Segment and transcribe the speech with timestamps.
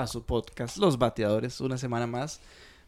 [0.00, 2.40] a su podcast Los Bateadores, una semana más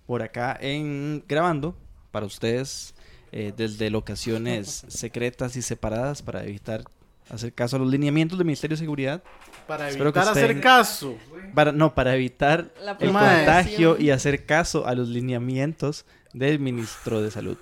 [0.07, 1.77] por acá en grabando
[2.11, 2.95] para ustedes
[3.33, 6.84] eh, desde locaciones secretas y separadas para evitar
[7.29, 9.23] hacer caso a los lineamientos del Ministerio de Seguridad.
[9.67, 11.17] Para Espero que evitar hacer caso.
[11.55, 17.20] Para, no, para evitar La el contagio y hacer caso a los lineamientos del ministro
[17.20, 17.59] de Salud.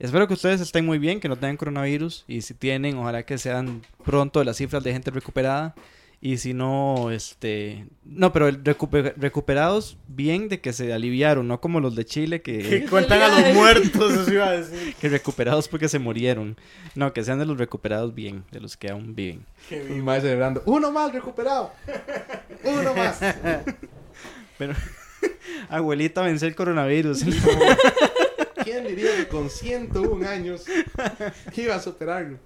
[0.00, 3.38] Espero que ustedes estén muy bien, que no tengan coronavirus y si tienen, ojalá que
[3.38, 5.74] sean pronto las cifras de gente recuperada
[6.22, 11.60] y si no, este, no, pero el recupe- recuperados bien de que se aliviaron, no
[11.62, 14.94] como los de Chile Que que, cuentan a los muertos, eso iba a decir.
[15.00, 16.56] que recuperados porque se murieron,
[16.94, 19.46] no, que sean de los recuperados bien, de los que aún viven.
[19.88, 20.62] Un más celebrando.
[20.66, 21.72] Uno más recuperado.
[22.64, 23.18] Uno más.
[24.58, 24.74] Pero
[25.70, 27.24] abuelita venció el coronavirus.
[28.62, 30.64] ¿Quién diría que con 101 años
[31.56, 32.38] iba a superarlo?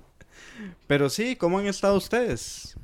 [0.87, 2.77] Pero sí, ¿cómo han estado ustedes?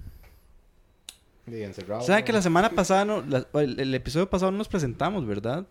[1.50, 2.02] Y encerrado.
[2.02, 5.66] ¿Saben que la semana pasada, no, la- el, el episodio pasado no nos presentamos, verdad?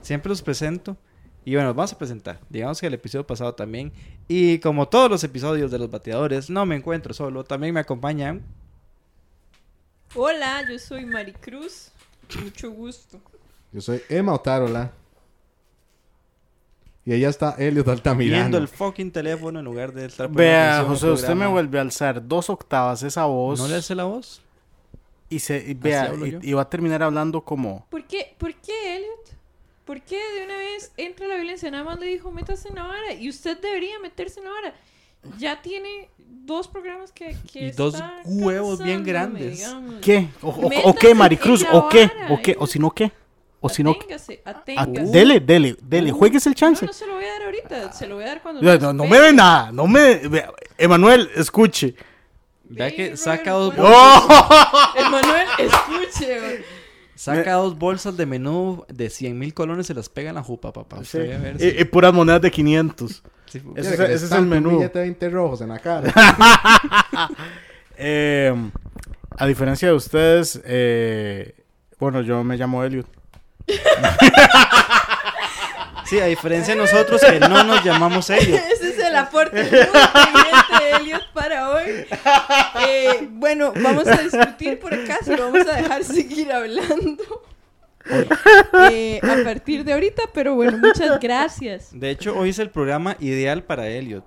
[0.00, 0.96] Siempre los presento.
[1.44, 2.38] Y bueno, los vamos a presentar.
[2.48, 3.92] Digamos que el episodio pasado también.
[4.28, 7.42] Y como todos los episodios de los bateadores, no me encuentro solo.
[7.44, 8.42] También me acompañan.
[10.14, 11.90] Hola, yo soy Maricruz.
[12.42, 13.18] Mucho gusto.
[13.72, 14.92] Yo soy Emma Otárola.
[17.04, 18.56] Y allá está Elliot Viendo Altamirano.
[18.58, 22.48] el fucking teléfono en lugar de estar Vea, José, usted me vuelve a alzar dos
[22.48, 23.58] octavas esa voz.
[23.58, 24.40] ¿No le hace la voz?
[25.32, 27.86] Y, se, y vea, y, y va a terminar hablando como.
[27.90, 29.36] ¿Por qué, ¿Por qué, Elliot?
[29.84, 31.70] ¿Por qué de una vez entra la violencia?
[31.70, 33.12] Nada más le dijo, métase en la vara.
[33.14, 34.74] Y usted debería meterse en la vara.
[35.38, 37.36] Ya tiene dos programas que.
[37.52, 39.56] que Y dos está huevos bien grandes.
[39.58, 39.94] digamos.
[40.00, 40.28] ¿Qué?
[40.42, 41.64] ¿O, o- o qué, Maricruz?
[41.72, 42.10] ¿O qué?
[42.28, 42.56] ¿O qué?
[42.58, 43.10] ¿O si no qué?
[43.60, 43.96] ¿O si no
[44.44, 45.02] Ah, aténgase.
[45.12, 46.10] Dele, dele, dele.
[46.10, 46.84] Juegues el No, chance.
[46.84, 47.92] no se lo voy a dar ahorita.
[47.92, 48.60] Se lo voy a dar cuando.
[48.60, 49.70] No, no, no me ve nada.
[49.72, 50.20] No me.
[50.78, 51.94] Emanuel, escuche.
[52.74, 53.94] Vea Ve, que saca dos, bolsas,
[54.28, 54.92] ¡Oh!
[54.96, 56.40] Emanuel, escuche.
[56.40, 56.64] güey.
[57.14, 60.42] saca dos bolsas de menú de 100 mil colones y se las pega en la
[60.42, 60.96] jupa, papá.
[60.98, 61.18] Sí.
[61.18, 63.22] Usted a ver Y, si- y puras monedas de 500.
[63.46, 64.70] si- Ese Quiere es- que le ese es el estampe un menú.
[64.78, 66.12] billete de 20 rojos en la cara.
[68.04, 68.52] Eh,
[69.36, 71.54] a diferencia de ustedes, eh,
[72.00, 73.06] bueno, yo me llamo Elliot.
[76.04, 78.60] Sí, a diferencia de nosotros que no nos llamamos ellos.
[79.12, 82.06] El aporte muy de Elliot para hoy.
[82.86, 87.42] Eh, bueno, vamos a discutir por acá si lo vamos a dejar seguir hablando.
[88.90, 91.90] Eh, a partir de ahorita, pero bueno, muchas gracias.
[91.92, 94.24] De hecho, hoy es el programa ideal para Elliot.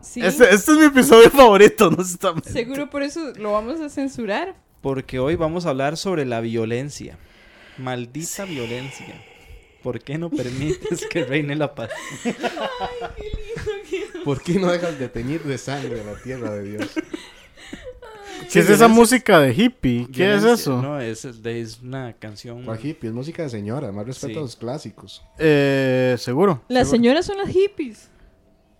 [0.00, 3.80] Sí, Este, este es mi episodio favorito, no se está seguro por eso lo vamos
[3.80, 4.54] a censurar.
[4.80, 7.18] Porque hoy vamos a hablar sobre la violencia.
[7.76, 9.14] Maldita violencia.
[9.82, 11.90] ¿Por qué no permites que reine la paz?
[14.24, 16.90] ¿Por qué no dejas de teñir de sangre la tierra de Dios?
[18.52, 20.08] ¿Qué es esa música de hippie?
[20.12, 20.80] ¿Qué es eso?
[20.82, 22.64] No, es, es una canción.
[22.64, 23.08] ¿Cuál hippie?
[23.10, 23.92] Es música de señora.
[23.92, 24.38] Más respeto Sí.
[24.38, 25.22] a los clásicos.
[25.38, 26.62] Eh, seguro.
[26.68, 27.02] Las seguro.
[27.02, 28.08] señoras son las hippies.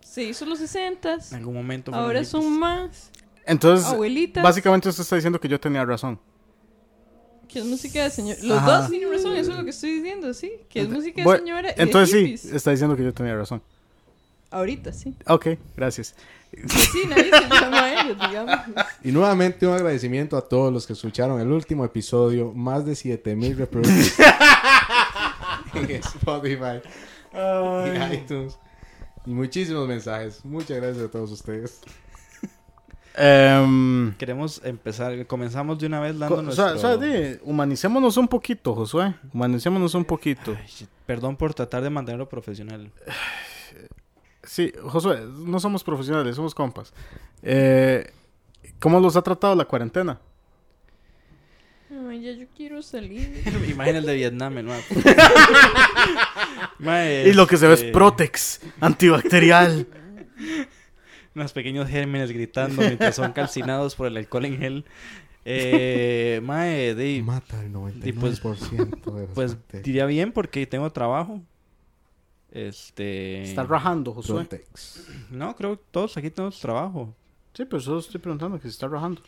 [0.01, 1.91] Se hizo los 60 En algún momento.
[1.91, 2.29] fueron ahora hippies.
[2.29, 3.11] son más
[3.45, 4.43] Entonces, abuelitas.
[4.43, 6.19] básicamente usted está diciendo que yo tenía razón.
[7.47, 8.39] Que es música de señora.
[8.43, 8.77] Los Ajá.
[8.81, 10.51] dos tienen razón, eso es lo que estoy diciendo, sí.
[10.69, 13.35] Que es música de Bueno, señora y de Entonces sí, está diciendo que yo tenía
[13.35, 13.61] razón.
[14.51, 15.15] Ahorita, sí.
[15.27, 16.15] Ok, gracias.
[16.51, 18.59] Pues sí, nadie se llama a ellos, digamos.
[19.03, 22.51] Y nuevamente un agradecimiento a todos los que escucharon el último episodio.
[22.53, 24.13] Más de 7000 reproducciones
[25.73, 26.81] en Spotify
[27.33, 28.59] y iTunes.
[29.25, 30.43] Y muchísimos mensajes.
[30.43, 31.79] Muchas gracias a todos ustedes.
[33.15, 35.25] Em, Queremos empezar.
[35.27, 36.65] Comenzamos de una vez dando co- nuestro...
[36.65, 39.13] o sea, o sea, di, humanicémonos un poquito, Josué.
[39.33, 40.55] Humanicémonos un poquito.
[40.57, 42.91] Ay, Perdón por tratar de mantenerlo profesional.
[44.51, 46.93] Sí, Josué, no somos profesionales, somos compas.
[47.41, 48.11] Eh,
[48.79, 50.19] ¿Cómo los ha tratado la cuarentena?
[52.09, 53.41] Ay, ya yo quiero salir.
[53.69, 54.73] Imagina el de Vietnam, ¿no?
[56.79, 59.87] Mae, Y lo que se ve es este, Protex, antibacterial.
[61.33, 64.85] Unos pequeños gérmenes gritando mientras son calcinados por el alcohol en gel.
[65.45, 69.85] Eh, mae, di- Mata el 99% Y pues- de las pues bacterias.
[69.85, 71.39] diría bien porque tengo trabajo.
[72.51, 73.43] Este.
[73.43, 74.47] Está rajando, Josué.
[75.29, 77.15] No, creo que todos aquí tenemos trabajo.
[77.53, 79.21] Sí, pero solo estoy preguntando que se está rajando.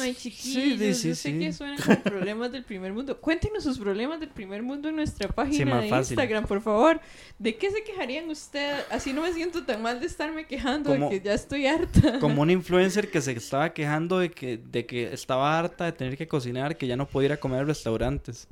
[0.00, 1.38] Ay, chiquillos, sí, yo sé sí.
[1.38, 3.20] que suenan como problemas del primer mundo.
[3.20, 6.14] Cuéntenos sus problemas del primer mundo en nuestra página de fácil.
[6.14, 6.98] Instagram, por favor.
[7.38, 8.82] ¿De qué se quejarían ustedes?
[8.90, 12.18] Así no me siento tan mal de estarme quejando Como- de que ya estoy harta.
[12.18, 16.16] Como un influencer que se estaba quejando de que, de que estaba harta de tener
[16.16, 18.48] que cocinar, que ya no podía ir a comer a restaurantes.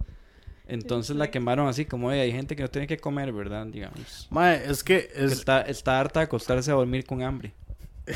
[0.73, 3.67] Entonces la quemaron así como "Oye, hay gente que no tiene que comer, ¿verdad?
[3.67, 4.29] Digamos.
[4.31, 7.53] Mae, es que Que es, está, está harta de acostarse a dormir con hambre.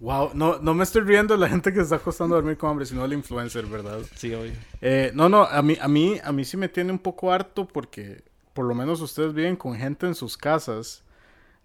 [0.00, 2.56] Wow, no, no me estoy riendo de la gente que se está acostando a dormir
[2.56, 3.98] con hambre, sino el influencer, ¿verdad?
[4.14, 4.52] Sí, obvio.
[4.80, 7.66] Eh, no, no, a mí, a, mí, a mí sí me tiene un poco harto
[7.66, 8.22] porque
[8.54, 11.02] por lo menos ustedes viven con gente en sus casas.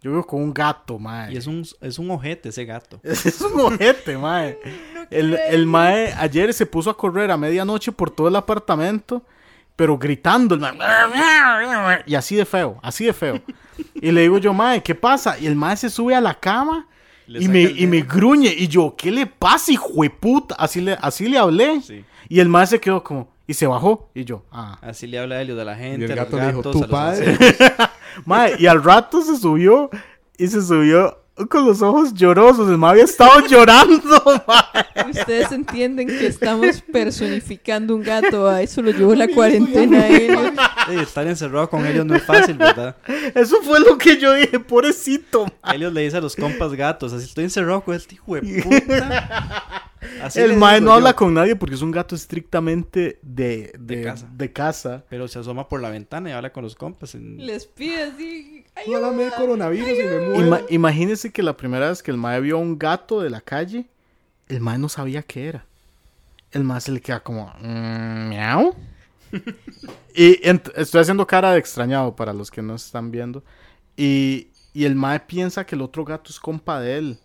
[0.02, 1.32] Yo vivo con un gato, mae.
[1.34, 3.00] Y es un, es un ojete ese gato.
[3.04, 4.58] Es un ojete, mae.
[5.12, 9.22] El, el mae ayer se puso a correr a medianoche por todo el apartamento,
[9.76, 10.62] pero gritando, el
[12.06, 13.42] y así de feo, así de feo.
[13.96, 15.38] Y le digo yo, mae, ¿qué pasa?
[15.40, 16.88] Y el mae se sube a la cama
[17.28, 18.54] y me, el y me gruñe.
[18.56, 20.56] Y yo, ¿qué le pasa, hijo de puta?
[20.56, 21.82] Así le, así le hablé.
[21.82, 22.06] Sí.
[22.30, 24.10] Y el mae se quedó como, y se bajó.
[24.14, 24.78] Y yo, ah.
[24.82, 26.62] Así le habla a Elio de la Y gente, el a los gato le dijo,
[26.62, 27.38] tu padre.
[28.26, 29.90] Mae, y al rato se subió
[30.38, 32.70] y se subió con los ojos llorosos.
[32.70, 35.10] El mae había estado llorando, mae.
[35.10, 38.48] Ustedes entienden que estamos personificando un gato.
[38.48, 40.08] A eso lo llevó la cuarentena.
[40.08, 40.54] Elliot.
[40.90, 42.96] Sí, estar encerrado con Elliot no es fácil, ¿verdad?
[43.36, 45.46] Eso fue lo que yo dije, pobrecito.
[45.64, 45.76] mae.
[45.76, 49.90] Elliot le dice a los compas gatos, así estoy encerrado con este hijo de puta.
[50.22, 50.94] Así el mae no yo.
[50.96, 54.30] habla con nadie porque es un gato estrictamente de, de, De casa.
[54.34, 55.04] de casa.
[55.10, 57.16] Pero se asoma por la ventana y habla con los compas.
[57.16, 58.53] en- Les pide así.
[58.88, 59.38] Ojalá me dé ayuda.
[59.38, 60.36] coronavirus y me muero.
[60.48, 63.42] Ima- imagínense que la primera vez que el mae vio a un gato de la
[63.42, 63.86] calle,
[64.48, 65.66] el mae no sabía qué era.
[66.52, 68.76] El mae se le queda como, "Mm, miau.
[70.16, 70.40] y
[70.76, 73.44] estoy haciendo cara de extrañado para los que no están viendo.
[73.98, 77.20] Y, y el mae piensa que el otro gato es compa de él.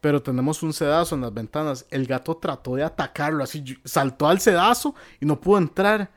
[0.00, 1.86] Pero tenemos un sedazo en las ventanas.
[1.90, 6.10] El gato trató de atacarlo, así saltó al sedazo y no pudo entrar.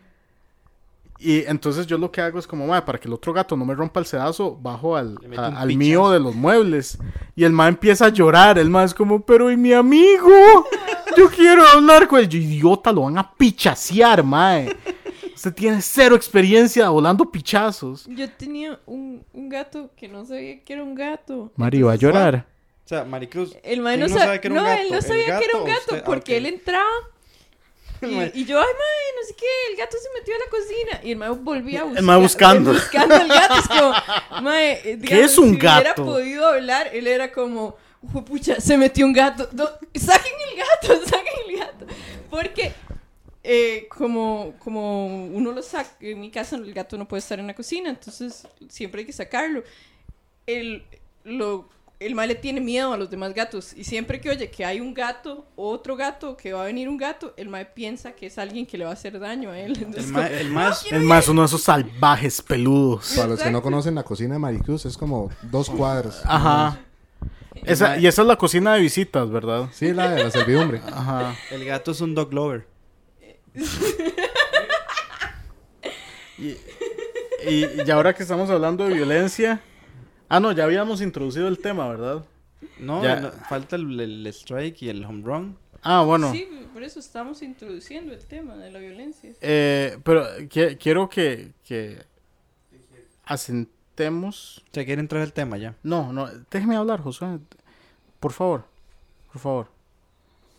[1.20, 3.66] Y entonces yo lo que hago es como, mae, para que el otro gato no
[3.66, 6.98] me rompa el sedazo, bajo al, a- al mío de los muebles.
[7.36, 8.60] Y el mae empieza a llorar.
[8.60, 10.30] El mae es como, pero ¿y mi amigo?
[11.16, 12.30] Yo quiero hablar con él.
[12.30, 14.76] Yo, idiota, lo van a pichasear, mae.
[15.34, 18.06] Usted tiene cero experiencia volando pichazos.
[18.08, 21.52] Yo tenía un, un gato que no sabía que era un gato.
[21.56, 22.46] Mari va a llorar.
[22.86, 23.56] O sea, Maricruz.
[23.64, 24.82] El mae ¿quién no, sa- que era un no, gato?
[24.82, 25.98] él no ¿El sabía que era un gato usted?
[26.00, 26.86] Ah, porque él entraba.
[28.34, 31.02] y, y yo, ay, mae, no sé qué, el gato se metió a la cocina
[31.04, 32.00] y el mae volvía a buscar.
[32.00, 32.74] El mae buscando.
[32.74, 33.94] Buscando al gato, es como,
[34.42, 36.06] mae, digamos, es un si hubiera gato?
[36.06, 37.78] podido hablar, él era como,
[38.26, 39.50] pucha, se metió un gato.
[39.54, 39.66] No,
[39.96, 41.86] saquen el gato, saquen el gato.
[42.30, 42.74] Porque,
[43.44, 47.48] eh, como, como uno lo saca, en mi casa el gato no puede estar en
[47.48, 49.64] la cocina, entonces siempre hay que sacarlo.
[50.46, 50.84] El,
[51.24, 54.64] lo, el mae le tiene miedo a los demás gatos y siempre que oye que
[54.64, 58.28] hay un gato, otro gato, que va a venir un gato, el mae piensa que
[58.28, 59.72] es alguien que le va a hacer daño a él.
[59.78, 60.12] Entonces, El
[60.52, 63.14] mae, el es- uno de esos salvajes peludos.
[63.16, 66.22] Para los que no conocen la cocina de Maricruz, es como dos cuadras.
[66.26, 66.80] Ajá.
[67.64, 69.70] Esa, y esa es la cocina de visitas, ¿verdad?
[69.74, 70.80] Sí, la de la servidumbre.
[70.86, 71.36] Ajá.
[71.50, 72.68] el gato es un dog lover.
[77.50, 79.62] Y, y ahora que estamos hablando de violencia.
[80.30, 82.24] Ah, no, ya habíamos introducido el tema, ¿verdad?
[82.80, 83.20] No, Ya.
[83.20, 85.58] no, falta el, el strike y el home run.
[85.84, 86.32] Ah, bueno.
[86.32, 89.32] Sí, por eso estamos introduciendo el tema de la violencia.
[89.42, 92.00] Eh, pero qui- quiero que, que
[93.26, 94.64] asentemos.
[94.70, 95.76] O sea, quiere entrar el tema ya.
[95.84, 97.40] No, no, déjeme hablar, Josué.
[98.20, 98.66] Por favor,
[99.32, 99.68] por favor.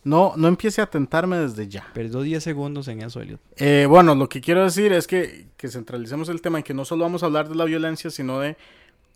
[0.03, 1.85] No, no empiece a tentarme desde ya.
[1.93, 3.41] Perdió 10 segundos en eso, Elliot.
[3.57, 6.85] Eh, bueno, lo que quiero decir es que, que centralicemos el tema en que no
[6.85, 8.55] solo vamos a hablar de la violencia, sino de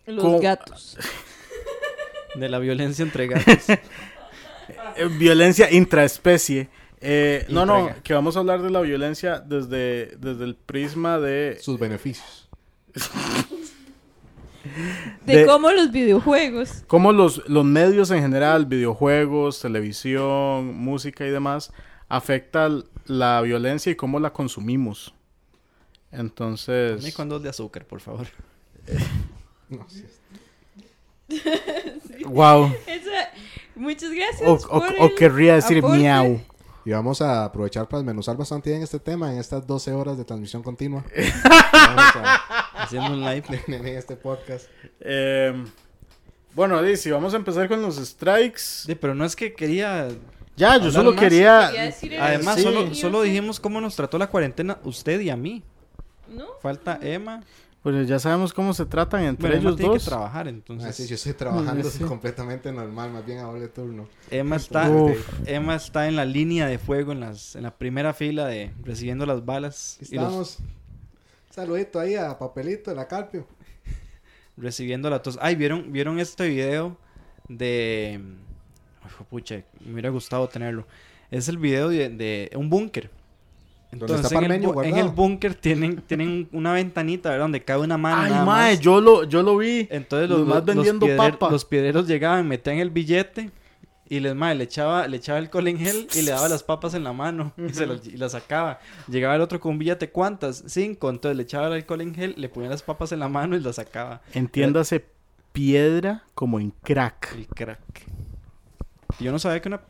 [0.05, 0.97] Los gatos.
[2.35, 3.69] De la violencia entre gatos.
[3.69, 3.79] eh,
[5.17, 6.69] violencia intraespecie.
[7.05, 11.57] Eh, no, no, que vamos a hablar de la violencia desde, desde el prisma de...
[11.61, 12.47] Sus beneficios.
[15.25, 16.85] De, De- cómo los videojuegos.
[16.87, 21.73] cómo los, los medios en general, videojuegos, televisión, música y demás,
[22.07, 22.69] afecta
[23.05, 25.13] la violencia y cómo la consumimos.
[26.11, 27.01] Entonces...
[27.01, 28.27] Dame con dos de azúcar, por favor.
[29.77, 30.05] No, sí.
[32.25, 32.65] Wow.
[32.87, 33.29] Esa-
[33.75, 34.47] muchas gracias.
[34.47, 35.97] O, o- por o el querría decir aporte.
[35.97, 36.39] miau.
[36.85, 40.25] Y vamos a aprovechar para desmenuzar bastante bien este tema en estas 12 horas de
[40.25, 41.05] transmisión continua.
[41.71, 43.43] vamos a Haciendo un live.
[43.67, 44.67] en este podcast.
[44.99, 45.63] Eh,
[46.53, 48.59] bueno, Dice, vamos a empezar con los strikes.
[48.59, 50.09] Sí, pero no es que quería...
[50.57, 51.19] Ya, yo solo más.
[51.21, 51.71] quería...
[51.99, 52.63] Quería Además, sí.
[52.63, 55.63] solo, solo dijimos cómo nos trató la cuarentena usted y a mí.
[56.27, 56.45] ¿No?
[56.61, 57.41] Falta Emma.
[57.83, 60.03] Pues ya sabemos cómo se tratan entre Bueno, Emma ellos tiene dos.
[60.03, 60.87] que trabajar, entonces.
[60.89, 62.01] Ah, sí, yo estoy trabajando Sí.
[62.05, 64.07] completamente normal, más bien a doble turno.
[64.31, 64.89] Emma está.
[65.45, 69.25] Emma está en la línea de fuego, en, las, en la primera fila de recibiendo
[69.25, 70.57] las balas Aquí y los- estamos.
[71.49, 73.45] Saludito ahí a Papelito de la Carpio.
[74.57, 75.37] recibiendo la tos.
[75.41, 76.97] Ay, ¿vieron, ¿vieron este video
[77.49, 78.21] de...
[79.01, 80.87] Ay, hijo pucha, me hubiera gustado tenerlo.
[81.31, 83.11] Es el video de, de un búnker.
[83.99, 87.45] ¿Dónde está Entonces, en el, en el búnker tienen, tienen una ventanita, ¿verdad?
[87.45, 88.21] Donde cabe una mano.
[88.23, 88.79] Ay, nada mae, más.
[88.79, 89.87] yo lo, yo lo vi.
[89.91, 91.49] Entonces los los, más los- los vendiendo piedrer- papa.
[91.51, 93.51] los piedreros llegaban, metían el billete
[94.09, 96.93] y les mae, le echaba, le echaba alcohol en gel y le daba las papas
[96.93, 98.79] en la mano y, se las, y las sacaba.
[99.07, 100.63] Llegaba el otro con un billete, ¿cuántas?
[100.67, 101.09] Cinco.
[101.09, 103.59] Entonces le echaba el alcohol en gel, le ponía las papas en la mano y
[103.59, 104.21] las sacaba.
[104.33, 105.05] Entiéndase
[105.51, 107.33] piedra como en crack.
[107.35, 107.79] El crack.
[109.19, 109.81] Y Yo no sabía que una.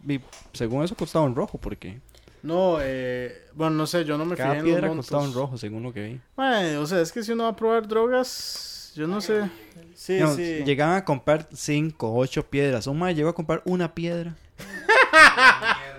[0.54, 2.00] según eso costaba un rojo, porque
[2.44, 5.06] No, eh, bueno, no sé, yo no me fijé cada en piedra los montos.
[5.08, 6.20] costaba un rojo, según lo que vi.
[6.36, 9.50] Mae, o sea, es que si uno va a probar drogas, yo no sé.
[9.96, 10.62] Sí, No, sí.
[10.66, 12.86] Llegaban a comprar cinco, ocho piedras.
[12.88, 14.36] Un mae llegó a comprar una piedra.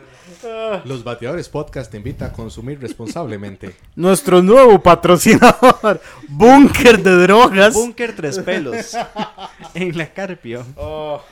[0.85, 3.75] Los Bateadores Podcast te invita a consumir responsablemente.
[3.97, 7.73] Nuestro nuevo patrocinador, Búnker de Drogas.
[7.75, 8.95] Búnker tres pelos.
[9.75, 10.65] en la Carpio.
[10.77, 11.23] Oh,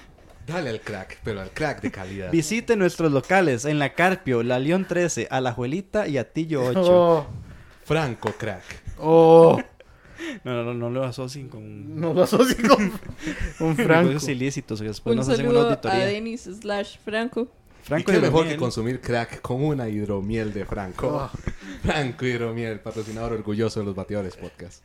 [0.46, 2.30] Dale al crack, pero al crack de calidad.
[2.32, 6.64] Visite nuestros locales en la Carpio, la León 13, a la Juelita y a Tillo
[6.64, 6.80] 8.
[6.84, 7.26] oh,
[7.84, 8.62] Franco crack.
[8.99, 9.61] oh.
[10.44, 12.90] No, no, no, no lo asocien con No lo asocio con,
[13.58, 14.08] con Franco.
[14.08, 16.06] negocios ilícitos que después Un nos hacen una saludo a auditoría.
[16.06, 17.49] Denis slash Franco.
[17.82, 21.28] Y Franco qué mejor que consumir crack con una hidromiel de Franco.
[21.82, 24.84] Franco Hidromiel, patrocinador orgulloso de los Bateadores Podcast.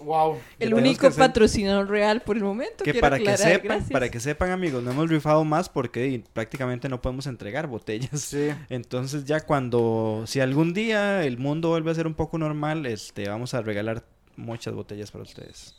[0.00, 0.38] Wow.
[0.58, 2.84] El único que hacer- patrocinador real por el momento.
[2.84, 3.90] Que para que aclarar, sepan, gracias.
[3.90, 8.20] para que sepan amigos, no hemos rifado más porque prácticamente no podemos entregar botellas.
[8.20, 8.48] Sí.
[8.68, 13.28] Entonces ya cuando, si algún día el mundo vuelve a ser un poco normal, este,
[13.28, 14.04] vamos a regalar
[14.36, 15.74] muchas botellas para ustedes.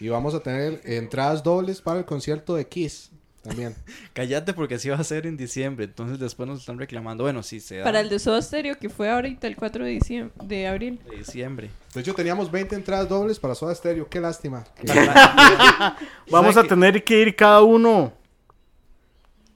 [0.00, 3.10] Y vamos a tener entradas dobles para el concierto de Kiss
[3.42, 3.74] también.
[4.12, 7.60] Cállate porque así va a ser en diciembre, entonces después nos están reclamando, bueno, si
[7.60, 10.66] se da Para el de Soda Stereo, que fue ahorita el 4 de, diciembre, de
[10.66, 10.98] abril.
[11.10, 11.70] de diciembre.
[11.94, 14.08] De hecho, teníamos 20 entradas dobles para Soda Stereo.
[14.08, 14.64] Qué lástima.
[16.30, 18.12] Vamos ¿Sabe a tener que ir cada uno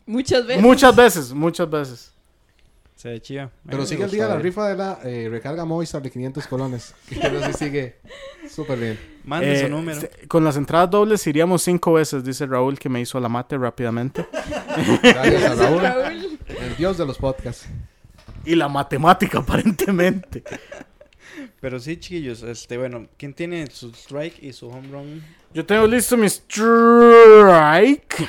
[0.06, 0.62] Muchas veces.
[0.62, 2.12] muchas veces, muchas veces.
[2.96, 3.50] Se ve chiva.
[3.68, 6.94] Pero sigue el día de la rifa de la eh, recarga Movistar de 500 colones.
[7.20, 7.96] Pero sí sigue
[8.50, 8.98] súper bien.
[9.24, 10.00] Mande Eh, su número.
[10.00, 13.56] este, Con las entradas dobles iríamos cinco veces, dice Raúl, que me hizo la mate
[13.58, 14.26] rápidamente.
[15.02, 16.38] Gracias a Raúl, Raúl.
[16.48, 17.66] el dios de los podcasts.
[18.44, 20.42] Y la matemática, aparentemente.
[21.60, 25.22] Pero sí, chiquillos, este, bueno, ¿quién tiene su strike y su home run?
[25.54, 28.28] Yo tengo listo mi strike.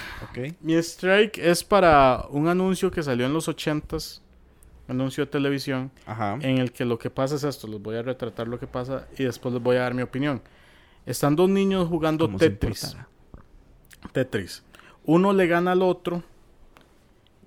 [0.61, 4.21] Mi strike es para un anuncio que salió en los 80s,
[4.87, 6.37] anuncio de televisión, Ajá.
[6.41, 9.07] en el que lo que pasa es esto, les voy a retratar lo que pasa
[9.17, 10.41] y después les voy a dar mi opinión.
[11.05, 12.95] Están dos niños jugando Como Tetris.
[14.11, 14.63] Tetris.
[15.05, 16.23] Uno le gana al otro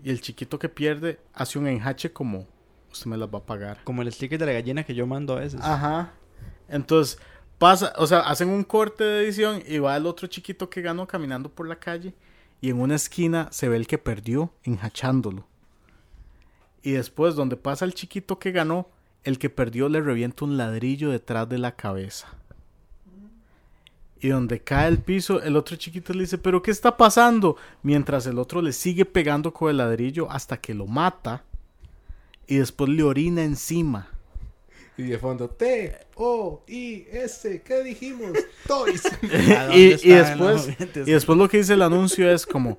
[0.02, 2.46] y el chiquito que pierde hace un enjache como
[2.92, 3.78] usted me las va a pagar.
[3.84, 5.60] Como el sticker de la gallina que yo mando a veces.
[5.62, 6.12] Ajá.
[6.68, 7.18] Entonces,
[7.58, 11.06] pasa, o sea, hacen un corte de edición y va el otro chiquito que ganó
[11.06, 12.14] caminando por la calle
[12.62, 15.44] y en una esquina se ve el que perdió enjachándolo.
[16.82, 18.88] Y después, donde pasa el chiquito que ganó,
[19.24, 22.28] el que perdió le revienta un ladrillo detrás de la cabeza.
[24.20, 27.56] Y donde cae el piso, el otro chiquito le dice, pero ¿qué está pasando?
[27.82, 31.42] Mientras el otro le sigue pegando con el ladrillo hasta que lo mata.
[32.46, 34.08] Y después le orina encima.
[34.96, 35.48] Y de fondo,
[36.46, 38.32] T-O-I-S, ¿qué dijimos?
[38.66, 39.02] Toys.
[39.56, 42.78] ¿A dónde y, y después, y después lo que dice el anuncio es como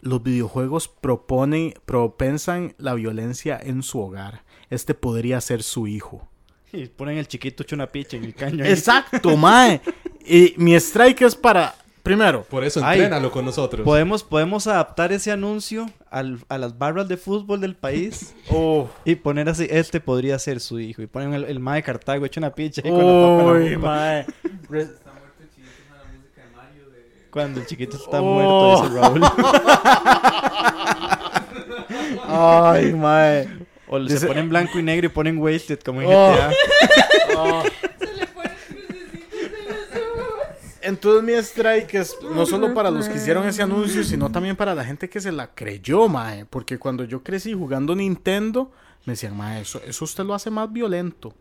[0.00, 4.44] los videojuegos proponen, propensan la violencia en su hogar.
[4.70, 6.28] Este podría ser su hijo.
[6.72, 8.64] Y ponen el chiquito hecho una picha en el caño.
[8.64, 8.70] ahí.
[8.70, 9.80] Exacto, mae.
[10.24, 12.98] Y mi strike es para, primero, Por eso Ay.
[12.98, 13.84] entrénalo con nosotros.
[13.84, 19.14] Podemos, podemos adaptar ese anuncio al- a las barras de fútbol del país oh, y
[19.16, 21.02] poner así, este podría ser su hijo.
[21.02, 23.64] Y ponen el, el ma de Cartago hecho una picha ahí con la papa en
[23.64, 24.26] la uy, mae.
[27.30, 28.24] Cuando el chiquito está Oh.
[28.24, 29.20] muerto, dice Raúl.
[32.28, 33.48] Ay, mae.
[33.88, 36.32] O Dice- se ponen blanco y negro y ponen wasted como en Oh.
[36.34, 36.50] GTA.
[37.38, 37.62] Oh.
[37.98, 40.46] Se le ponen crucecitos en los ojos.
[40.86, 44.74] Entonces mi strike es no solo para los que hicieron ese anuncio, sino también para
[44.74, 46.44] la gente que se la creyó, mae.
[46.46, 48.70] Porque cuando yo crecí jugando Nintendo,
[49.04, 51.34] me decían, mae, eso, eso usted lo hace más violento.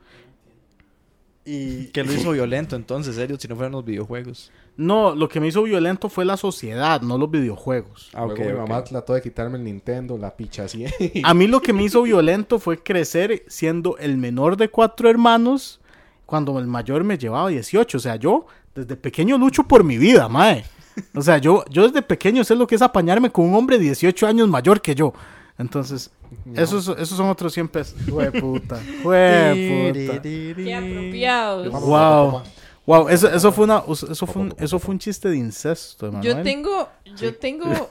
[1.45, 4.51] Y Que lo hizo violento entonces, serio, si no fueran los videojuegos.
[4.77, 8.09] no, lo que me hizo violento fue la sociedad, no los videojuegos.
[8.13, 10.85] Ah, ok, mi mamá trató de quitarme el Nintendo, la picha así.
[11.23, 15.79] A mí lo que me hizo violento fue crecer siendo el menor de cuatro hermanos
[16.25, 17.97] cuando el mayor me llevaba 18.
[17.97, 20.65] O sea, yo desde pequeño lucho por mi vida, mae.
[21.13, 23.85] O sea, yo, yo desde pequeño sé lo que es apañarme con un hombre de
[23.85, 25.13] 18 años mayor que yo.
[25.57, 26.11] Entonces,
[26.53, 27.95] esos, esos son otros 100 pesos.
[28.09, 28.81] Jue puta.
[29.03, 30.21] Jue puta.
[30.21, 31.71] Qué apropiados.
[31.71, 32.43] Wow.
[32.85, 36.35] Wow, eso, eso fue una, eso fue un, eso fue un chiste de incesto, Emanuel.
[36.35, 37.65] Yo tengo, yo tengo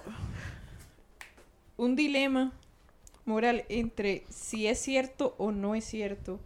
[1.76, 2.52] un dilema
[3.24, 6.38] moral entre si es cierto o no es cierto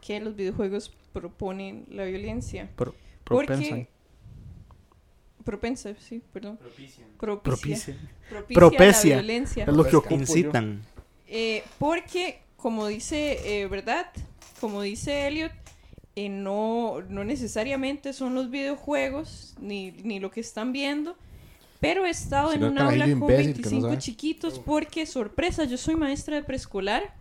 [0.00, 2.68] que los videojuegos proponen la violencia.
[2.76, 3.88] Pro- Porque propensan.
[5.44, 6.56] propensa, sí, perdón.
[6.58, 7.08] Propician.
[7.18, 7.42] Propicia.
[7.52, 7.96] Propicia.
[8.28, 9.16] Propicia Propecia.
[9.16, 9.64] la violencia.
[9.64, 10.20] Es lo que ocupo yo.
[10.20, 10.82] Incitan.
[11.26, 14.06] Eh, porque, como dice, eh, ¿verdad?
[14.60, 15.52] Como dice Elliot,
[16.14, 21.16] eh, no, no necesariamente son los videojuegos ni, ni lo que están viendo.
[21.80, 23.98] Pero he estado en el un aula con imbécil que no 25 sabe.
[23.98, 27.12] chiquitos porque, sorpresa, yo soy maestra de preescolar.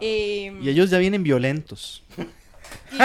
[0.00, 2.02] Eh, Y ellos ya vienen violentos.
[2.92, 2.96] y,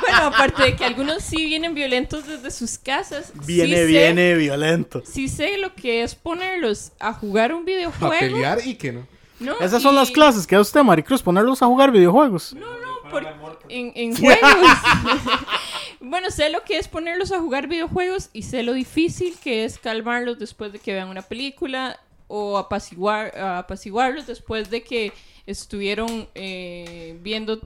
[0.00, 3.32] bueno, aparte de que algunos sí vienen violentos desde sus casas.
[3.34, 5.02] sí Viene, sé- viene violento.
[5.06, 8.10] Sí sé lo que es ponerlos a jugar un A videojuego.
[8.18, 9.06] pelear y que no.
[9.40, 9.58] ¿no?
[9.60, 12.52] Esas son las clases que da usted, Maricruz, ponerlos a jugar videojuegos.
[12.54, 13.26] No, no, por-
[13.68, 14.40] en, en juegos.
[16.00, 19.78] bueno, sé lo que es ponerlos a jugar videojuegos y sé lo difícil que es
[19.78, 25.12] calmarlos después de que vean una película o apaciguar, apaciguarlos después de que
[25.46, 27.60] estuvieron eh, viendo,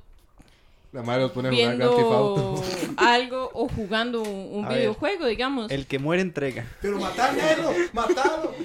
[0.94, 2.64] La madre los pone a jugar Grand Theft viendo Auto.
[2.96, 4.78] algo o jugando un, un A ver.
[4.78, 5.72] videojuego, digamos.
[5.72, 6.64] El que muere entrega.
[6.80, 8.54] Pero matarlo, matalo.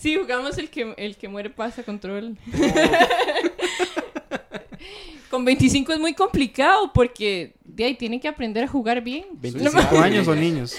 [0.00, 2.38] Sí, jugamos el que, el que muere pasa control.
[5.30, 9.26] Con 25 es muy complicado porque de ahí tienen que aprender a jugar bien.
[9.32, 10.74] 25 años o niños.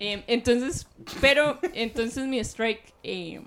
[0.00, 0.86] Eh, entonces,
[1.20, 3.40] pero entonces mi strike eh,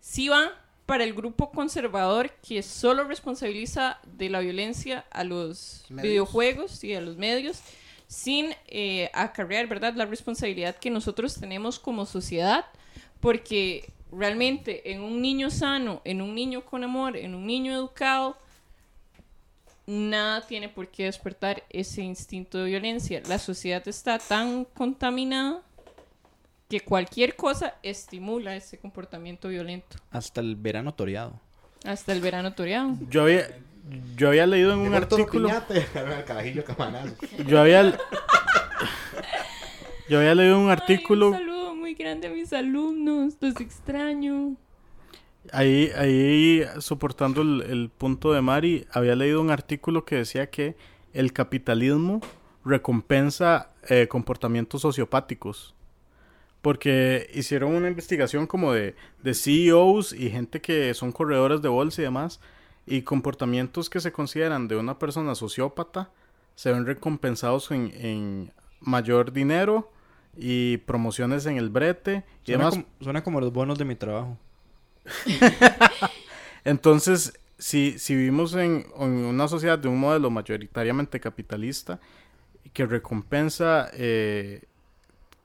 [0.00, 0.52] sí va
[0.90, 6.02] para el grupo conservador que solo responsabiliza de la violencia a los Medios.
[6.02, 7.60] videojuegos y a los medios
[8.08, 12.64] sin eh, acarrear, ¿verdad?, la responsabilidad que nosotros tenemos como sociedad,
[13.20, 18.36] porque realmente en un niño sano, en un niño con amor, en un niño educado,
[19.86, 23.22] nada tiene por qué despertar ese instinto de violencia.
[23.28, 25.62] La sociedad está tan contaminada
[26.70, 29.96] que cualquier cosa estimula ese comportamiento violento.
[30.12, 31.40] Hasta el verano toreado.
[31.84, 32.96] Hasta el verano toreado.
[33.10, 33.48] Yo había,
[34.16, 35.48] yo había leído en un artículo.
[37.46, 37.98] Yo había.
[40.08, 41.28] Yo había leído un Ay, artículo.
[41.28, 44.54] un saludo muy grande a mis alumnos, los extraño.
[45.52, 50.76] Ahí, ahí soportando el, el punto de Mari, había leído un artículo que decía que
[51.12, 52.20] el capitalismo
[52.64, 55.74] recompensa eh, comportamientos sociopáticos.
[56.62, 62.02] Porque hicieron una investigación como de, de CEOs y gente que son corredores de bolsa
[62.02, 62.40] y demás.
[62.86, 66.10] Y comportamientos que se consideran de una persona sociópata
[66.54, 69.90] se ven recompensados en, en mayor dinero
[70.36, 72.74] y promociones en el brete y Suena, demás.
[72.74, 74.36] como, suena como los bonos de mi trabajo.
[76.64, 82.00] Entonces, si, si vivimos en, en una sociedad de un modelo mayoritariamente capitalista
[82.72, 84.62] que recompensa eh,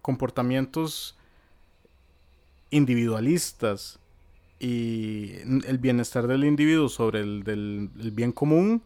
[0.05, 1.15] comportamientos
[2.69, 3.97] individualistas
[4.59, 5.31] y
[5.65, 8.83] el bienestar del individuo sobre el del el bien común,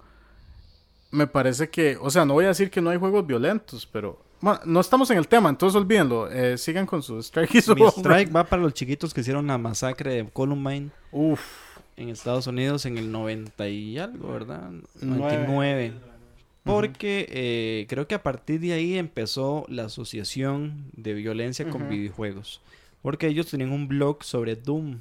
[1.12, 4.17] me parece que, o sea, no voy a decir que no hay juegos violentos, pero
[4.39, 7.75] bueno, no estamos en el tema, entonces olvídenlo, eh, sigan con su strike y su
[7.75, 11.41] Mi strike va para los chiquitos que hicieron la masacre de Columbine Uf,
[11.97, 14.71] en Estados Unidos en el 90 y algo, ¿verdad?
[15.01, 15.45] Nueve.
[15.45, 15.93] 99.
[16.63, 22.61] Porque eh, creo que a partir de ahí empezó la asociación de violencia con videojuegos.
[23.01, 24.99] Porque ellos tenían un blog sobre Doom,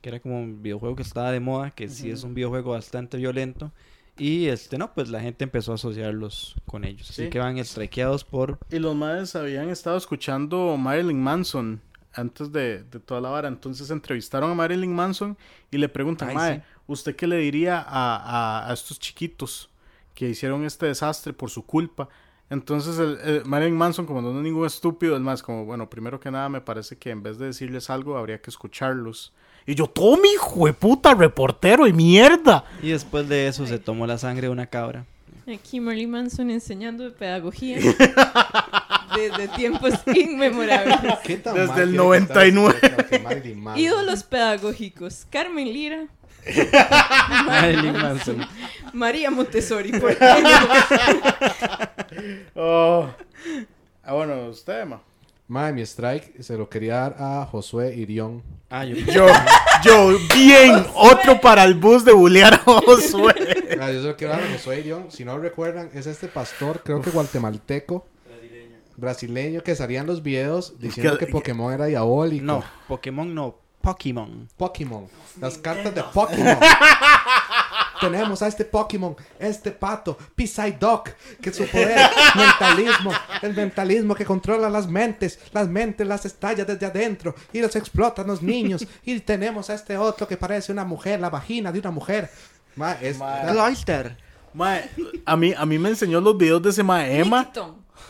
[0.00, 3.16] que era como un videojuego que estaba de moda, que sí es un videojuego bastante
[3.16, 3.72] violento.
[4.16, 7.10] Y este, no, pues la gente empezó a asociarlos con ellos.
[7.10, 7.30] Así Sí.
[7.30, 11.80] que van strikeados por Y los madres habían estado escuchando Marilyn Manson
[12.12, 13.48] antes de, de toda la vara.
[13.48, 15.36] Entonces entrevistaron a Marilyn Manson
[15.72, 16.62] y le preguntan, Ay, "Mae, sí.
[16.86, 18.16] ¿usted qué le diría a,
[18.62, 19.68] a- a estos chiquitos
[20.14, 22.08] que hicieron este desastre por su culpa?
[22.50, 26.20] Entonces el, el Marilyn Manson, como no es ningún estúpido, es más como, bueno, primero
[26.20, 29.32] que nada me parece que en vez de decirles algo habría que escucharlos.
[29.66, 32.64] Y yo, todo mi hijo de puta reportero y mierda.
[32.82, 35.06] Y después de eso se tomó la sangre de una cabra.
[35.52, 37.78] Aquí Marilyn Manson enseñando de pedagogía
[39.16, 41.18] desde tiempos inmemorables.
[41.24, 42.74] ¿Qué tan Desde el quiere contar 99.
[42.74, 43.82] esta historia que Marilyn Manson?
[43.84, 45.26] Ídolos pedagógicos.
[45.30, 46.06] Carmen Lira,
[47.46, 48.46] Marilyn Manson.
[48.92, 49.92] María Montessori.
[49.98, 50.16] ¿por?
[52.54, 53.08] Oh.
[54.04, 55.00] Ah, bueno, usted, ma.
[55.46, 58.42] Mae, mi strike se lo quería dar a Josué Irión.
[58.70, 59.26] Ah, yo Yo,
[59.84, 63.34] yo, bien, otro para el bus de bulear a Josué.
[63.80, 65.06] Ah, yo se lo quiero dar a Josué Irión.
[65.10, 68.06] Si no recuerdan, es este pastor, creo que guatemalteco,
[68.96, 72.44] brasileño, que salían los videos diciendo Que- que Pokémon era diabólico.
[72.44, 74.48] No, Pokémon no, Pokémon.
[74.56, 75.06] Pokémon.
[75.38, 76.56] Las cartas de Pokémon.
[78.00, 84.70] tenemos a este Pokémon, este pato, Psyduck, que su poder, mentalismo, el mentalismo que controla
[84.70, 88.86] las mentes, las mentes las estalla desde adentro y los explotan los niños.
[89.04, 92.30] Y tenemos a este otro que parece una mujer, la vagina de una mujer.
[92.76, 93.18] Ma, es.
[94.54, 94.88] Mae,
[95.26, 97.50] a mí, a mí me enseñó los videos de ese mae Emma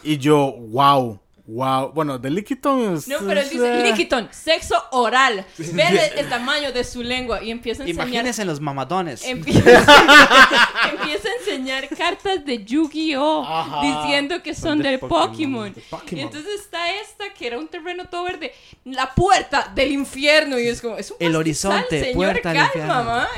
[0.02, 1.92] y yo, wow, wow.
[1.92, 3.09] Bueno, de Lickiton es...
[3.09, 5.44] No, pero él dice, Lickiton, sexo oral.
[5.59, 8.09] Ve el, el tamaño de su lengua y empieza a enseñar...
[8.09, 9.24] Imagínense los mamadones.
[9.24, 9.61] Empieza,
[10.92, 13.83] empieza a enseñar cartas de Yu-Gi-Oh!
[13.83, 15.74] Diciendo que son, de del Pokémon, Pokémon.
[15.74, 16.18] de Pokémon.
[16.18, 18.52] Y entonces está esta que era un terreno todo verde,
[18.85, 20.59] la puerta del infierno.
[20.59, 23.28] Y es como, es un El pastizal, horizonte, señor, puerta al calma.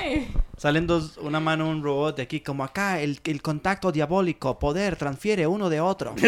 [0.57, 4.97] Salen dos, una mano, un robot de aquí, como acá, el, el contacto diabólico, poder,
[4.97, 6.15] transfiere uno de otro.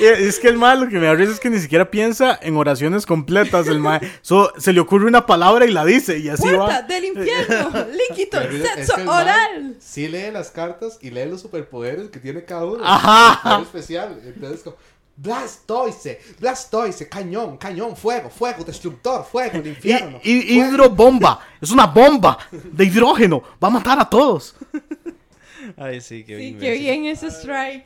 [0.00, 2.56] Es que el mae lo que me da risa es que ni siquiera piensa en
[2.56, 3.66] oraciones completas.
[3.68, 3.82] El
[4.22, 6.82] so- se le ocurre una palabra y la dice y así Puerta va.
[6.82, 7.70] del infierno,
[8.16, 9.76] es sexo que oral.
[9.78, 12.82] Sí lee las cartas y lee los superpoderes que tiene cada uno.
[12.84, 13.58] Ajá.
[13.60, 14.20] Es especial.
[14.24, 14.76] Entonces como
[15.16, 20.18] Blastoise, Blastoise, cañón, cañón, fuego, fuego, destructor, fuego, el Y, infierno.
[20.22, 20.68] y- fuego.
[20.72, 21.40] hidrobomba.
[21.60, 23.42] Es una bomba de hidrógeno.
[23.62, 24.56] Va a matar a todos.
[25.76, 26.58] Ay, sí, qué Sí, bien.
[26.58, 27.84] qué bien ese strike.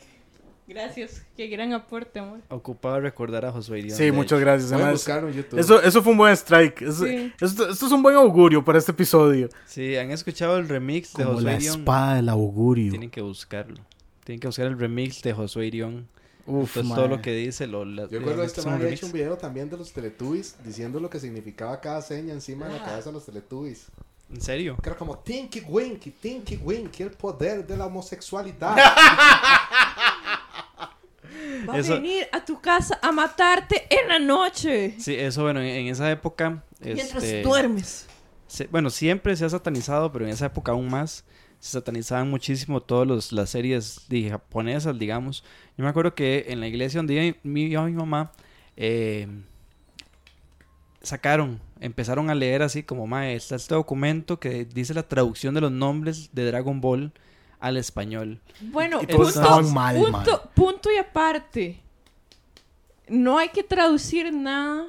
[0.66, 2.40] Gracias, qué gran aporte, amor.
[2.50, 4.40] Ocupado recordar a Josué Irión, Sí, de muchas hecho.
[4.40, 4.70] gracias.
[4.72, 5.08] Además.
[5.56, 6.82] Eso, eso fue un buen strike.
[6.82, 7.32] Eso- Sí.
[7.40, 9.48] esto, esto es un buen augurio para este episodio.
[9.64, 11.78] Sí, han escuchado el remix de Como Josué la Irión.
[11.80, 12.90] espada del augurio.
[12.90, 13.80] Tienen que buscarlo.
[14.24, 16.06] Tienen que buscar el remix de Josué Irión.
[16.48, 17.84] Uf, Entonces, todo lo que dice lo...
[17.84, 19.92] la- Yo recuerdo eh, este es un man había hecho un video también de los
[19.92, 23.86] Teletubbies diciendo lo que significaba cada seña encima de la cabeza de los Teletubbies.
[24.32, 24.76] ¿En serio?
[24.82, 28.76] Que era como Tinky Winky, Tinky Winky, el poder de la homosexualidad.
[31.68, 34.94] Va Eso- a venir a tu casa a matarte en la noche.
[34.98, 36.62] Sí, eso, bueno, en, en esa época...
[36.80, 38.06] Mientras este, duermes.
[38.46, 41.24] se- bueno, siempre se ha satanizado, pero en esa época aún más.
[41.60, 45.42] Se satanizaban muchísimo todas las series de, japonesas, digamos.
[45.78, 48.32] Yo me acuerdo que en la iglesia donde iba mi, mamá,
[48.76, 49.28] eh,
[51.02, 55.60] sacaron, empezaron a leer así como, mae, está este documento que dice la traducción de
[55.60, 57.12] los nombres de Dragon Ball
[57.60, 58.40] al español.
[58.60, 61.80] Bueno, punto, estaban mal, punto, punto y aparte.
[63.06, 64.86] No hay que traducir nada.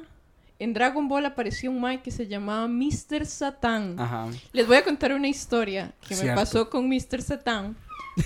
[0.58, 3.24] En Dragon Ball apareció un Mike que se llamaba Mr.
[3.24, 3.98] Satan.
[3.98, 4.26] Ajá.
[4.52, 7.22] Les voy a contar una historia que me pasó con Mr.
[7.22, 7.76] Satan.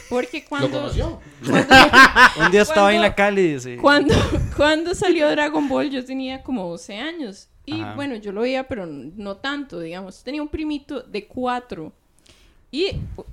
[0.08, 1.20] Porque ¿Lo cuando, conoció?
[2.44, 4.14] Un día estaba en la Cali dice, cuando,
[4.56, 7.48] cuando salió Dragon Ball yo tenía como 12 años.
[7.66, 7.94] Y Ajá.
[7.94, 10.22] bueno, yo lo veía, pero no tanto, digamos.
[10.22, 11.92] Tenía un primito de 4.
[12.70, 12.88] Y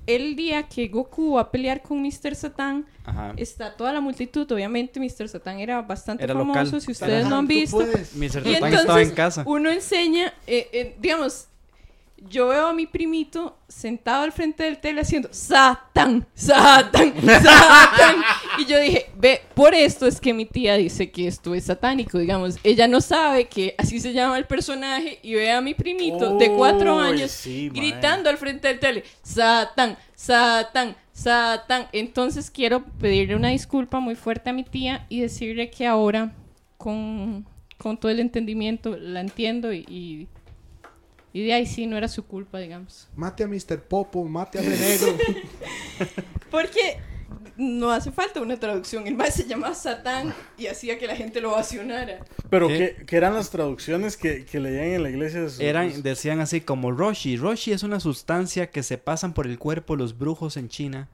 [0.06, 2.34] el día que Goku va a pelear con Mr.
[2.36, 3.34] Satan, Ajá.
[3.36, 4.50] está toda la multitud.
[4.52, 5.28] Obviamente, Mr.
[5.28, 6.60] Satan era bastante Era famoso.
[6.64, 6.80] local.
[6.80, 7.78] Si ustedes no han visto.
[7.78, 8.20] Mr.
[8.24, 9.42] Y Satan estaba entonces, en casa.
[9.44, 11.48] uno enseña, eh, eh, digamos,
[12.28, 18.22] yo veo a mi primito sentado al frente del tele haciendo Satan, Satan, Satan.
[18.58, 22.18] y yo dije, ve, por esto es que mi tía dice que esto es satánico,
[22.18, 22.58] digamos.
[22.62, 26.52] Ella no sabe que así se llama el personaje y ve a mi primito de
[26.52, 31.86] cuatro años sí, gritando al frente del tele, Satan, Satan, Satan.
[31.92, 36.32] Entonces quiero pedirle una disculpa muy fuerte a mi tía y decirle que ahora,
[36.78, 37.46] con,
[37.78, 40.28] con todo el entendimiento, la entiendo y, y,
[41.32, 43.08] y de ahí sí no era su culpa, digamos.
[43.16, 43.80] Mate a Mr.
[43.82, 45.16] Popo, mate a Renegro.
[46.50, 46.98] Porque
[47.56, 49.06] no hace falta una traducción.
[49.06, 52.24] El más se llamaba Satán y hacía que la gente lo ovacionara.
[52.50, 52.94] Pero ¿Qué?
[52.98, 55.42] ¿qué, qué eran las traducciones que, que leían en la iglesia?
[55.42, 57.36] de sus- Eran, decían así como Roshi.
[57.36, 61.08] Roshi es una sustancia que se pasan por el cuerpo los brujos en China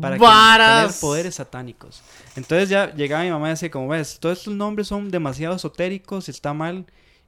[0.00, 0.86] para que- Varas.
[0.88, 2.02] tener poderes satánicos.
[2.36, 6.28] Entonces ya llegaba mi mamá y decía como ves, todos estos nombres son demasiado esotéricos,
[6.28, 6.86] está mal.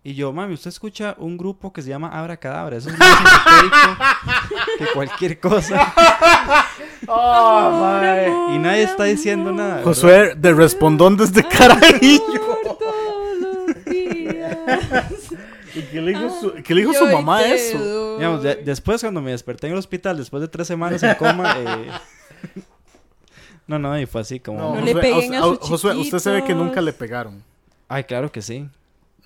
[0.09, 3.19] Y yo, mami, usted escucha un grupo que se llama Abra Cadabra, eso es más
[4.79, 5.93] que cualquier cosa.
[7.09, 9.83] Ah, Amor, Y nadie está diciendo amor, nada.
[9.83, 12.23] Josué de respondón desde carajillo.
[12.35, 14.57] amor todos los días.
[15.75, 18.17] ¿Y qué le dijo su, qué le dijo su mamá a eso?
[18.17, 21.55] Digamos, de- después cuando me desperté en el hospital, después de tres semanas en coma,
[21.59, 21.91] eh,
[23.67, 24.75] no, no, y fue así como...
[24.77, 27.43] No le Josué, peguen a sus Josué, usted se ve que nunca le pegaron.
[27.89, 28.69] Ay, claro que sí.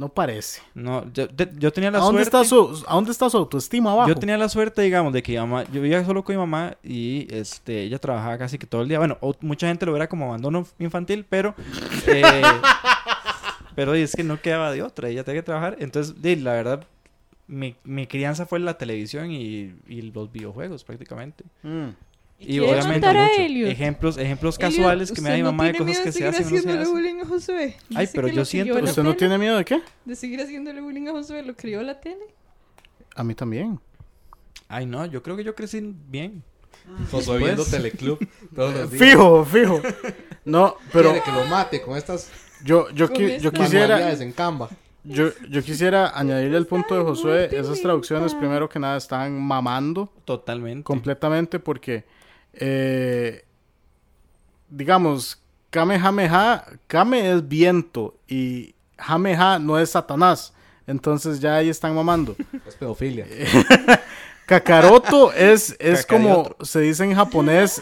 [0.01, 0.63] No parece.
[0.75, 2.39] No, yo, de- yo tenía la ¿A dónde, suerte...
[2.39, 4.09] está su, ¿A dónde está su autoestima abajo?
[4.09, 6.75] Yo tenía la suerte, digamos, de que mi mamá, yo vivía solo con mi mamá
[6.83, 8.99] y este, ella trabajaba casi que todo el día.
[8.99, 11.55] Bueno, o- mucha gente lo verá como abandono infantil, pero,
[12.07, 12.41] eh,
[13.75, 15.77] pero es que no quedaba de otra, ella tenía que trabajar.
[15.81, 16.85] Entonces, la verdad,
[17.47, 21.45] mi, mi crianza fue la televisión y, y los videojuegos prácticamente.
[21.63, 21.89] Mm.
[22.41, 23.41] Y ¿Quiere obviamente matar a mucho.
[23.43, 23.71] Elliot?
[23.71, 26.13] ejemplos, ejemplos Elliot, casuales que me da mi ¿usted no mamá de cosas que de
[26.13, 27.77] se hacen no se a Josué?
[27.95, 29.83] Ay, pero yo siento ¿Usted no tiene miedo de qué?
[30.07, 31.43] ¿De seguir haciéndole bullying a Josué?
[31.43, 32.25] ¿Lo crió la tele?
[33.15, 33.79] A mí también.
[34.69, 36.43] Ay, no, yo creo que yo crecí bien.
[37.11, 38.19] Josué viendo Teleclub
[38.55, 39.05] todos los días.
[39.11, 39.83] Fijo, fijo.
[40.45, 42.31] No, pero Quiere que lo mate con estas
[42.65, 43.87] yo, yo, Con qui- esta yo quisiera...
[43.89, 44.71] manualidades en Canva.
[45.05, 47.49] Yo, yo quisiera añadirle el punto de Josué.
[47.53, 50.85] Esas traducciones, primero que nada, están mamando Totalmente.
[50.85, 52.05] completamente porque,
[52.55, 53.45] eh,
[54.69, 60.53] digamos, Kamehameha, Kame es viento y Hameha no es Satanás.
[60.87, 62.37] Entonces ya ahí están mamando.
[62.67, 63.27] Es pedofilia.
[64.47, 67.81] Kakaroto es, es como se dice en japonés,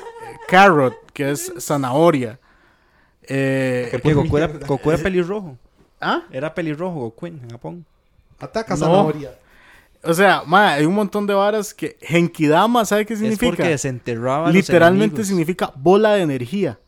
[0.48, 2.38] carrot, que es zanahoria.
[3.22, 5.56] Eh, Porque Goku era, Goku era pelirrojo.
[5.98, 6.24] ¿ah?
[6.30, 7.86] Era pelirrojo Goku en Japón.
[8.38, 9.10] Ataca No.
[10.08, 13.46] O sea, ma, hay un montón de varas que Genkidama, ¿sabe qué Es significa?
[13.46, 15.26] porque desenterraba a los Literalmente enemigos.
[15.28, 16.78] significa bola de energía.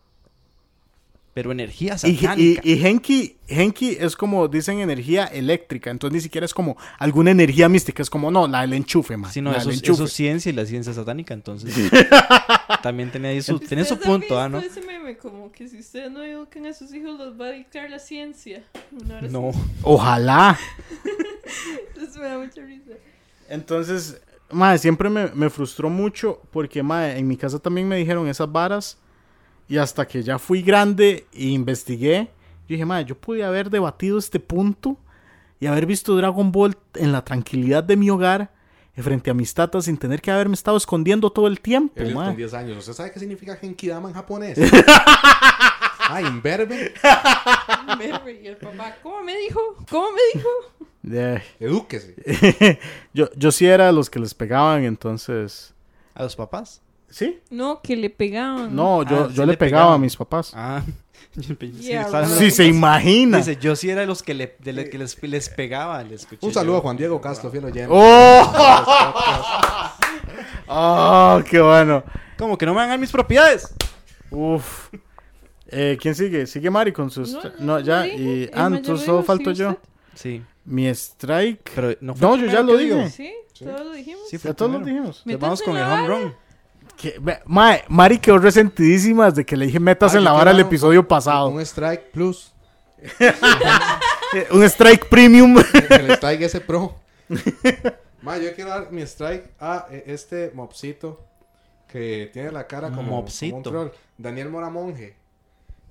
[1.33, 2.35] Pero energía Y, satánica.
[2.37, 7.30] y, y Genki, Genki es como dicen energía eléctrica, entonces ni siquiera es como alguna
[7.30, 9.30] energía mística, es como no, la del enchufe, man.
[9.30, 11.72] Sí, no, eso, es- eso es ciencia y la ciencia satánica, entonces.
[12.83, 14.59] también tenía, ahí su, tenía su ¿Ustedes han punto, ¿ah, no?
[14.59, 17.88] ese meme como que si ustedes no educan a sus hijos los va a dictar
[17.90, 18.64] la ciencia.
[19.06, 19.52] Hora No.
[19.83, 20.59] Ojalá.
[21.96, 22.92] Eso me da mucha risa.
[23.50, 28.26] Entonces, madre, siempre me, me frustró mucho porque, madre, en mi casa también me dijeron
[28.26, 28.98] esas varas
[29.68, 32.30] y hasta que ya fui grande e investigué,
[32.68, 34.96] yo dije, madre, yo pude haber debatido este punto
[35.58, 38.50] y haber visto Dragon Ball en la tranquilidad de mi hogar
[39.02, 42.54] frente a mis tatas sin tener que haberme estado escondiendo todo el tiempo, con 10
[42.54, 42.78] años.
[42.78, 44.58] ¿Usted sabe qué significa Genkidama en japonés?
[46.14, 46.92] ah, imberbe.
[47.87, 49.61] Mary, y el papá, ¿cómo me dijo?
[49.88, 50.49] ¿Cómo me dijo?
[51.11, 52.79] Eh, Edúquese.
[53.14, 55.75] yo, yo sí era los que les pegaban, entonces...
[56.14, 56.83] ¿A los papás?
[57.09, 57.40] ¿Sí?
[57.51, 58.75] No, que le pegaban.
[58.75, 60.53] No, yo, Ah, yo sí le le pegaba a mis papás.
[60.55, 60.83] Ah.
[61.79, 62.27] Yeah, right.
[62.27, 63.38] Sí, se imagina.
[63.38, 66.16] Dice, yo sí era de los que, le, de los que les, les pegaba, le
[66.16, 66.79] escuché Un saludo yo.
[66.79, 67.88] a Juan Diego Castro, fiel oyente.
[67.88, 68.53] ¡Oh!
[70.66, 72.03] ¡Oh, qué bueno!
[72.37, 73.73] Como que no me hagan mis propiedades.
[74.31, 74.88] Uf.
[75.72, 76.46] Eh, ¿Quién sigue?
[76.46, 77.37] Sigue Mari con sus...
[77.59, 78.06] No, ya.
[78.06, 78.50] Y...
[78.52, 79.70] Ah, solo dijo, falto sí, yo.
[79.70, 79.83] usted.
[80.14, 80.42] Sí.
[80.64, 81.70] Mi strike...
[81.74, 83.09] Pero no fue No, yo ya lo digo.
[83.09, 84.22] Sí, todos lo dijimos.
[84.28, 85.22] Sí, fue Ya todos lo dijimos.
[85.26, 86.35] Entonces vamos con el home run.
[86.96, 91.06] Que- Mae, Mari quedó resentidísima desde que le dije metas en la vara el episodio
[91.06, 91.48] pasado.
[91.48, 92.52] Un strike plus.
[94.52, 95.56] Un strike premium.
[95.90, 96.96] El strike S Pro.
[98.22, 101.24] Ma, yo quiero dar mi strike a eh, este mopsito
[101.88, 103.50] que tiene la cara como, Mopsito.
[103.54, 103.88] como un troll.
[104.18, 105.16] Daniel Moramonje.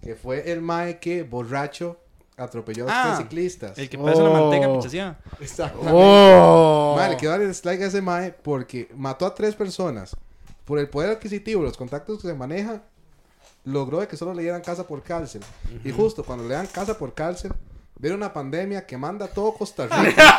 [0.02, 1.98] Que fue el mae que borracho
[2.38, 3.78] atropelló a los Ah, tres ciclistas.
[3.78, 4.50] El que una Oh.
[4.50, 5.18] manteca pichasía.
[5.42, 5.92] Exactamente.
[5.94, 6.94] ¡Oh!
[6.98, 10.16] Mae, le quiero dar el strike a ese mae porque mató a tres personas.
[10.66, 12.82] Por el poder adquisitivo, los contactos que se maneja,
[13.66, 15.42] logró de que solo le dieran casa por cárcel.
[15.84, 17.52] Y justo cuando le dan casa por cárcel,
[17.98, 20.38] viene una pandemia que manda a todo Costa Rica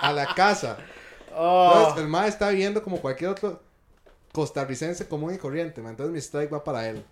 [0.00, 0.78] a la casa.
[1.36, 1.72] Oh.
[1.76, 3.62] Entonces, el mae está viviendo como cualquier otro
[4.32, 5.80] costarricense común y corriente.
[5.80, 7.04] Entonces, mi strike va para él.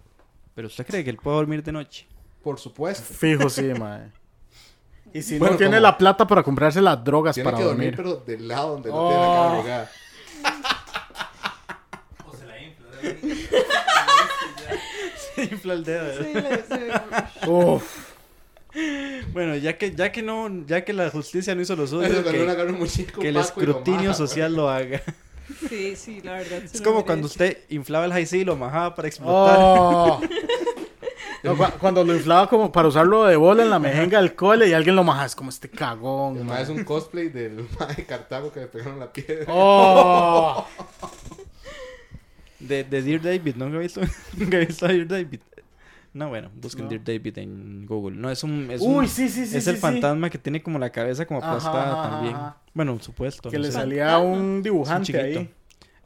[0.55, 2.07] Pero usted cree que él puede dormir de noche.
[2.43, 3.03] Por supuesto.
[3.15, 4.11] Fijo, sí, mae.
[5.13, 7.95] Y si Bueno, no tiene la plata para comprarse las drogas Tiene para que dormir,
[7.97, 8.15] dormir.
[8.25, 9.53] pero del lado donde no tiene la cara Oh.
[9.59, 9.91] arrugada.
[15.37, 16.23] infla el dedo.
[16.23, 17.49] Sí, le- sí.
[17.49, 18.11] Uf.
[19.33, 22.23] Bueno, ya que, ya que no, ya que la justicia no hizo lo suyo, Eso
[22.23, 24.69] cuando uno que, agarra un muñeco que el opaco y lo escrutinio maja, social lo
[24.69, 25.01] haga.
[25.69, 26.63] Sí, sí, la verdad.
[26.65, 29.57] Es como cuando usted inflaba el high C y lo majaba para explotar.
[29.59, 30.21] Oh.
[31.43, 34.67] No, cu- cuando lo inflaba como para usarlo de bola en la mejenga del cole
[34.67, 36.39] y alguien lo maja, es como este cagón.
[36.51, 39.45] El es un cosplay del de Cartago que le pegaron la piedra.
[39.49, 40.67] Oh.
[42.59, 43.67] De, de Dear David, ¿no?
[43.67, 44.01] ¿Nunca he visto,
[44.39, 45.41] nunca he visto a Dear David?
[46.15, 46.91] No, bueno, busquen No.
[46.91, 48.17] Dear David en Google.
[48.17, 48.71] No, es un...
[48.71, 49.57] Es, Uy, un- sí, sí, sí.
[49.57, 49.83] es sí, el sí.
[49.83, 52.35] fantasma que tiene como la cabeza como aplastada ajá, también.
[52.37, 52.57] ajá.
[52.73, 53.51] Bueno, supuesto.
[53.51, 53.79] Que no le sé.
[53.79, 55.41] salía un Es dibujante un chiquito.
[55.41, 55.51] ahí.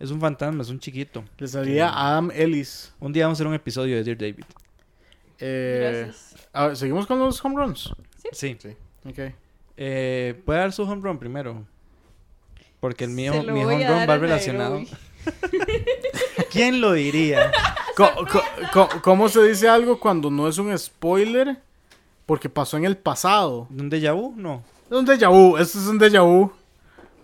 [0.00, 1.24] Es un fantasma, es un chiquito.
[1.36, 2.94] Le salía Adam Ellis.
[3.00, 4.44] Un día vamos a hacer un episodio de Dear David.
[5.40, 6.48] Eh, Gracias.
[6.52, 7.92] a ver, ¿Seguimos con los home runs?
[8.32, 8.56] Sí.
[9.04, 9.18] Ok.
[9.76, 11.66] Eh, ¿Puede dar su home run primero?
[12.80, 14.82] Porque el mío, mi home run va relacionado.
[16.50, 17.52] ¿Quién lo diría?
[19.02, 21.56] ¿Cómo se dice algo cuando no es un spoiler?
[22.26, 23.66] Porque pasó en el pasado.
[23.70, 24.34] ¿Un déjà vu?
[24.36, 24.62] No.
[24.90, 26.50] Es un déjà vu, esto es un déjà vu.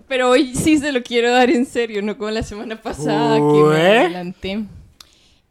[0.08, 3.42] Pero hoy sí se lo quiero dar en serio, no como la semana pasada que
[3.42, 4.64] me adelanté.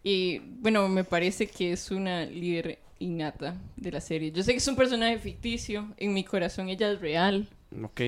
[0.03, 4.31] Y bueno, me parece que es una líder innata de la serie.
[4.31, 7.47] Yo sé que es un personaje ficticio, en mi corazón ella es real,
[7.83, 8.01] Ok.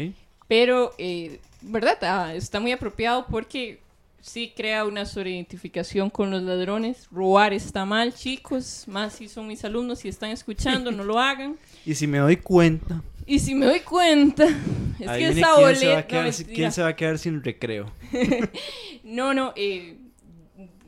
[0.48, 1.98] pero, eh, ¿verdad?
[2.04, 3.80] Ah, está muy apropiado porque
[4.26, 7.08] sí crea una sobreidentificación con los ladrones.
[7.12, 8.86] Robar está mal, chicos.
[8.88, 11.56] Más si son mis alumnos, si están escuchando, no lo hagan.
[11.86, 14.46] Y si me doy cuenta, Y si me doy cuenta,
[15.00, 16.08] es que esa quién, se va a boleta...
[16.08, 17.92] quedar, no, quién se va a quedar sin recreo.
[19.04, 19.98] No, no, eh,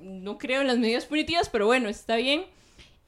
[0.01, 2.45] no creo en las medidas punitivas, pero bueno, está bien.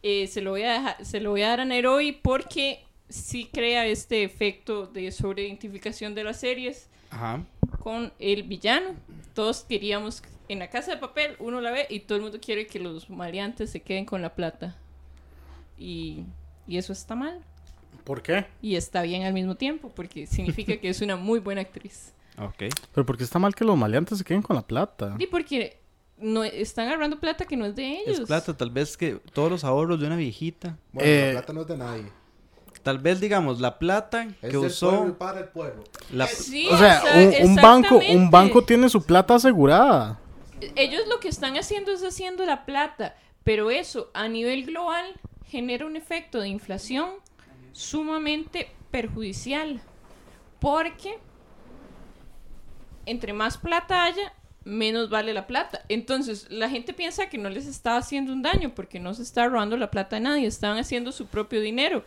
[0.04, 3.50] Eh, se, lo voy a dejar- se lo voy a dar a Nairobi porque sí
[3.52, 7.44] crea este efecto de sobreidentificación de las series Ajá.
[7.80, 8.90] con el villano.
[9.34, 12.68] Todos queríamos, en la casa de papel, uno la ve y todo el mundo quiere
[12.68, 14.76] que los maleantes se queden con la plata.
[15.78, 16.24] Y,
[16.68, 17.42] y eso está mal.
[18.04, 18.46] ¿Por qué?
[18.62, 22.14] Y está bien al mismo tiempo, porque significa que es una muy buena actriz.
[22.42, 22.74] Ok.
[22.94, 25.14] Pero porque está mal que los maleantes se queden con la plata.
[25.20, 25.78] Y porque
[26.18, 28.20] no están agarrando plata que no es de ellos.
[28.20, 30.78] Es plata, tal vez que todos los ahorros de una viejita.
[30.94, 32.06] Bueno, Eh, la plata no es de nadie.
[32.84, 35.16] Tal vez, digamos, la plata Es que usó.
[35.18, 35.84] para el pueblo.
[36.12, 40.20] La, Sí, o sea, un, un banco, un banco tiene su plata asegurada.
[40.76, 45.06] Ellos lo que están haciendo es haciendo la plata, pero eso a nivel global
[45.46, 47.10] genera un efecto de inflación
[47.72, 49.82] sumamente perjudicial.
[50.60, 51.18] Porque
[53.06, 55.84] entre más plata haya, menos vale la plata.
[55.90, 59.48] Entonces, la gente piensa que no les está haciendo un daño porque no se está
[59.48, 62.04] robando la plata a nadie, están haciendo su propio dinero.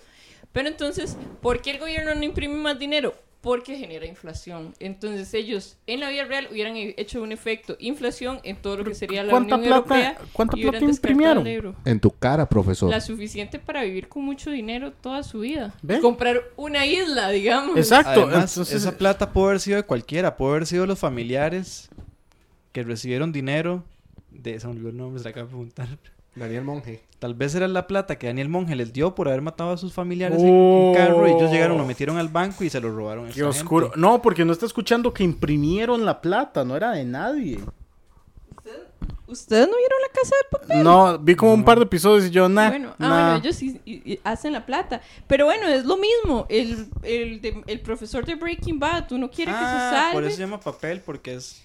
[0.52, 3.14] Pero entonces, ¿por qué el gobierno no imprime más dinero?
[3.40, 4.72] Porque genera inflación.
[4.78, 8.94] Entonces, ellos en la vida real hubieran hecho un efecto inflación en todo lo que
[8.94, 10.18] sería la ¿Cuánta Unión plata- Europea.
[10.32, 11.46] cuánta y plata imprimieron?
[11.48, 11.74] euro.
[11.84, 12.88] En tu cara, profesor.
[12.90, 15.74] La suficiente para vivir con mucho dinero toda su vida.
[15.82, 15.98] ¿Ve?
[15.98, 17.76] Comprar una isla, digamos.
[17.76, 18.10] Exacto.
[18.26, 20.36] Además, entonces- esa plata puede haber sido de cualquiera.
[20.36, 21.90] Puede haber sido los familiares
[22.70, 23.82] que recibieron dinero.
[24.30, 25.88] De se me olvidó el nombre, se la acabo de preguntar.
[26.34, 27.02] Daniel Monge.
[27.18, 29.92] Tal vez era la plata que Daniel Monge les dio por haber matado a sus
[29.92, 33.28] familiares en un carro y ellos llegaron, lo metieron al banco y se lo robaron.
[33.30, 33.86] Qué oscuro.
[33.90, 34.00] gente.
[34.00, 37.60] No, porque no está escuchando que imprimieron la plata, no era de nadie.
[39.26, 40.82] ¿Ustedes no vieron la casa de papel?
[40.84, 42.68] No, vi como un par de episodios y yo, nah.
[42.68, 43.08] bueno, ah, nah.
[43.08, 45.00] bueno, ellos sí y- y hacen la plata.
[45.26, 46.44] Pero bueno, es lo mismo.
[46.50, 50.12] El, el, de- el profesor de Breaking Bad, uno quiere que se Ah, salve.
[50.14, 51.62] por eso se llama papel, porque es...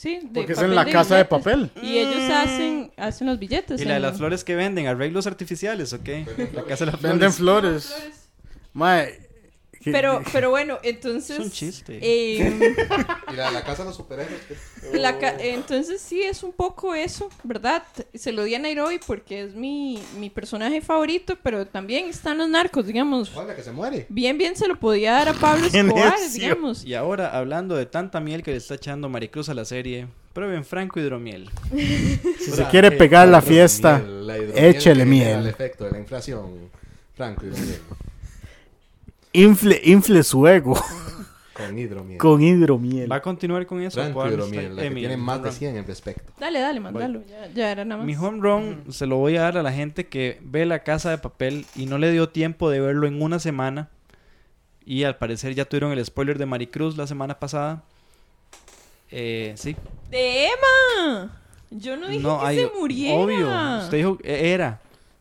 [0.00, 1.70] Sí, de Porque es en la casa de papel.
[1.82, 3.82] Y ellos hacen, hacen los billetes.
[3.82, 6.08] Y la de las flores que venden, arreglos artificiales, ¿ok?
[6.54, 7.84] La casa de las Venden flores.
[7.84, 8.30] flores.
[8.72, 9.28] Mae,
[9.82, 11.38] Pero, pero bueno, entonces.
[11.38, 11.98] Es un chiste.
[12.02, 12.74] eh,
[13.32, 14.40] Y la de la casa de los superhéroes.
[14.42, 17.82] que- la ca- entonces sí es un poco eso, ¿verdad?
[18.14, 22.48] Se lo di a Nairobi porque es mi, mi personaje favorito, pero también están los
[22.48, 23.34] narcos, digamos.
[23.36, 24.06] Hola, que se muere.
[24.10, 26.84] Bien, bien se lo podía dar a Pablo Escobar, digamos.
[26.84, 30.64] Y ahora, hablando de tanta miel que le está echando Maricruz a la serie, prueben
[30.64, 31.48] Franco Hidromiel.
[31.70, 34.02] si se quiere pegar la fiesta,
[34.54, 35.38] échele miel.
[35.40, 36.68] El efecto de la inflación.
[37.16, 37.80] Franco hidromiel.
[39.32, 40.74] Infle, infle su ego
[41.52, 42.18] Con hidromiel.
[42.18, 43.10] con hidromiel.
[43.12, 44.00] ¿Va a continuar con eso?
[44.00, 44.76] Franco ¿Cuál hidromiel.
[44.76, 45.58] La que eh, tiene más de run.
[45.58, 46.32] 100 en respecto.
[46.40, 47.22] Dale, dale, mandalo.
[47.28, 48.06] Ya, ya era nada más.
[48.06, 51.10] Mi home run se lo voy a dar a la gente que ve la casa
[51.10, 53.90] de papel y no le dio tiempo de verlo en una semana.
[54.86, 57.82] Y al parecer ya tuvieron el spoiler de Maricruz la semana pasada.
[59.10, 59.76] Eh, sí.
[60.10, 61.40] ¡De Emma!
[61.70, 63.16] Yo no dije que hay- se muriera.
[63.18, 63.82] Obvio.
[63.84, 64.80] Usted dijo, eh, era.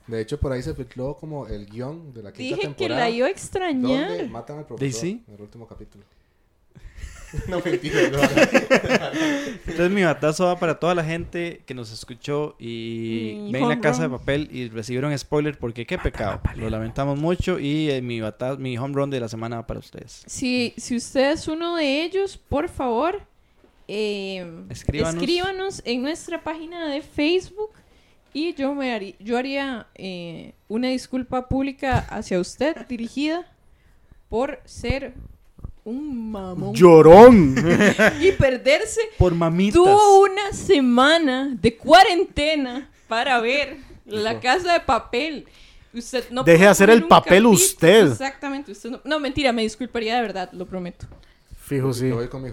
[0.10, 3.02] De hecho, por ahí se filtró como el guion de la quinta Dije que temporada.
[3.02, 4.28] la iba a Donde extrañar.
[4.30, 5.24] matan al profesor sí?
[5.28, 6.04] en el último capítulo.
[7.48, 8.10] no, mentira.
[8.10, 8.18] no.
[8.24, 13.80] Entonces mi batazo va para toda la gente que nos escuchó y Mi ven la
[13.82, 16.42] casa de papel y recibieron spoiler porque qué pecado.
[16.56, 19.80] Lo lamentamos mucho y eh, mi bata- mi home run de la semana va para
[19.80, 20.24] ustedes.
[20.26, 23.22] Si, si usted es uno de ellos, por favor,
[23.88, 25.22] eh, Escríbanos.
[25.22, 27.70] escríbanos en nuestra página de Facebook
[28.34, 33.46] y yo me haría, yo haría eh, una disculpa pública hacia usted dirigida
[34.30, 35.14] por ser
[35.84, 37.56] un mamón Llorón.
[38.22, 39.02] y perderse.
[39.18, 39.82] Por mamitas.
[39.82, 45.48] Tuvo una semana de cuarentena para ver la casa de papel.
[45.94, 48.12] Usted no Deje hacer el papel capítulo- usted.
[48.12, 51.08] Exactamente, usted no, no, mentira, me disculparía de verdad, lo prometo.
[51.58, 52.10] Fijo, sí.
[52.10, 52.50] Yo voy con mi.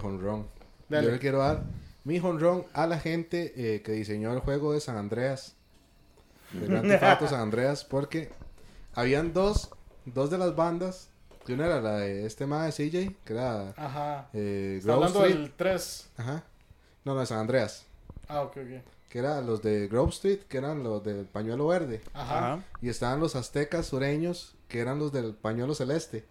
[0.89, 1.05] Dale.
[1.05, 1.63] Yo le quiero dar
[2.07, 5.56] mi run a la gente eh, que diseñó el juego de San Andreas.
[6.51, 7.83] De Grand Theft Auto San Andreas.
[7.83, 8.31] Porque
[8.93, 9.69] habían dos,
[10.05, 11.09] dos de las bandas.
[11.45, 14.27] Que una era la de este ma de CJ, que era Ajá.
[14.33, 15.51] eh, Grove Street.
[15.55, 16.09] 3.
[16.17, 16.43] Ajá.
[17.05, 17.85] No, no, de San Andreas.
[18.27, 18.83] Ah, ok, ok.
[19.09, 22.01] Que eran los de Grove Street, que eran los del pañuelo verde.
[22.13, 22.59] Ajá.
[22.81, 26.25] Y estaban los aztecas sureños, que eran los del pañuelo celeste.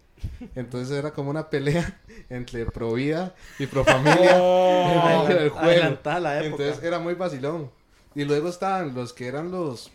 [0.55, 4.37] Entonces era como una pelea entre pro vida y pro familia
[5.23, 5.65] en del juego.
[5.67, 6.63] Adelantada la época.
[6.63, 7.71] Entonces era muy vacilón.
[8.13, 9.91] Y luego estaban los que eran los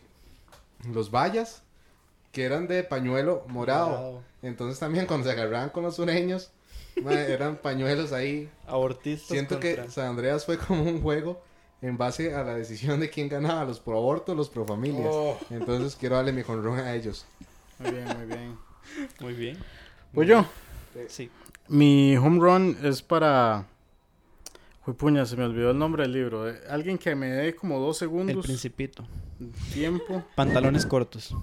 [0.90, 1.62] los vallas,
[2.32, 3.88] que eran de pañuelo morado.
[3.88, 4.22] Morado.
[4.42, 6.50] Entonces también cuando se agarraban con los sureños,
[7.06, 8.50] eran pañuelos ahí.
[8.66, 11.42] Abortistas Siento que San Andreas fue como un juego
[11.82, 15.08] en base a la decisión de quién ganaba, los pro aborto o los pro familias.
[15.10, 15.38] Oh.
[15.50, 17.26] Entonces quiero darle mi jonrón a ellos.
[17.78, 18.58] Muy bien, muy bien.
[19.20, 19.58] Muy bien.
[20.14, 20.44] Pues yo,
[21.08, 21.30] Sí.
[21.68, 23.66] mi home run es para.
[24.86, 26.48] Uy, puña, se me olvidó el nombre del libro.
[26.50, 29.04] Eh, Alguien que me dé como dos El segundos Principito.
[29.72, 30.24] tiempo.
[30.34, 31.34] Pantalones cortos.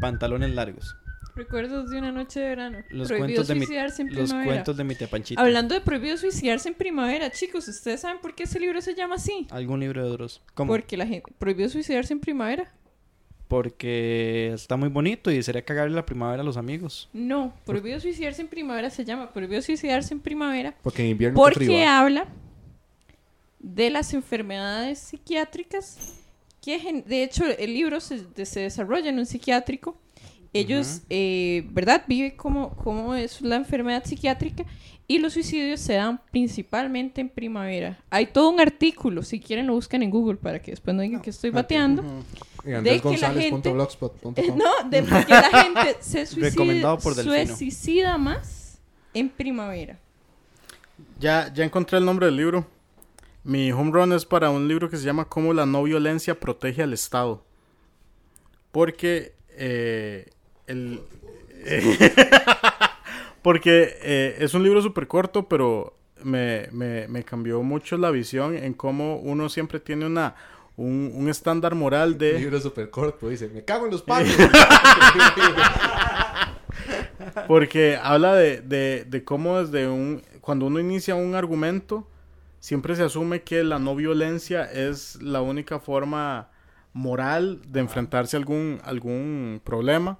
[0.00, 0.94] Pantalones largos.
[1.34, 2.78] Recuerdos de una noche de verano.
[2.90, 4.44] Los prohibido cuentos de mi, suicidarse en los primavera.
[4.52, 5.40] cuentos de mi tía Panchita.
[5.40, 9.14] Hablando de prohibido suicidarse en primavera, chicos, ¿ustedes saben por qué ese libro se llama
[9.14, 9.46] así?
[9.50, 10.42] ¿Algún libro de Dross?
[10.54, 10.72] ¿Cómo?
[10.72, 12.72] Porque la gente prohibido suicidarse en primavera.
[13.46, 17.08] Porque está muy bonito y sería cagarle la primavera a los amigos.
[17.14, 21.64] No, prohibido suicidarse en primavera se llama prohibido suicidarse en primavera Porque en invierno porque
[21.64, 21.88] frío.
[21.88, 22.26] habla
[23.60, 26.14] de las enfermedades psiquiátricas
[26.62, 29.96] que de hecho el libro se, de- se desarrolla en un psiquiátrico.
[30.54, 34.64] Ellos eh, verdad viven cómo, cómo es la enfermedad psiquiátrica
[35.06, 37.98] y los suicidios se dan principalmente en primavera.
[38.10, 41.20] Hay todo un artículo si quieren lo buscan en Google para que después no digan
[41.20, 42.02] que estoy bateando
[42.78, 43.68] En de que la gente-
[44.56, 46.50] no de que la gente se suicida,
[47.02, 47.14] por
[47.56, 48.78] suicida más
[49.14, 49.98] en primavera.
[51.20, 52.66] Ya, ya encontré el nombre del libro.
[53.48, 56.82] Mi home run es para un libro que se llama Cómo la no violencia protege
[56.82, 57.42] al Estado.
[58.72, 60.28] Porque eh,
[60.66, 61.00] el,
[63.42, 68.54] porque eh, es un libro súper corto, pero me, me- me cambió mucho la visión
[68.54, 70.34] en cómo uno siempre tiene una
[70.76, 72.38] un, un estándar moral Un de...
[72.38, 74.30] libro súper corto, dice, me cago en los palos.
[77.46, 80.22] Porque habla de, de, de cómo desde un...
[80.42, 82.06] Cuando uno inicia un argumento,
[82.60, 86.50] siempre se asume que la no violencia es la única forma
[86.92, 90.18] moral de enfrentarse a algún, algún problema.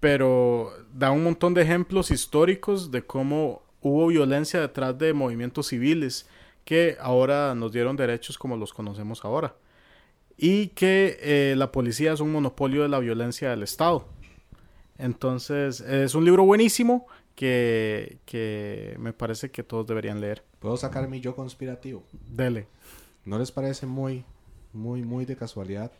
[0.00, 6.28] Pero da un montón de ejemplos históricos de cómo hubo violencia detrás de movimientos civiles
[6.64, 9.54] que ahora nos dieron derechos como los conocemos ahora.
[10.36, 14.08] Y que eh, la policía es un monopolio de la violencia del Estado.
[14.98, 20.42] Entonces, es un libro buenísimo que, que me parece que todos deberían leer.
[20.58, 22.02] Puedo sacar mi yo conspirativo.
[22.30, 22.66] Dele.
[23.24, 24.24] ¿No les parece muy,
[24.72, 25.92] muy, muy de casualidad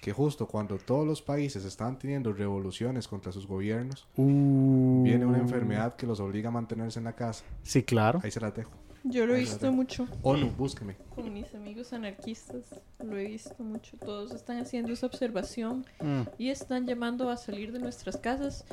[0.00, 5.94] que justo cuando todos los países están teniendo revoluciones contra sus gobiernos, viene una enfermedad
[5.96, 7.44] que los obliga a mantenerse en la casa?
[7.62, 8.20] Sí, claro.
[8.22, 8.70] Ahí se las dejo.
[9.04, 10.96] yo lo he visto la mucho ONU, búsqueme.
[11.14, 12.64] con mis amigos anarquistas,
[13.04, 13.96] lo he visto mucho.
[13.98, 16.22] Todos están haciendo esa observación Mm.
[16.38, 18.64] y están llamando a salir de nuestras casas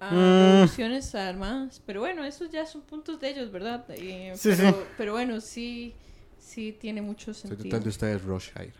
[0.00, 0.68] a Mm.
[1.16, 1.80] armadas.
[1.86, 3.84] Pero bueno, esos ya son puntos de ellos, ¿verdad?
[3.90, 4.76] Eh, Sí, pero, sí.
[4.96, 5.94] pero bueno, sí,
[6.38, 7.62] sí tiene mucho sentido.
[7.64, 8.72] total de ustedes, Rothschild.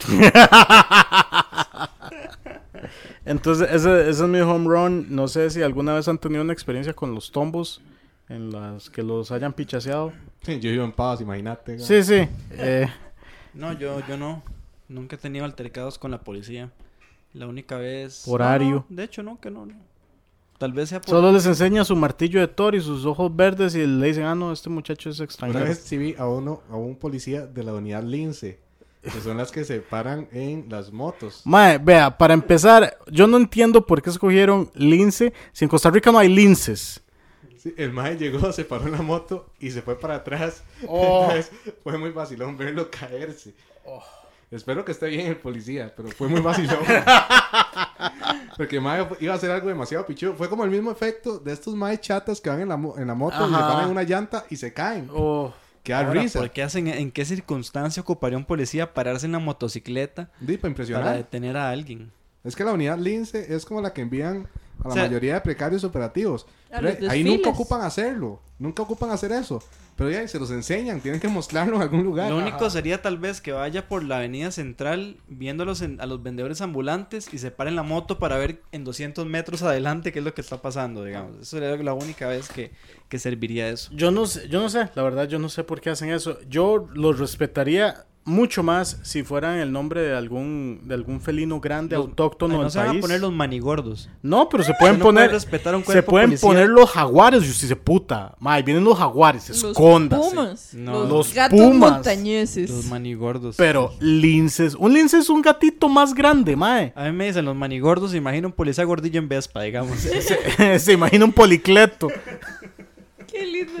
[3.24, 5.06] Entonces, ese, ese es mi home run.
[5.14, 7.80] No sé si alguna vez han tenido una experiencia con los tombos
[8.28, 10.12] en las que los hayan pichaseado.
[10.44, 11.76] Yo vivo en paz, imagínate.
[11.76, 11.84] ¿no?
[11.84, 12.28] Sí, sí.
[12.52, 12.88] Eh,
[13.54, 14.42] No, yo, yo no.
[14.88, 16.70] Nunca he tenido altercados con la policía.
[17.34, 18.26] La única vez...
[18.26, 18.84] Horario.
[18.88, 19.66] No, de hecho, no, que no.
[19.66, 19.74] no.
[20.62, 21.10] Tal vez sea por...
[21.10, 24.36] solo les enseña su martillo de Thor y sus ojos verdes y le dicen, ah,
[24.36, 25.64] no, este muchacho es Una extranjero.
[25.64, 28.60] vez sí vi a uno, a un policía de la unidad Lince,
[29.02, 31.42] que son las que se paran en las motos.
[31.44, 35.32] Mae, vea, para empezar, yo no entiendo por qué escogieron lince.
[35.50, 37.02] Si en Costa Rica no hay linces.
[37.58, 40.62] Sí, el mae llegó, se paró en la moto y se fue para atrás.
[40.86, 41.26] Oh.
[41.28, 41.50] Entonces,
[41.82, 43.52] fue muy vacilón verlo caerse.
[44.52, 46.78] Espero que esté bien el policía, pero fue muy vacilón.
[48.56, 50.34] Porque mae iba a hacer algo demasiado pichudo.
[50.34, 53.06] Fue como el mismo efecto de estos mae chatas que van en la, mo- en
[53.06, 53.72] la moto y Ajá.
[53.72, 55.08] paran una llanta y se caen.
[55.12, 55.52] Oh,
[55.92, 56.38] Ahora, risa.
[56.38, 61.02] ¿por qué hacen, ¿En qué circunstancia ocuparía un policía pararse en la motocicleta impresionar.
[61.04, 62.12] para detener a alguien?
[62.44, 64.46] Es que la unidad Lince es como la que envían
[64.84, 66.46] a la O sea, mayoría de precarios operativos.
[66.70, 68.40] Re- Ahí nunca ocupan hacerlo.
[68.58, 69.62] Nunca ocupan hacer eso.
[69.96, 71.00] Pero ya se los enseñan.
[71.00, 72.30] Tienen que mostrarlo en algún lugar.
[72.30, 76.00] Lo único sería tal vez que vaya por la avenida central viendo a los, en-
[76.00, 79.62] a los vendedores ambulantes y se pare en la moto para ver en 200 metros
[79.62, 81.36] adelante qué es lo que está pasando, digamos.
[81.36, 82.72] Eso sería la única vez que,
[83.08, 83.90] que serviría eso.
[83.94, 86.38] yo no sé, yo no sé, la verdad yo no sé por qué hacen eso.
[86.48, 91.96] Yo los respetaría mucho más si fueran el nombre de algún de algún felino grande
[91.96, 93.00] Los- autóctono Ay, no del se van a país.
[93.00, 94.08] poner los manigordos.
[94.22, 97.50] No, pero se pueden no puede poner respetar un se pueden poner los jaguares y
[97.50, 98.36] usted se puta.
[98.38, 100.30] Mae, vienen los jaguares, Los escóndase.
[100.30, 101.00] pumas, No.
[101.00, 101.90] los, Los gatos pumas.
[101.92, 102.70] montañeses.
[102.70, 103.56] Los manigordos.
[103.56, 106.92] Pero linces, un lince es un gatito más grande, mae.
[106.94, 109.98] A mí me dicen los manigordos, imagino un policía gordillo en Vespa, digamos.
[110.56, 112.08] se, se imagina un policleto.
[113.26, 113.72] Qué lindo.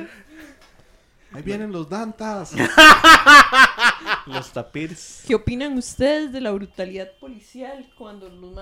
[1.34, 2.52] Ahí vienen los dantas.
[4.26, 5.24] los tapirs.
[5.26, 8.58] ¿Qué opinan ustedes de la brutalidad policial cuando los.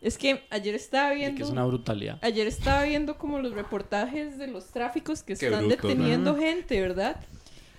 [0.00, 1.36] Es que ayer estaba viendo...
[1.38, 2.18] Que es una brutalidad.
[2.22, 5.88] Ayer estaba viendo como los reportajes de los tráficos que Qué están bruto, ¿no?
[5.88, 7.16] deteniendo gente, ¿verdad?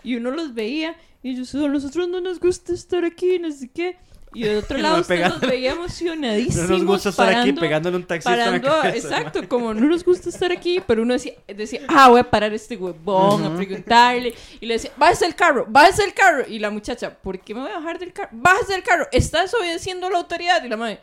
[0.04, 3.52] y uno los veía y ellos, "Oh, a nosotros no nos gusta estar aquí, no
[3.52, 3.98] sé qué.
[4.34, 6.70] Y de otro lado usted los veía emocionadísimos.
[6.70, 10.04] No nos gusta estar aquí parando- pegándole un taxista parando, cabeza, exacto, como no nos
[10.04, 13.56] gusta estar aquí, pero uno decía, decía ah, voy a parar a este huevón a
[13.56, 14.34] preguntarle.
[14.62, 16.44] Y le decía, bájese del carro, bájese del carro.
[16.48, 18.30] Y la muchacha, ¿por qué me voy a bajar del carro?
[18.32, 20.64] Bájese del carro, estás obedeciendo a la autoridad.
[20.64, 21.00] Y la madre,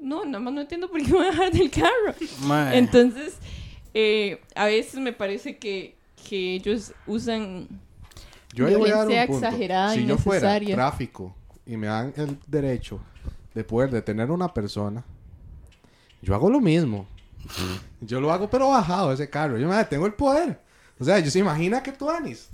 [0.00, 2.14] no, nada más no entiendo por qué me voy a bajar del carro.
[2.72, 3.34] Entonces,
[3.94, 5.94] eh, a veces me parece que,
[6.28, 7.68] que ellos usan
[8.52, 9.46] Yo le voy a dar un punto.
[9.46, 11.36] exagerada, si yo fuera tráfico
[11.72, 13.00] y me dan el derecho
[13.54, 15.02] de poder detener a una persona,
[16.20, 17.06] yo hago lo mismo.
[18.02, 19.56] Yo lo hago pero bajado ese carro.
[19.56, 20.60] Yo me tengo el poder.
[21.00, 22.50] O sea, yo se imagina que tú, Anis.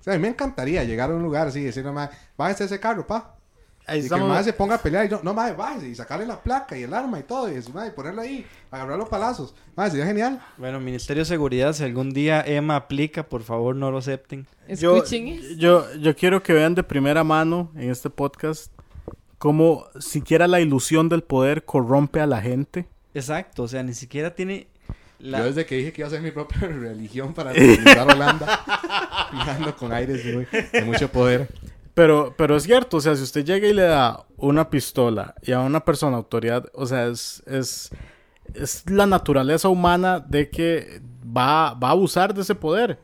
[0.00, 2.64] O sea, a mí me encantaría llegar a un lugar así y decirle, "Mae, bájese
[2.64, 3.36] ese carro, pa.
[3.86, 5.94] Ahí Y que el mae se ponga a pelear y yo, no, mae, bájese y
[5.94, 7.50] sacarle la placa y el arma y todo.
[7.52, 9.54] Y, eso, mae, ponerlo ahí, agarrar los palazos.
[9.76, 10.40] Mae, sería genial.
[10.56, 14.46] Bueno, Ministerio de Seguridad, si algún día Emma aplica, por favor no lo acepten.
[14.68, 15.54] Yo, Escuchen eso.
[15.56, 18.72] yo, yo quiero que vean de primera mano en este podcast
[19.38, 22.86] cómo siquiera la ilusión del poder corrompe a la gente.
[23.12, 24.68] Exacto, o sea, ni siquiera tiene
[25.18, 25.38] la...
[25.38, 28.64] Yo desde que dije que iba a ser mi propia religión para colonizar Holanda,
[29.48, 31.48] ando con aires de, de mucho poder.
[31.94, 35.52] Pero, pero es cierto, o sea, si usted llega y le da una pistola y
[35.52, 37.90] a una persona autoridad, o sea, es, es,
[38.54, 42.98] es la naturaleza humana de que va, va a abusar de ese poder.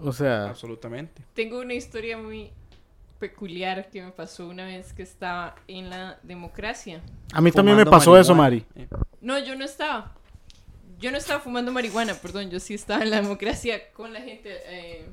[0.00, 1.22] O sea, Absolutamente.
[1.34, 2.52] Tengo una historia muy
[3.18, 7.02] peculiar que me pasó una vez que estaba en la democracia.
[7.32, 8.34] a mí también me pasó eso.
[8.34, 8.64] Mari.
[8.76, 8.86] Eh,
[9.20, 10.14] No, yo no estaba.
[10.98, 12.48] Yo no estaba fumando marihuana, perdón.
[12.50, 14.50] Yo sí estaba en la democracia con la gente.
[14.66, 15.08] eh,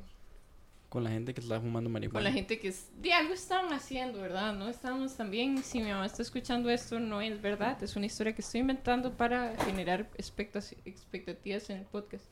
[0.90, 2.14] con la gente que está fumando marihuana.
[2.18, 4.54] con la gente que es- de algo estaban haciendo, ¿verdad?
[4.54, 5.62] No estábamos también.
[5.64, 7.82] Si mi mamá está escuchando esto, no es verdad.
[7.84, 12.26] Es una historia que estoy inventando para generar expectativas en el podcast.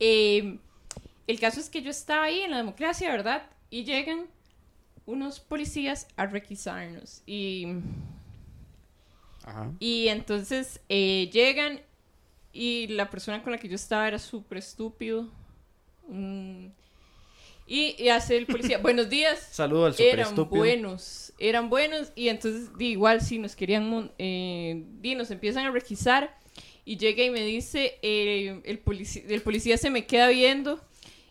[0.00, 0.58] Eh,
[1.26, 3.48] el caso es que yo estaba ahí en la democracia, ¿verdad?
[3.70, 4.26] Y llegan
[5.06, 7.22] unos policías a requisarnos.
[7.26, 7.66] Y
[9.44, 9.72] Ajá.
[9.78, 11.80] y entonces eh, llegan
[12.52, 15.30] y la persona con la que yo estaba era súper estúpido.
[17.68, 19.46] Y, y hace el policía, buenos días.
[19.52, 20.58] Saludo al super Eran estúpido.
[20.64, 25.66] buenos, eran buenos y entonces di, igual si nos querían, mon- eh, di, nos empiezan
[25.66, 26.36] a requisar
[26.84, 30.80] y llega y me dice, eh, el, polici- el policía se me queda viendo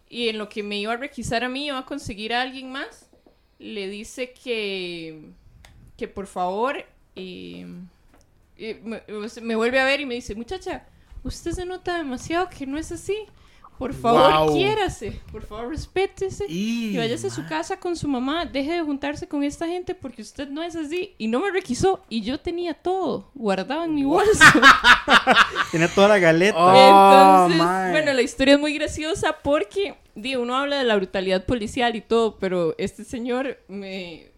[0.10, 2.72] y en lo que me iba a requisar a mí, iba a conseguir a alguien
[2.72, 3.10] más,
[3.60, 5.20] le dice que,
[5.98, 6.86] que por favor,
[7.16, 7.66] eh,
[8.84, 9.02] me,
[9.42, 10.86] me vuelve a ver y me dice, muchacha,
[11.24, 13.18] usted se nota demasiado que no es así.
[13.78, 14.54] Por favor, Guau.
[14.56, 15.22] quiérase.
[15.32, 16.46] Por favor, respétese.
[16.50, 18.46] Y, Y váyase a su casa con su mamá.
[18.46, 21.14] Deje de juntarse con esta gente porque usted no es así.
[21.20, 22.04] Y no me requisó.
[22.10, 24.44] Y yo tenía todo guardado en mi bolso.
[25.72, 26.58] Tiene toda la galeta.
[26.68, 27.92] Oh, Entonces, mae.
[27.92, 32.02] bueno, la historia es muy graciosa porque, digo, uno habla de la brutalidad policial y
[32.02, 34.32] todo, pero este señor me,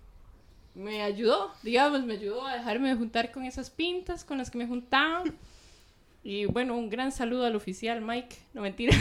[0.76, 4.58] me ayudó, digamos, me ayudó a dejarme de juntar con esas pintas con las que
[4.58, 5.36] me juntaban.
[6.24, 8.36] Y bueno, un gran saludo al oficial Mike.
[8.54, 8.96] No mentira.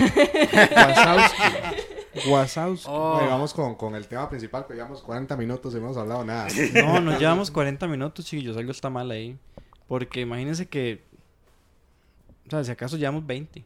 [2.29, 2.87] Wazowski.
[2.91, 3.19] Oh.
[3.19, 6.25] Oye, vamos con, con el tema principal, que llevamos 40 minutos y no hemos hablado
[6.25, 6.49] nada.
[6.75, 8.57] No, nos llevamos 40 minutos, chiquillos.
[8.57, 9.37] Algo está mal ahí.
[9.87, 11.03] Porque imagínense que.
[12.47, 13.64] O sea, si acaso llevamos 20.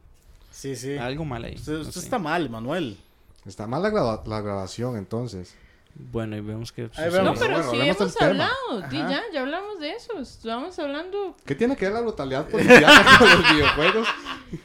[0.51, 0.97] Sí, sí.
[0.97, 1.55] Algo mal ahí.
[1.55, 1.99] Usted, no usted sé.
[1.99, 2.97] está mal, Manuel.
[3.45, 5.55] Está mal la, graba- la grabación, entonces.
[5.95, 6.89] Bueno, y vemos que.
[6.95, 7.11] Ahí.
[7.23, 8.29] No, pero Bueno, sí hemos tema.
[8.31, 8.89] hablado.
[8.89, 10.19] Di, ya, ya hablamos de eso.
[10.19, 11.35] Estábamos hablando.
[11.45, 14.07] ¿Qué tiene que ver la brutalidad policial con los videojuegos?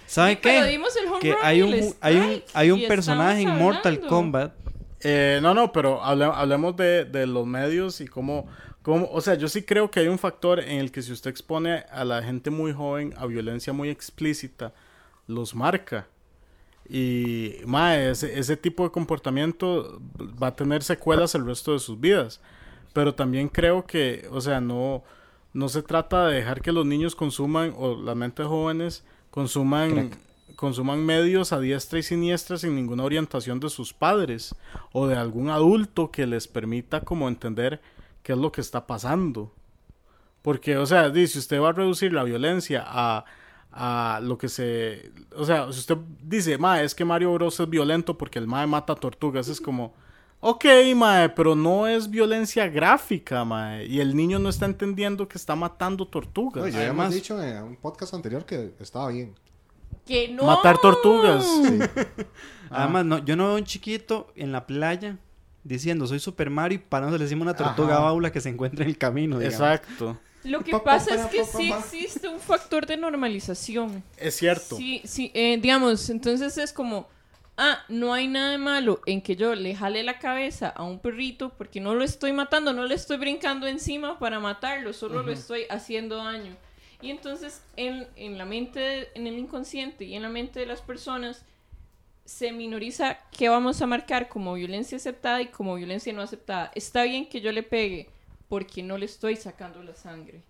[0.07, 0.71] ¿Sabe Pero qué?
[0.71, 4.01] dimos el home Que run hay un, el hay un, hay un personaje en Mortal.
[4.01, 4.53] Kombat.
[5.01, 8.49] Eh, no, no, pero hable- hablemos de, de los medios y cómo,
[8.83, 11.31] cómo, o sea, yo sí creo que hay un factor en el que si usted
[11.31, 14.73] expone a la gente muy joven a violencia muy explícita,
[15.27, 16.09] los marca.
[16.89, 20.01] Y, mae, ese, ese tipo de comportamiento
[20.43, 22.41] va a tener secuelas el resto de sus vidas.
[22.93, 25.05] Pero también creo que, o sea, no,
[25.53, 30.11] no se trata de dejar que los niños consuman, o las mentes jóvenes consuman,
[30.57, 34.55] consuman medios a diestra y siniestra sin ninguna orientación de sus padres
[34.93, 37.81] o de algún adulto que les permita como entender
[38.23, 39.53] qué es lo que está pasando.
[40.43, 43.25] Porque, o sea, si usted va a reducir la violencia a,
[43.73, 45.13] a lo que se...
[45.37, 48.67] O sea, si usted dice, ma, es que Mario Bros es violento porque el mae
[48.67, 49.95] mata tortugas, es como...
[50.41, 50.65] Ok,
[50.95, 53.87] mae, pero no es violencia gráfica, mae.
[53.87, 56.63] Y el niño no está entendiendo que está matando tortugas.
[56.63, 59.35] Oye, ya hemos Además- dicho en un podcast anterior que estaba bien.
[60.07, 60.45] Que no.
[60.45, 61.45] Matar tortugas.
[61.45, 61.79] Sí.
[62.71, 65.19] Además, no, yo no veo un chiquito en la playa
[65.65, 68.05] diciendo soy Super Mario y para no se le decimos una tortuga Ajá.
[68.05, 69.39] baula que se encuentra en el camino.
[69.39, 69.61] digamos.
[69.61, 70.19] Exacto.
[70.45, 71.79] Lo que Pa, pa, pasa es que pa, sí pa.
[71.79, 74.03] existe un factor de normalización.
[74.17, 74.77] Es cierto.
[74.77, 77.09] Sí, sí, eh, digamos, entonces es como,
[77.57, 81.01] ah, no hay nada de malo en que yo le jale la cabeza a un
[81.01, 85.33] perrito porque no lo estoy matando, no le estoy brincando encima para matarlo, solo lo
[85.33, 86.57] estoy haciendo daño.
[87.01, 90.83] Y entonces en, en la mente, en el inconsciente y en la mente de las
[90.83, 91.45] personas
[92.25, 96.71] se minoriza qué vamos a marcar como violencia aceptada y como violencia no aceptada.
[96.75, 98.11] Está bien que yo le pegue
[98.49, 100.43] porque no le estoy sacando la sangre.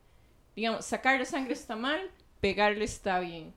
[0.54, 2.00] Digamos, sacar la sangre está mal,
[2.40, 3.52] pegarle está bien.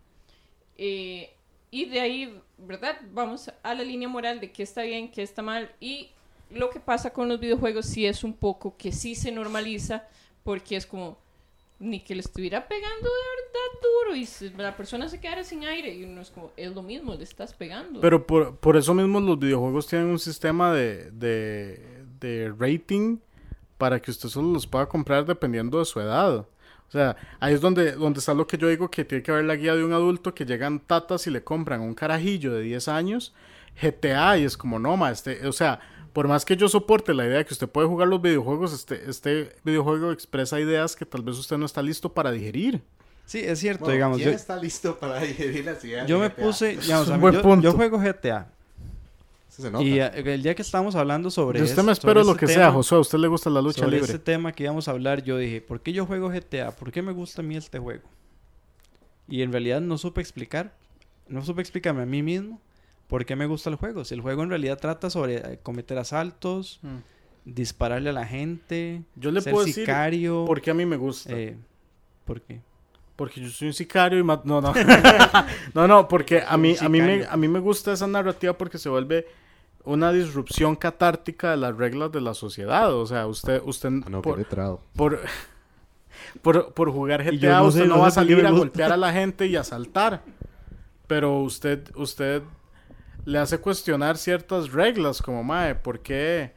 [0.77, 1.31] Eh,
[1.69, 2.99] y de ahí, ¿verdad?
[3.11, 5.71] Vamos a la línea moral de qué está bien, qué está mal.
[5.79, 6.09] Y
[6.49, 10.07] lo que pasa con los videojuegos sí es un poco que sí se normaliza
[10.43, 11.17] porque es como
[11.79, 13.09] ni que le estuviera pegando de
[13.41, 14.27] verdad duro y
[14.61, 17.53] la persona se quedara sin aire y uno es como, es lo mismo, le estás
[17.53, 18.01] pegando.
[18.01, 23.17] Pero por, por eso mismo los videojuegos tienen un sistema de, de rating
[23.81, 26.35] para que usted solo los pueda comprar dependiendo de su edad.
[26.37, 29.45] O sea, ahí es donde, donde está lo que yo digo que tiene que haber
[29.45, 32.87] la guía de un adulto que llegan tatas y le compran un carajillo de 10
[32.89, 33.33] años
[33.81, 35.79] GTA y es como, no, ma, este, o sea,
[36.13, 39.09] por más que yo soporte la idea de que usted puede jugar los videojuegos, este,
[39.09, 42.81] este videojuego expresa ideas que tal vez usted no está listo para digerir.
[43.25, 44.17] Sí, es cierto, Bueno, digamos.
[44.17, 46.43] ¿quién Yo, está listo para digerir las ideas yo de me GTA?
[46.43, 47.63] puse, digamos, un a mí- buen yo, punto.
[47.63, 48.47] yo juego GTA.
[49.51, 49.83] Se nota.
[49.83, 52.39] Y eh, el día que estábamos hablando sobre De usted me sobre espero lo este
[52.39, 54.05] que tema- sea, Josué, a usted le gusta la lucha sobre libre.
[54.05, 56.71] este tema que íbamos a hablar, yo dije, ¿por qué yo juego GTA?
[56.71, 58.03] ¿Por qué me gusta a mí este juego?
[59.27, 60.73] Y en realidad no supe explicar,
[61.27, 62.61] no supe explicarme a mí mismo
[63.07, 64.05] por qué me gusta el juego.
[64.05, 66.97] Si el juego en realidad trata sobre eh, cometer asaltos, Mm.
[67.43, 70.45] dispararle a la gente, Yo le ser puedo decir sicario.
[70.45, 71.33] por qué a mí me gusta.
[71.37, 71.57] eh,
[72.25, 72.61] ¿Por qué?
[73.15, 74.73] Porque yo soy un sicario y no, no.
[75.73, 78.77] no, no, porque a mí, a mí me, a mí me gusta esa narrativa porque
[78.77, 79.27] se vuelve
[79.83, 82.93] una disrupción catártica de las reglas de la sociedad.
[82.93, 84.81] O sea, usted, usted Ah, no, por, qué letrado.
[84.95, 85.19] por,
[86.41, 88.97] por, por jugar GTA, no usted sé, no no va a salir a golpear a
[88.97, 90.23] la gente y a asaltar.
[91.07, 92.43] Pero usted, usted
[93.25, 96.53] le hace cuestionar ciertas reglas, como, mae, ¿por qué?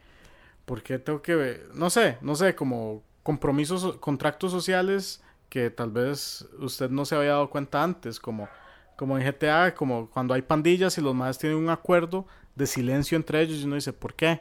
[0.65, 6.47] ¿Por qué tengo que, no sé, no sé, como compromisos, contratos sociales que tal vez
[6.59, 8.49] usted no se había dado cuenta antes, como,
[8.97, 13.17] como en GTA, como cuando hay pandillas y los más tienen un acuerdo de silencio
[13.17, 14.41] entre ellos y uno dice, ¿por qué?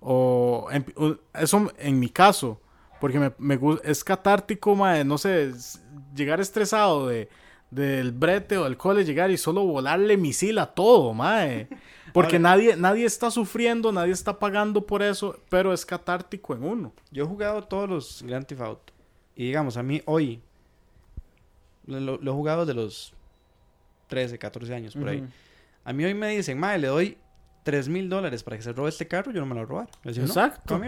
[0.00, 0.86] O en-
[1.34, 2.60] eso en mi caso,
[3.00, 5.52] porque me, me es catártico, mae, no sé,
[6.14, 7.28] llegar estresado de
[7.70, 11.68] del brete o del cole, llegar y solo volarle misil a todo, mae.
[12.12, 16.64] Porque Ahora- nadie, nadie está sufriendo, nadie está pagando por eso, pero es catártico en
[16.64, 16.92] uno.
[17.12, 18.92] Yo he jugado todos los Grand Theft Auto.
[19.40, 20.38] Y digamos, a mí hoy,
[21.86, 23.14] lo, lo- he jugado de los
[24.08, 25.24] 13, 14 años por ahí.
[25.82, 27.16] A mí hoy me dicen, madre, le doy
[27.62, 29.68] 3 mil dólares para que se robe este carro, yo no me lo voy a
[29.68, 29.88] robar.
[30.04, 30.78] Yo digo, no, Exacto.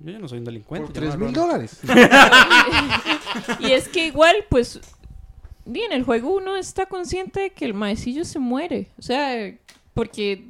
[0.00, 0.86] Yo ya no soy un delincuente.
[0.86, 1.58] Por yo no 3 me mil robo nada".
[1.58, 1.80] dólares.
[3.60, 4.80] Y es que igual, pues,
[5.66, 8.86] bien, el juego uno está consciente de que el maecillo se muere.
[8.98, 9.54] O sea,
[9.92, 10.44] porque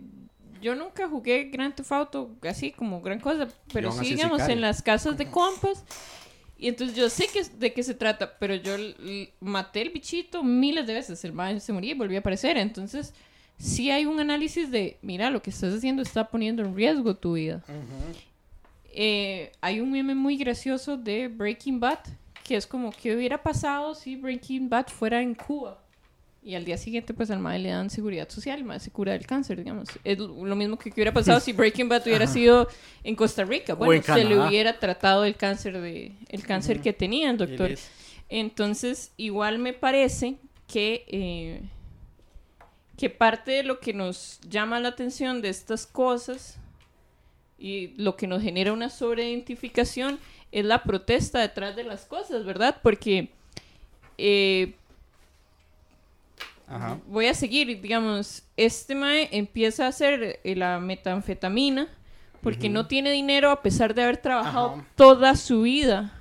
[0.62, 4.54] yo nunca jugué Grand Theft Auto así como gran cosa, pero sí, digamos, sicario.
[4.54, 5.84] en las casas de compas.
[6.58, 8.74] Y entonces yo sé que, de qué se trata, pero yo
[9.38, 11.24] maté el bichito miles de veces.
[11.24, 12.56] El mae se moría y volvía a aparecer.
[12.56, 13.14] Entonces,
[13.58, 17.34] sí hay un análisis de, mira, lo que estás haciendo está poniendo en riesgo tu
[17.34, 17.62] vida.
[18.92, 22.00] Eh, hay un meme muy gracioso de Breaking Bad,
[22.42, 25.80] que es como, ¿qué hubiera pasado si Breaking Bad fuera en Cuba?
[26.42, 29.12] Y al día siguiente, pues al mae le dan seguridad social, el mae se cura
[29.12, 29.88] del cáncer, digamos.
[30.04, 32.68] Es lo mismo que, que hubiera pasado si Breaking Bad hubiera sido
[33.02, 33.74] en Costa Rica.
[33.74, 37.72] Bueno, en se le hubiera tratado el cáncer, de, el cáncer que tenía el doctor.
[38.28, 40.36] Entonces, igual me parece
[40.68, 41.62] que, eh,
[42.96, 46.58] que parte de lo que nos llama la atención de estas cosas
[47.58, 50.20] y lo que nos genera una sobreidentificación
[50.52, 52.78] es la protesta detrás de las cosas, ¿verdad?
[52.82, 53.30] Porque
[54.16, 54.74] eh,
[56.68, 56.98] Ajá.
[57.06, 61.88] voy a seguir, digamos, este mae empieza a hacer eh, la metanfetamina
[62.42, 64.86] porque no tiene dinero a pesar de haber trabajado Ajá.
[64.94, 66.14] toda su vida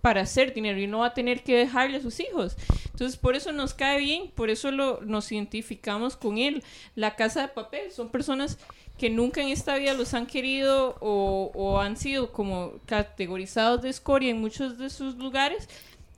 [0.00, 2.56] para hacer dinero y no va a tener que dejarle a sus hijos.
[2.92, 6.62] Entonces, por eso nos cae bien, por eso lo, nos identificamos con él.
[6.94, 8.58] La casa de papel son personas
[8.96, 13.90] que nunca en esta vida los han querido o, o han sido como categorizados de
[13.90, 15.68] escoria en muchos de sus lugares.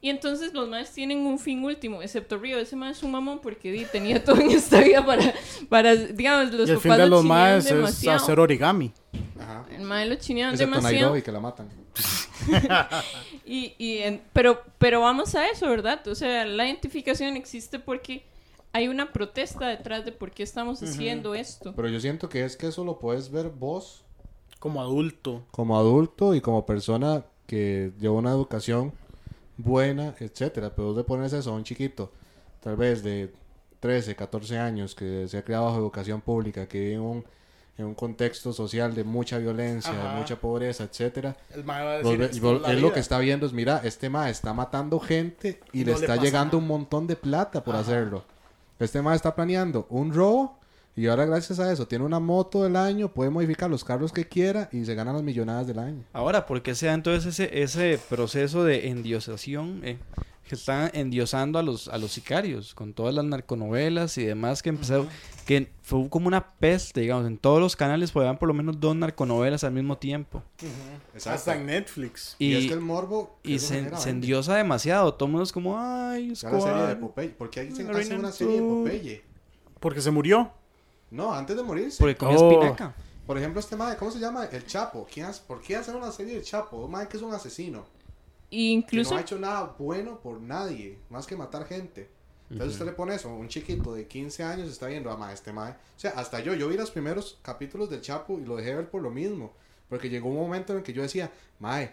[0.02, 2.58] Y entonces los más tienen un fin último, excepto Río.
[2.58, 5.34] Ese más es un mamón porque di, tenía todo en esta vida para,
[5.68, 8.16] para digamos, los y el papás fin de lo los maes es demasiado.
[8.16, 8.92] hacer origami.
[9.38, 9.66] Ajá.
[9.70, 10.92] El mae lo chinearon demasiado.
[10.94, 11.68] Nairobi, que la matan.
[13.46, 16.06] Y, y en- pero, pero vamos a eso, ¿verdad?
[16.08, 18.22] O sea, la identificación existe porque
[18.72, 21.74] hay una protesta detrás de por qué estamos haciendo esto.
[21.74, 24.04] Pero yo siento que es que eso lo puedes ver vos
[24.60, 25.44] Como adulto.
[25.50, 28.92] como adulto y como persona que lleva una educación
[29.62, 30.74] buena, etcétera.
[30.74, 32.12] Pero pones eso a un chiquito,
[32.60, 33.32] tal vez de
[33.80, 37.24] 13, 14 años, que se ha criado bajo educación pública, que vive en un,
[37.78, 40.10] en un contexto social de mucha violencia, Ajá.
[40.14, 42.94] de mucha pobreza, etcétera, El va a decir, lo- "Esto es él lo vida".
[42.94, 46.16] que está viendo es, mira, este ma está matando gente y le No le está
[46.16, 46.58] llegando nada.
[46.58, 47.82] un montón de plata por Ajá.
[47.82, 48.24] hacerlo.
[48.78, 50.58] Este ma está planeando un robo
[50.96, 54.28] y ahora gracias a eso tiene una moto del año, puede modificar los carros que
[54.28, 56.04] quiera y se ganan las millonadas del año.
[56.12, 59.80] Ahora, ¿por qué se da entonces ese, ese proceso de endiosación?
[59.84, 59.98] eh,
[60.48, 64.70] que están endiosando a los, a los sicarios con todas las narconovelas y demás que
[64.70, 65.08] empezaron,
[65.46, 68.96] que fue como una peste, digamos, en todos los canales podían por lo menos dos
[68.96, 70.42] narconovelas al mismo tiempo.
[71.24, 72.34] Hasta en Netflix.
[72.40, 74.26] Y, Y, es que el morbo que y se, genera se vende.
[74.26, 76.98] endiosa demasiado, todo el mundo es como, ay, Ya la serie de Escobar".
[76.98, 77.28] Popeye.
[77.30, 77.84] ¿Por qué hace
[78.16, 78.82] una serie de sur.
[78.82, 79.22] Popeye?
[79.78, 80.50] Porque se murió.
[81.10, 81.98] No, antes de morirse.
[81.98, 82.52] Porque comía Oh.
[82.52, 82.94] espinaca.
[83.26, 84.46] Por ejemplo, este mae, ¿cómo se llama?
[84.46, 85.06] El Chapo.
[85.12, 86.78] ¿Quién hace- ¿Por qué hacer una serie del Chapo?
[86.78, 87.84] Un mae que es un asesino.
[88.48, 92.10] Y Que incluso no ha hecho nada bueno por nadie, más que matar gente.
[92.50, 95.52] Entonces usted le pone eso, un chiquito de 15 años está viendo, ah, mae, este
[95.52, 95.70] mae.
[95.70, 98.90] O sea, hasta yo, yo vi los primeros capítulos del Chapo y lo dejé ver
[98.90, 99.52] por lo mismo.
[99.88, 101.30] Porque llegó un momento en el que yo decía,
[101.60, 101.92] mae,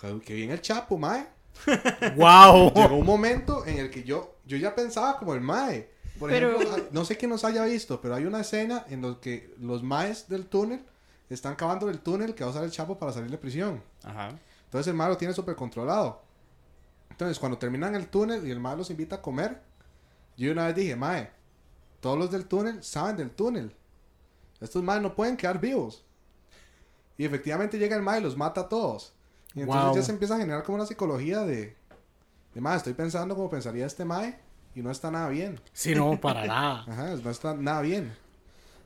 [0.00, 1.26] que- que bien el Chapo, mae.
[2.16, 2.72] ¡Wow!
[2.74, 5.88] Llegó un momento en el que yo, yo ya pensaba como el mae.
[6.22, 9.02] Por Pero- ejemplo, ah, no sé quién nos haya visto, pero hay una escena en
[9.02, 10.84] la que los maes del túnel
[11.28, 13.82] están cavando el túnel que va a usar el Chapo para salir de prisión.
[14.04, 14.38] Ajá.
[14.66, 16.22] Entonces el mae lo tiene súper controlado.
[17.10, 19.60] Entonces cuando terminan el túnel y el mae los invita a comer,
[20.36, 21.28] yo una vez dije, mae,
[21.98, 23.74] todos los del túnel saben del túnel.
[24.60, 26.04] Estos maes no pueden quedar vivos.
[27.18, 29.12] Y efectivamente llega el mae y los mata a todos.
[29.54, 29.96] Y entonces Wow.
[29.96, 31.76] ya se empieza a generar como una psicología de,
[32.54, 34.38] de mae, estoy pensando como pensaría este mae
[34.74, 35.60] y no está nada bien.
[35.72, 36.84] Sí, no, para nada.
[36.88, 38.12] Ajá, no está nada bien.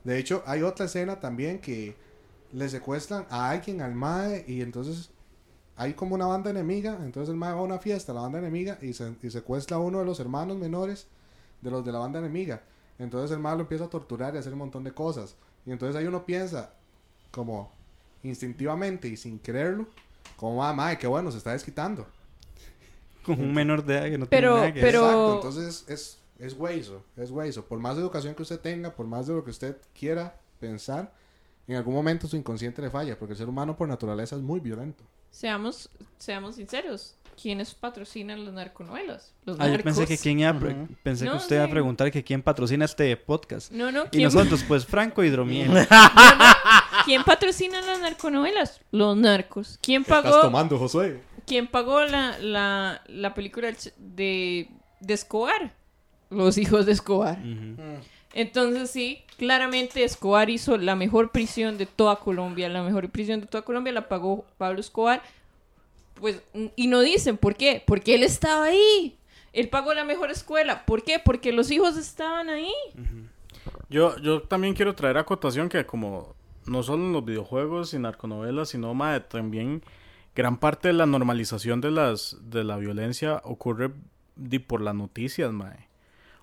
[0.03, 1.95] De hecho, hay otra escena también que
[2.53, 5.09] le secuestran a alguien al mae y entonces
[5.75, 6.97] hay como una banda enemiga.
[7.03, 9.79] Entonces el mae va a una fiesta, la banda enemiga, y, se, y secuestra a
[9.79, 11.07] uno de los hermanos menores
[11.61, 12.61] de los de la banda enemiga.
[12.99, 15.35] Entonces el mae lo empieza a torturar y a hacer un montón de cosas.
[15.65, 16.71] Y entonces ahí uno piensa,
[17.31, 17.71] como
[18.23, 19.87] instintivamente y sin quererlo,
[20.35, 22.07] como, ah, mae, qué bueno, se está desquitando.
[23.27, 26.19] Con un menor de edad que no Pero- tiene nada que pero- Exacto, entonces es,
[26.39, 27.65] es hueso, es hueso.
[27.65, 31.13] Por más educación que usted tenga, por más de lo que usted quiera pensar,
[31.67, 34.59] en algún momento su inconsciente le falla, porque el ser humano por naturaleza es muy
[34.59, 35.03] violento.
[35.29, 37.13] seamos, seamos sinceros.
[37.39, 39.31] ¿Quiénes patrocinan las narconovelas?
[39.45, 39.83] Los Ah, yo narcos.
[39.83, 40.87] pensé que quién iba a pre- Ujú.
[41.03, 43.71] pensé No, que usted iba a preguntar que quién patrocina este podcast.
[43.71, 45.69] No, no, Y ¿quién, nosotros, pues Franco Hidromiel.
[47.05, 48.81] ¿quién patrocina las narconovelas?
[48.91, 49.77] Los narcos.
[49.83, 51.21] ¿Quién ¿Qué estás pagó, tomando, Josué?
[51.47, 54.69] ¿Quién pagó la, la, la película de,
[54.99, 55.73] de Escobar?
[56.29, 57.39] Los hijos de Escobar.
[58.33, 62.69] Entonces sí, claramente Escobar hizo la mejor prisión de toda Colombia.
[62.69, 65.23] La mejor prisión de toda Colombia la pagó Pablo Escobar.
[66.15, 66.43] Pues,
[66.75, 67.81] y no dicen por qué.
[67.87, 69.17] Porque él estaba ahí.
[69.53, 70.85] Él pagó la mejor escuela.
[70.85, 71.17] ¿Por qué?
[71.17, 72.73] Porque los hijos estaban ahí.
[73.89, 76.35] Yo, yo también quiero traer acotación que como
[76.65, 78.93] no solo en los videojuegos y narconovelas, sino
[79.29, 79.81] también
[80.37, 83.91] gran parte de la normalización de las de la violencia ocurre
[84.35, 85.87] di, por las noticias, mae.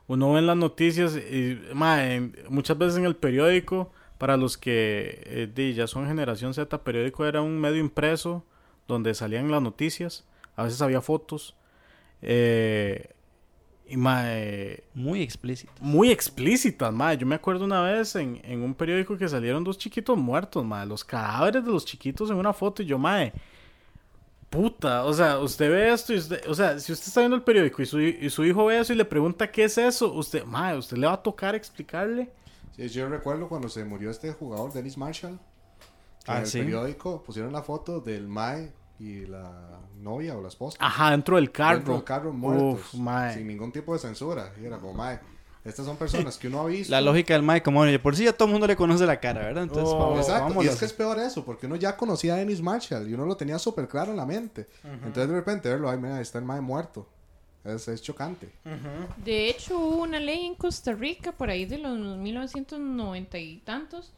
[0.08, 5.22] Uno ve en las noticias y mae, muchas veces en el periódico, para los que
[5.26, 8.44] eh, di, ya son generación Z, periódico era un medio impreso
[8.88, 10.26] donde salían las noticias,
[10.56, 11.54] a veces había fotos.
[12.20, 13.10] Eh,
[13.86, 15.72] y mae, Muy explícito.
[15.78, 17.18] muy explícitas, madre.
[17.18, 20.88] Yo me acuerdo una vez en, en un periódico que salieron dos chiquitos muertos, madre.
[20.88, 23.32] Los cadáveres de los chiquitos en una foto y yo, madre.
[24.54, 27.42] Puta, o sea, usted ve esto y usted, o sea, si usted está viendo el
[27.42, 30.44] periódico y su, y su hijo ve eso y le pregunta qué es eso, usted,
[30.44, 32.30] madre, usted le va a tocar explicarle.
[32.76, 35.38] Sí, yo recuerdo cuando se murió este jugador, Dennis Marshall.
[36.24, 36.58] que Ah, en el ¿sí?
[36.60, 40.78] periódico pusieron la foto del Mae y la novia o la esposa.
[40.80, 41.76] Ajá, dentro del carro.
[41.76, 42.94] Dentro del carro muertos.
[42.94, 43.34] Uf, mae.
[43.34, 44.52] sin ningún tipo de censura.
[44.62, 45.18] Y era como, mae,
[45.64, 46.90] estas son personas que uno ha visto.
[46.90, 49.18] La lógica del Mae, como bueno, por sí ya todo el mundo le conoce la
[49.20, 49.62] cara, ¿verdad?
[49.64, 50.72] Entonces, Oh, vamos, Exacto, y vámonos.
[50.72, 53.36] es que es peor eso, porque uno ya conocía a Dennis Marshall y uno lo
[53.36, 54.66] tenía súper claro en la mente.
[54.84, 57.08] Entonces de repente verlo, ay, mira, ahí está el mae muerto.
[57.64, 58.50] Es, es chocante.
[59.24, 64.12] De hecho, hubo una ley en Costa Rica por ahí de los 1990 y tantos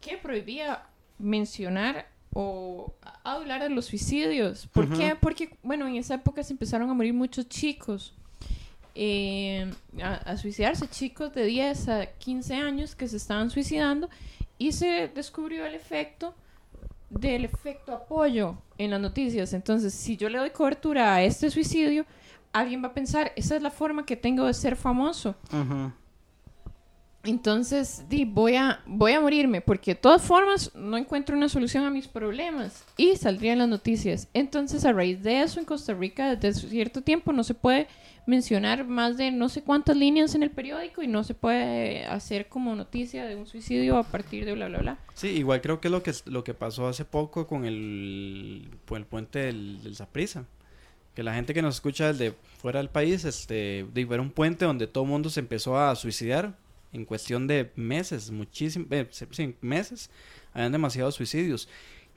[0.00, 0.84] que prohibía
[1.18, 4.66] mencionar o hablar de los suicidios.
[4.68, 5.16] ¿Por qué?
[5.20, 8.14] Porque, bueno, en esa época se empezaron a morir muchos chicos.
[8.98, 9.70] Eh,
[10.02, 14.08] a, suicidarse chicos de 10 a 15 años que se estaban suicidando
[14.56, 16.34] y se descubrió el efecto
[17.10, 19.52] del efecto apoyo en las noticias.
[19.52, 22.06] Entonces, si yo le doy cobertura a este suicidio,
[22.52, 25.34] alguien va a pensar, esa es la forma que tengo de ser famoso.
[27.26, 31.84] Entonces, di, voy a, voy a morirme porque de todas formas no encuentro una solución
[31.84, 34.28] a mis problemas y saldrían las noticias.
[34.32, 37.88] Entonces, a raíz de eso, en Costa Rica, desde cierto tiempo no se puede
[38.26, 42.48] mencionar más de no sé cuántas líneas en el periódico y no se puede hacer
[42.48, 44.98] como noticia de un suicidio a partir de bla, bla, bla.
[45.14, 49.06] Sí, igual creo que lo que, lo que pasó hace poco con el, con el
[49.06, 50.44] puente del, Saprissa.
[51.14, 54.86] Que la gente que nos escucha desde fuera del país, este, era un puente donde
[54.86, 56.58] todo el mundo se empezó a suicidar
[56.96, 58.88] en cuestión de meses, muchísimos,
[59.30, 60.10] sí, meses,
[60.52, 61.68] habían demasiados suicidios.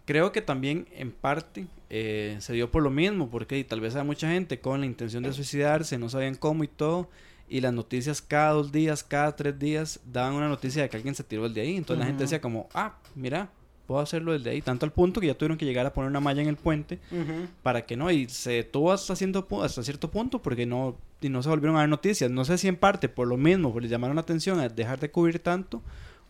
[0.06, 4.04] Creo que también en parte eh, se dio por lo mismo, porque tal vez hay
[4.04, 7.10] mucha gente con la intención de suicidarse, no sabían cómo y todo,
[7.48, 11.16] y las noticias cada dos días, cada tres días daban una noticia de que alguien
[11.16, 11.76] se tiró el de ahí.
[11.76, 13.52] Entonces la gente decía como, ah, mira,
[13.90, 14.62] puedo hacerlo desde ahí.
[14.62, 17.00] Tanto al punto que ya tuvieron que llegar a poner una malla en el puente
[17.64, 18.12] para que no.
[18.12, 21.90] Y se detuvo hasta, hasta cierto punto porque no, y no se volvieron a dar
[21.90, 22.30] noticias.
[22.30, 25.00] No sé si en parte por lo mismo, porque les llamaron la atención a dejar
[25.00, 25.82] de cubrir tanto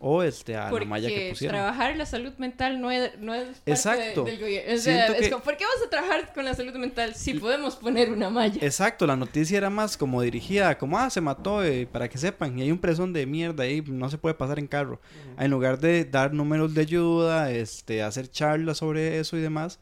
[0.01, 1.57] o este a la malla que pusieron.
[1.57, 4.23] trabajar la salud mental no es, no es parte Exacto.
[4.23, 4.73] del gobierno.
[4.73, 7.75] O sea, es como, ¿por qué vas a trabajar con la salud mental si podemos
[7.75, 8.59] poner una malla?
[8.65, 12.57] Exacto, la noticia era más como dirigida, como, ah, se mató, eh, para que sepan,
[12.57, 15.01] y hay un presón de mierda ahí, no se puede pasar en carro.
[15.37, 19.79] En lugar de dar números de ayuda, este, hacer charlas sobre eso y demás,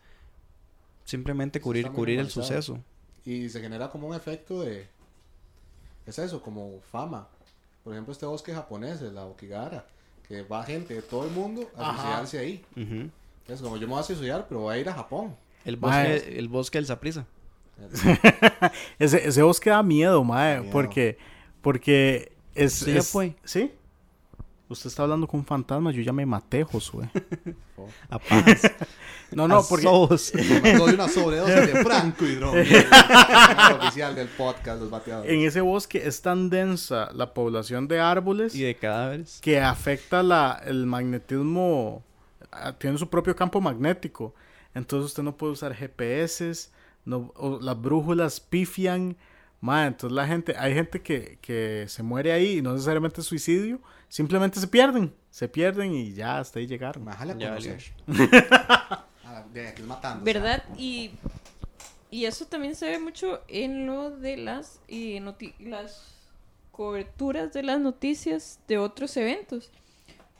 [1.05, 2.79] simplemente cubrir, cubrir el suceso.
[3.23, 4.87] Y se genera como un efecto de,
[6.07, 7.27] es eso, como fama.
[7.83, 9.85] Por ejemplo, este bosque japonés, la Okigara
[10.27, 12.65] que va gente de todo el mundo a suicidarse ahí.
[13.47, 15.35] Es como yo me voy a suicidar, pero voy a ir a Japón.
[15.63, 17.25] El bosque, el bosque del Saprisa.
[18.99, 21.17] ese, ese bosque da miedo, mae, porque
[21.61, 23.35] porque es, sí, ya fue.
[23.43, 23.71] ¿Sí?
[24.69, 27.09] Usted está hablando con un fantasma, yo ya me maté, Josué.
[28.09, 28.61] A paz.
[29.31, 29.85] No, no, porque...
[30.63, 32.65] Me doy una sobredosis de franco hidrógeno.
[33.79, 35.31] oficial del podcast, los bateadores.
[35.31, 38.55] En ese bosque es tan densa la población de árboles...
[38.55, 39.39] Y de cadáveres.
[39.41, 42.03] Que afecta la, el magnetismo...
[42.51, 44.33] Ah, tiene su propio campo magnético.
[44.73, 46.69] Entonces usted no puede usar GPS,
[47.05, 49.17] no, las brújulas pifian.
[49.59, 53.27] Ma, entonces la gente, hay gente que, que se muere ahí y no necesariamente es
[53.27, 57.03] suicidio, simplemente se pierden, se pierden y ya hasta ahí llegaron.
[59.85, 60.63] matando, ¿Verdad?
[60.77, 61.11] Y,
[62.11, 65.19] y eso también se ve mucho en lo de las, y
[65.59, 66.17] las
[66.71, 69.71] coberturas de las noticias de otros eventos.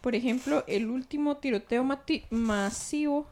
[0.01, 1.83] Por ejemplo, el último tiroteo
[2.29, 3.27] masivo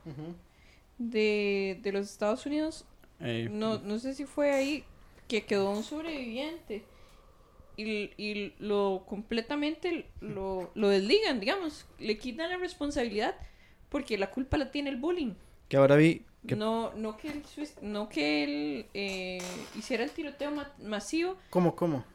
[0.98, 2.86] de, de, los Estados Unidos,
[3.20, 4.84] no, no sé si fue ahí,
[5.28, 6.84] que quedó un sobreviviente.
[7.78, 13.36] Y, y lo completamente lo, lo desligan, digamos, le quitan la responsabilidad
[13.90, 15.34] porque la culpa la tiene el bullying.
[15.68, 17.44] Que ahora vi No, no que él,
[17.82, 19.42] no que él eh,
[19.78, 20.52] hiciera el tiroteo
[20.84, 21.36] masivo.
[21.50, 22.06] ¿Cómo, cómo?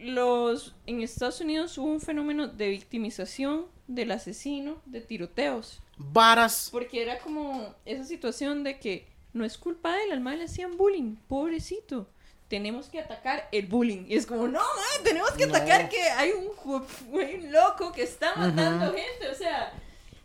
[0.00, 5.82] Los, en Estados Unidos hubo un fenómeno de victimización del asesino de tiroteos.
[5.98, 6.68] Varas.
[6.70, 10.44] Porque era como esa situación de que no es culpa de él, al mal le
[10.44, 12.08] hacían bullying, pobrecito
[12.50, 14.04] tenemos que atacar el bullying.
[14.08, 14.60] Y es como, no,
[15.04, 19.28] tenemos que atacar que hay un, un, loco que está matando gente.
[19.30, 19.72] O sea,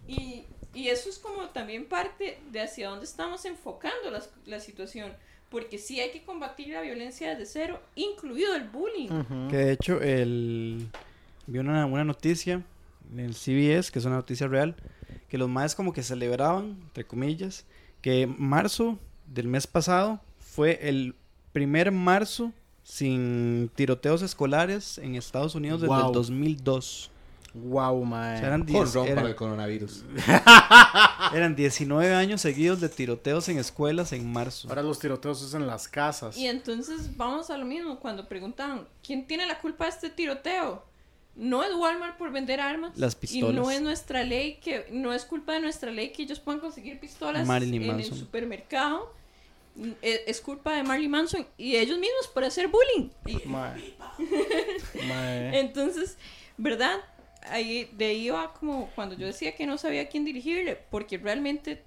[0.08, 5.14] y, y, eso es como también parte de hacia dónde estamos enfocando la, la, situación.
[5.50, 9.48] Porque sí hay que combatir la violencia desde cero, incluido el bullying.
[9.50, 10.90] Que de hecho, el...
[11.46, 12.64] vi una, una noticia
[13.12, 14.76] en el CBS, que es una noticia real,
[15.30, 17.66] que los más como que celebraban, entre comillas,
[18.02, 18.98] que marzo
[19.28, 21.14] del mes pasado fue el
[21.56, 22.52] primer marzo
[22.84, 27.10] sin tiroteos escolares en Estados Unidos desde el 2002.
[27.54, 28.44] Wow, man.
[28.44, 30.04] eran, para el coronavirus.
[31.34, 34.68] eran 19 años seguidos de tiroteos en escuelas en marzo.
[34.68, 36.36] Ahora los tiroteos es en las casas.
[36.36, 40.84] Y entonces vamos a lo mismo cuando preguntan, ¿quién tiene la culpa de este tiroteo?
[41.38, 42.98] No es Walmart por vender armas.
[42.98, 43.54] Las pistolas.
[43.54, 46.60] Y no es nuestra ley que no es culpa de nuestra ley que ellos puedan
[46.60, 49.10] conseguir pistolas en el supermercado
[50.02, 53.10] es, culpa de Marley Manson y ellos mismos por hacer bullying.
[55.54, 56.18] Entonces,
[56.58, 57.00] ¿verdad?
[57.50, 61.18] Ahí, de ahí va como cuando yo decía que no sabía a quién dirigirle, porque
[61.18, 61.84] realmente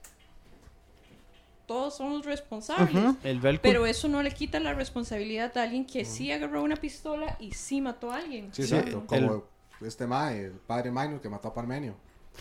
[1.67, 3.17] todos somos responsables.
[3.61, 7.53] pero eso no le quita la responsabilidad a alguien que sí agarró una pistola y
[7.53, 8.51] sí mató a alguien.
[8.53, 9.05] Sí, exacto.
[9.07, 9.45] Como
[9.81, 11.97] este mae, el padre Minor que mató a Parmenio.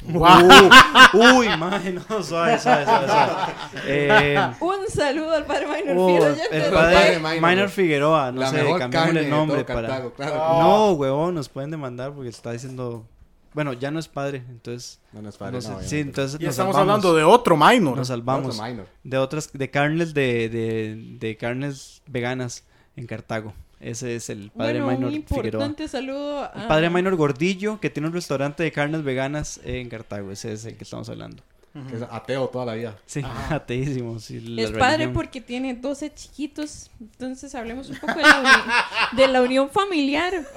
[0.05, 3.53] Uh, uy, madre, no, suave, suave, suave.
[3.85, 9.29] Eh, un saludo al padre Minor uh, El padre Minor, Figueroa, no sé, cambiamos el
[9.29, 9.99] nombre para.
[10.19, 13.05] No, huevón, nos pueden demandar porque está diciendo.
[13.53, 14.99] Bueno, ya no es padre, entonces.
[15.11, 15.59] No, no es padre.
[15.61, 16.39] No, sí, entonces.
[16.39, 17.97] Y estamos hablando de otro minor.
[17.97, 18.55] Nos salvamos.
[18.55, 18.87] Otro minor.
[19.03, 23.53] De otras, de carnes de, de, de carnes veganas en Cartago.
[23.79, 25.45] Ese es el padre Bueno, Minor un Figueroa.
[25.65, 26.51] importante saludo a...
[26.55, 30.31] El padre Minor Gordillo, que tiene un restaurante de carnes veganas en Cartago.
[30.31, 31.43] Ese es el que estamos hablando.
[31.87, 32.97] Que es ateo toda la vida.
[33.05, 33.21] Sí,
[33.51, 34.19] ateísimo.
[34.19, 35.13] sí, la Es padre religión.
[35.13, 36.89] porque tiene 12 chiquitos.
[36.99, 40.33] Entonces hablemos un poco de la, uni- de la unión familiar.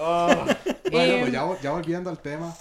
[0.90, 2.52] Bueno, Eh, pues ya, vol- ya volviendo al tema.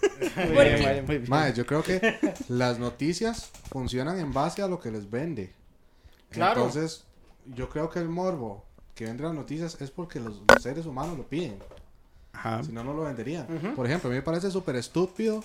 [0.36, 1.28] Bien, bien, muy bien.
[1.30, 5.52] Mae, yo creo que las noticias funcionan en base a lo que les vende.
[6.30, 6.64] Claro.
[6.64, 7.04] Entonces,
[7.54, 8.64] yo creo que el morbo
[9.00, 11.56] que vende las noticias es porque los, los seres humanos lo piden.
[12.34, 12.62] Ajá.
[12.62, 13.46] Si no, no lo venderían.
[13.74, 15.42] Por ejemplo, a mí me parece súper estúpido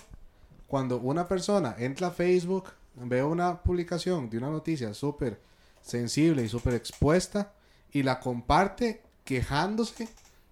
[0.66, 2.64] cuando una persona entra a Facebook,
[2.96, 5.40] ve una publicación de una noticia súper
[5.80, 7.52] sensible y súper expuesta
[7.92, 10.06] y la comparte quejándose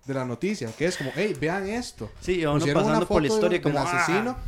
[0.06, 0.72] de la noticia.
[0.72, 2.10] Que es como, hey, vean esto.
[2.22, 4.42] Sí, uno pasando por la foto historia del- como del asesino "Ah".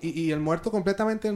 [0.00, 1.28] y, y el muerto completamente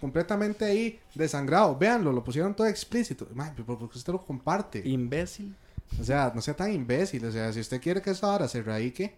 [0.00, 1.76] completamente ahí desangrado.
[1.76, 3.26] Véanlo, lo pusieron todo explícito.
[3.34, 4.80] Mae, ¿por por qué usted lo comparte?
[4.88, 5.56] Imbécil.
[6.00, 7.24] O sea, no sea tan imbécil.
[7.24, 9.14] O sea, si usted quiere que esa hora se radique,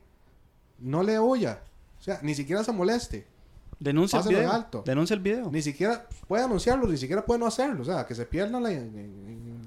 [0.79, 1.61] no le huya.
[1.99, 3.27] O sea, ni siquiera se moleste.
[3.79, 4.53] Denuncia el video.
[4.53, 4.83] alto.
[4.85, 5.51] Denuncia el video.
[5.51, 7.83] Ni siquiera puede anunciarlo, ni siquiera puede no hacerlo.
[7.83, 8.71] O sea, que se pierda la...
[8.73, 9.61] en- en-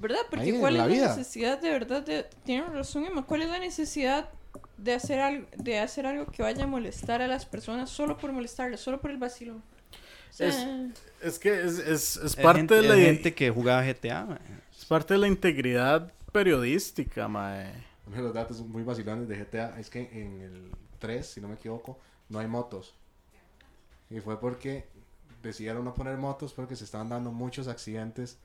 [0.00, 0.18] ¿Verdad?
[0.30, 1.16] Porque Ahí ¿cuál la es la vida.
[1.16, 2.26] necesidad de verdad de...
[2.44, 3.24] Tienen razón, Emma.
[3.24, 4.28] ¿Cuál es la necesidad
[4.76, 8.30] de hacer, algo, de hacer algo que vaya a molestar a las personas solo por
[8.32, 9.54] molestarlas, solo por el vacilo?
[9.54, 9.62] O
[10.30, 10.66] sea, Es-
[11.22, 14.38] Es que es, es, es parte gente, de la hay gente que jugaba GTA, mae.
[14.78, 17.72] es parte de la integridad periodística, mae.
[18.06, 21.48] Uno de los datos muy vacilones de GTA es que en el 3, si no
[21.48, 22.94] me equivoco, no hay motos.
[24.10, 24.86] Y fue porque
[25.42, 28.38] decidieron no poner motos porque se estaban dando muchos accidentes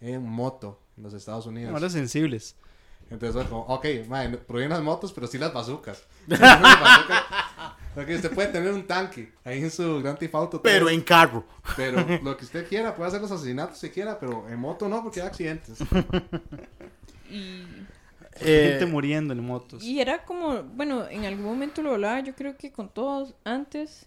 [0.00, 1.72] en moto en los Estados Unidos.
[1.72, 2.56] Ahora sensibles.
[3.08, 6.02] Entonces fue como, ok, mae, no- prohíben las motos, pero sí las bazucas.
[7.94, 10.62] Porque usted puede tener un tanque ahí en su Grand Theft Auto.
[10.62, 11.44] Pero en carro.
[11.76, 15.02] pero lo que usted quiera, puede hacer los asesinatos si quiera, pero en moto no,
[15.02, 15.78] porque hay accidentes.
[17.30, 17.64] y,
[18.40, 19.82] Eh, gente muriendo en motos.
[19.82, 24.06] y era como, bueno, en algún momento lo hablaba yo creo que con todos antes,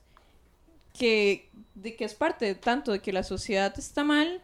[0.97, 4.41] que de que es parte de tanto de que la sociedad está mal,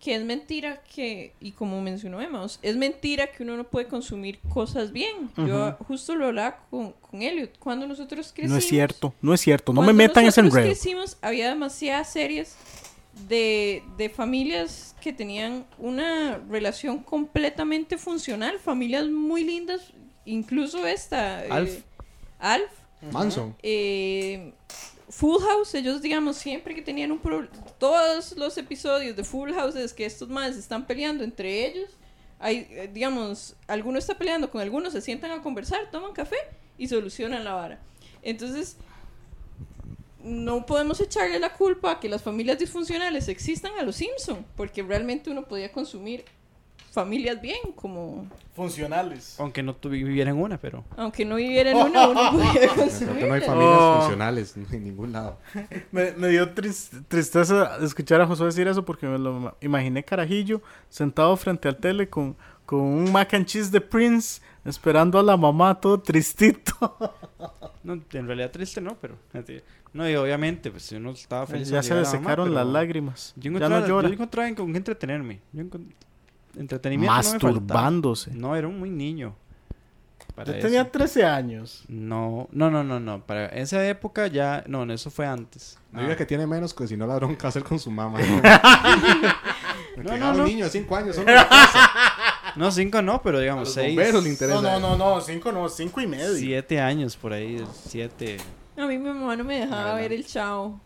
[0.00, 4.40] que es mentira que, y como mencionó Emma, es mentira que uno no puede consumir
[4.52, 5.30] cosas bien.
[5.36, 8.50] Yo justo lo hablaba con, con Elliot, cuando nosotros crecimos...
[8.50, 9.72] no es cierto, no es cierto.
[9.72, 10.74] No me Cuando metan ese nosotros enredo.
[10.74, 12.56] crecimos, había demasiadas series
[13.28, 19.92] de, de familias que tenían una relación completamente funcional, familias muy lindas,
[20.24, 21.44] incluso esta.
[21.44, 21.78] eh, Alf.
[22.38, 22.70] Alf.
[23.10, 23.54] Manson.
[23.62, 24.52] eh,
[25.08, 29.74] Full House, ellos digamos siempre que tenían un problema, todos los episodios de Full House
[29.76, 31.90] es que estos más están peleando entre ellos,
[32.38, 36.36] hay, eh, digamos, alguno está peleando con alguno, se sientan a conversar, toman café
[36.78, 37.78] y solucionan la vara.
[38.22, 38.76] Entonces,
[40.24, 44.82] no podemos echarle la culpa a que las familias disfuncionales existan a los Simpson, porque
[44.82, 46.24] realmente uno podía consumir
[46.90, 49.36] familias bien, como Funcionales.
[49.40, 50.84] Aunque no tu- viviera en una, pero...
[50.96, 53.96] aunque no viviera en una, uno podía que no hay familias Oh.
[54.00, 55.38] funcionales en ningún lado.
[55.90, 60.04] Me, me dio tris- tristeza escuchar a Josué decir eso porque me lo ma- imaginé
[60.04, 60.60] carajillo
[60.90, 65.36] sentado frente al tele con, con un mac and cheese de Prince esperando a la
[65.38, 66.72] mamá todo tristito.
[67.82, 69.16] No, en realidad triste no, pero...
[69.92, 71.68] No, y obviamente, pues uno estaba feliz.
[71.68, 73.32] ya se le a mamá, secaron pero las lágrimas.
[73.36, 74.08] Yo Ya no llora.
[74.08, 75.40] yo encontraba en con qué entretenerme.
[75.52, 75.92] Yo encon-
[76.56, 77.32] Entretenimiento no me.
[77.32, 78.30] Masturbándose.
[78.34, 79.34] No, era un muy niño.
[80.34, 80.66] para Yo eso.
[80.66, 81.84] tenía 13 años.
[81.88, 83.24] No, no, no, no, no.
[83.26, 84.64] Para esa época ya...
[84.66, 85.78] No, no, eso fue antes.
[85.90, 88.18] No diga que tiene menos, que si no la bronca hacer con su mamá.
[88.20, 88.42] No,
[90.02, 90.44] no, no, no, no.
[90.44, 91.16] niño de 5 años.
[91.16, 91.26] Son.
[92.54, 93.96] No, cinco no, pero A digamos los seis...
[93.96, 94.60] bomberos le interesa.
[94.60, 96.34] No, no, no, no, 5 no, 5 y medio.
[96.36, 98.36] Siete años por ahí, siete...
[98.76, 100.80] A mí mi mamá no me dejaba ver el chavo.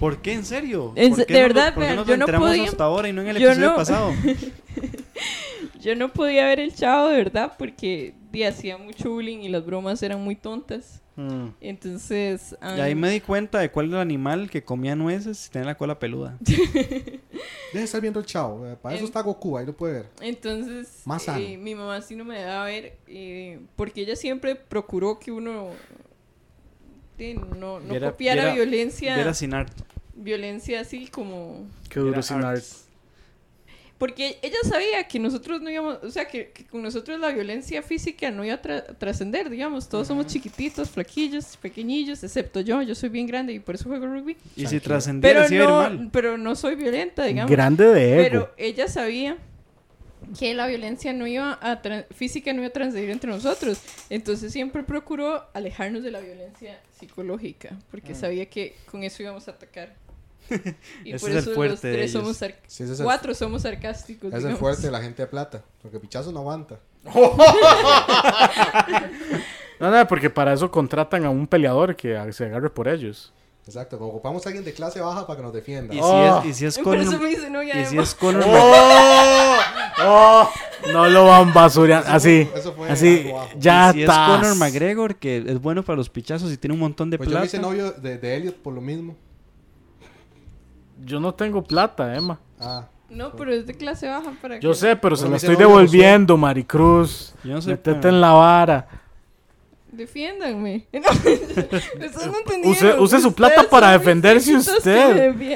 [0.00, 0.32] ¿Por qué?
[0.32, 0.92] ¿En serio?
[0.96, 3.08] ¿Por se- qué de no- verdad, ¿por qué nos yo no enteramos podía- hasta ahora
[3.08, 4.12] y no en el yo episodio no- pasado?
[5.80, 8.14] Yo no podía ver el chavo de verdad porque
[8.46, 11.01] hacía mucho bullying y las bromas eran muy tontas.
[11.14, 11.48] Mm.
[11.60, 15.50] Entonces, Y ahí me di cuenta de cuál era el animal que comía nueces y
[15.50, 16.38] tenía la cola peluda.
[16.40, 17.20] Deje
[17.72, 18.66] de estar viendo el chavo.
[18.66, 20.06] eh, Para eso En- está Goku, ahí lo puede ver.
[20.22, 21.38] entonces Más sano.
[21.44, 25.70] eh, mi mamá sí no me dejaba ver eh, porque ella siempre procuró que uno
[27.58, 29.84] no, no Viera- copiara viera- violencia, sin arte.
[30.14, 32.62] violencia así como Qué duro sin art.
[34.02, 37.82] Porque ella sabía que nosotros no íbamos, o sea, que, que con nosotros la violencia
[37.82, 39.88] física no iba a tra- trascender, digamos.
[39.88, 42.82] Todos somos chiquititos, flaquillos, pequeñillos, excepto yo.
[42.82, 44.36] Yo soy bien grande y por eso juego rugby.
[44.56, 46.10] Y si trascendiera, Pero sí iba a ir no, mal.
[46.12, 47.48] pero no soy violenta, digamos.
[47.48, 48.22] Grande de ego.
[48.24, 49.38] Pero ella sabía
[50.36, 53.80] que la violencia no iba a tra- física no iba a transgredir entre nosotros.
[54.10, 59.52] Entonces siempre procuró alejarnos de la violencia psicológica, porque sabía que con eso íbamos a
[59.52, 59.94] atacar.
[61.04, 62.44] Y Ese por es el eso fuerte los tres somos Sí,
[62.84, 64.32] ese es el, cuatro somos sarcásticos.
[64.32, 65.62] es el fuerte de la gente de plata.
[65.80, 66.78] Porque Pichazo no aguanta.
[69.80, 73.32] No, no, porque para eso contratan a un peleador que se agarre por ellos.
[73.66, 73.98] Exacto.
[73.98, 75.92] Como ocupamos a alguien de clase baja para que nos defienda.
[75.94, 76.40] Y, Oh.
[76.42, 78.02] si es, y si es Por eso Conor, me dicen, no, y si Emma".
[78.04, 79.56] es Conor ¡Oh!
[80.04, 80.50] ¡Oh!
[80.92, 82.06] No lo van basureando.
[82.06, 82.44] Eso Así.
[82.50, 83.30] fue- eso fue Así.
[83.58, 84.26] Ya y si es está.
[84.26, 87.34] Conor McGregor, que es bueno para los pichazos y tiene un montón de Pues yo
[87.34, 87.46] me plata.
[87.56, 89.16] hice novio de, de Elliot por lo mismo.
[91.04, 92.38] Yo no tengo plata, Emma.
[92.60, 92.86] Ah.
[93.10, 96.36] No, pero es de clase baja para Yo que- sé, pero se la estoy devolviendo,
[96.38, 97.34] Maricruz.
[97.44, 98.88] Yo no sé, Métete pero- en la vara.
[99.90, 100.86] Defiéndanme.
[100.90, 102.72] No, ustedes no entendieron.
[102.72, 104.76] Use- use su plata Ustedes para defenderse usted.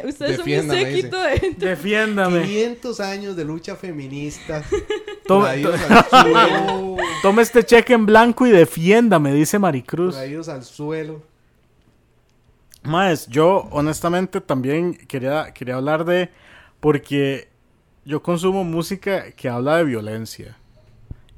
[0.05, 1.55] Ustedes Defiéndame, son mi séquito de.
[1.57, 2.43] Defiéndame.
[2.43, 4.63] 500 años de lucha feminista.
[5.27, 6.97] Tome, traídos al suelo.
[7.23, 10.15] tome este cheque en blanco y defiéndame, dice Maricruz.
[10.15, 11.23] Traídos al suelo.
[12.87, 16.31] Más, yo honestamente también quería, quería hablar de.
[16.81, 17.49] Porque
[18.05, 20.57] yo consumo música que habla de violencia.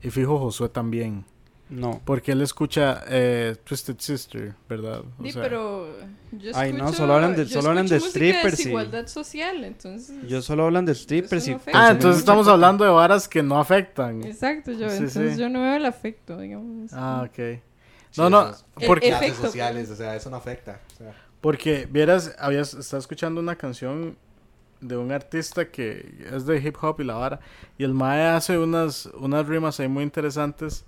[0.03, 1.24] Y fijo, Josué también.
[1.70, 2.01] No.
[2.07, 5.01] Porque él escucha eh, Twisted Sister, ¿verdad?
[5.18, 5.86] O Sí, sea, pero
[6.32, 10.16] yo Ay, no, solo hablan de- solo hablan de strippers y- desigualdad social, entonces...
[10.26, 11.51] Yo solo hablan de strippers y...
[11.51, 11.86] no afecta.
[11.86, 12.55] Ah, entonces estamos cosa.
[12.55, 14.24] hablando de varas que no afectan.
[14.24, 15.40] Exacto, yo, Sí, entonces sí.
[15.40, 16.90] yo no veo el afecto, digamos.
[16.94, 17.36] Ah, ok.
[17.36, 19.42] Sí, No, no, El porque, efecto.
[19.42, 20.80] Sociales, o sea, eso no afecta.
[20.94, 24.16] O sea, porque vieras, habías, estaba escuchando una canción
[24.80, 27.41] de un artista que es de hip hop y la vara.
[27.76, 30.84] Y el Mae hace unas, unas rimas ahí muy interesantes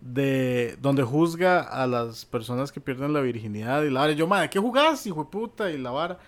[0.00, 4.12] de donde juzga a las personas que pierden la virginidad y la vara.
[4.12, 5.70] Y yo, Mae, ¿qué jugás, hijo de puta?
[5.70, 6.18] Y la vara.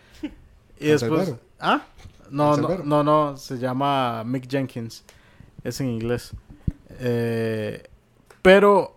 [0.78, 1.34] Y después.
[1.60, 1.82] ¿Ah?
[2.30, 5.04] No, no, no, se llama Mick Jenkins.
[5.62, 6.32] Es en inglés.
[6.98, 7.88] Eh,
[8.40, 8.96] pero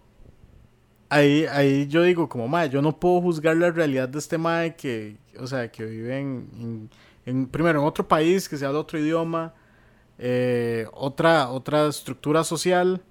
[1.10, 4.76] ahí, ahí yo digo, como mae, yo no puedo juzgar la realidad de este mae
[4.76, 6.90] que, o sea, que vive en, en-
[7.26, 9.54] en- primero en otro país, que se habla otro idioma,
[10.20, 13.02] eh, otra, otra estructura social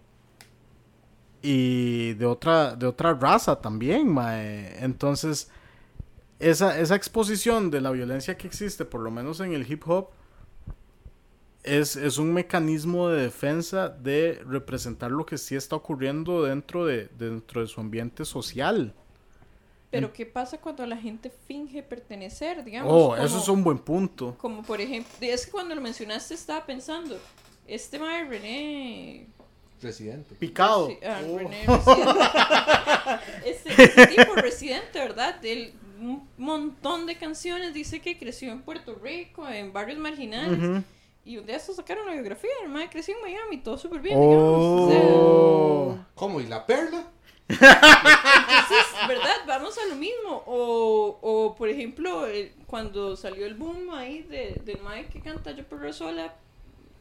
[1.42, 4.82] y de otra, de otra raza también, mae.
[4.84, 5.50] Entonces,
[6.40, 10.08] esa, esa exposición de la violencia que existe, por lo menos en el hip hop,
[11.64, 17.08] es, es un mecanismo de defensa de representar lo que sí está ocurriendo dentro de,
[17.18, 18.92] dentro de su ambiente social.
[19.90, 22.90] Pero ¿qué pasa cuando la gente finge pertenecer, digamos?
[22.92, 24.34] Oh, como- eso es un buen punto.
[24.38, 27.16] Como por ejemplo, es que cuando lo mencionaste estaba pensando,
[27.66, 29.26] este mae René...
[29.80, 30.34] Residente.
[30.34, 30.88] Picado.
[30.88, 31.38] Sí, ah, Oh.
[31.38, 32.20] René Residente.
[33.44, 35.44] Este, este tipo residente, ¿verdad?
[35.44, 40.82] Él, un montón de canciones, dice que creció en Puerto Rico, en barrios marginales.
[41.24, 44.20] Y un día hasta sacaron la biografía, el mae creció en Miami, todo súper bien,
[44.20, 44.60] digamos.
[44.60, 46.06] O sea.
[46.14, 46.40] ¿Cómo?
[46.40, 47.06] ¿Y la perla?
[47.48, 49.34] Entonces, ¿verdad?
[49.46, 50.42] Vamos a lo mismo.
[50.46, 55.52] O, o por ejemplo, el- cuando salió el boom ahí de, del Mae que canta
[55.52, 56.34] Yo Perro Sola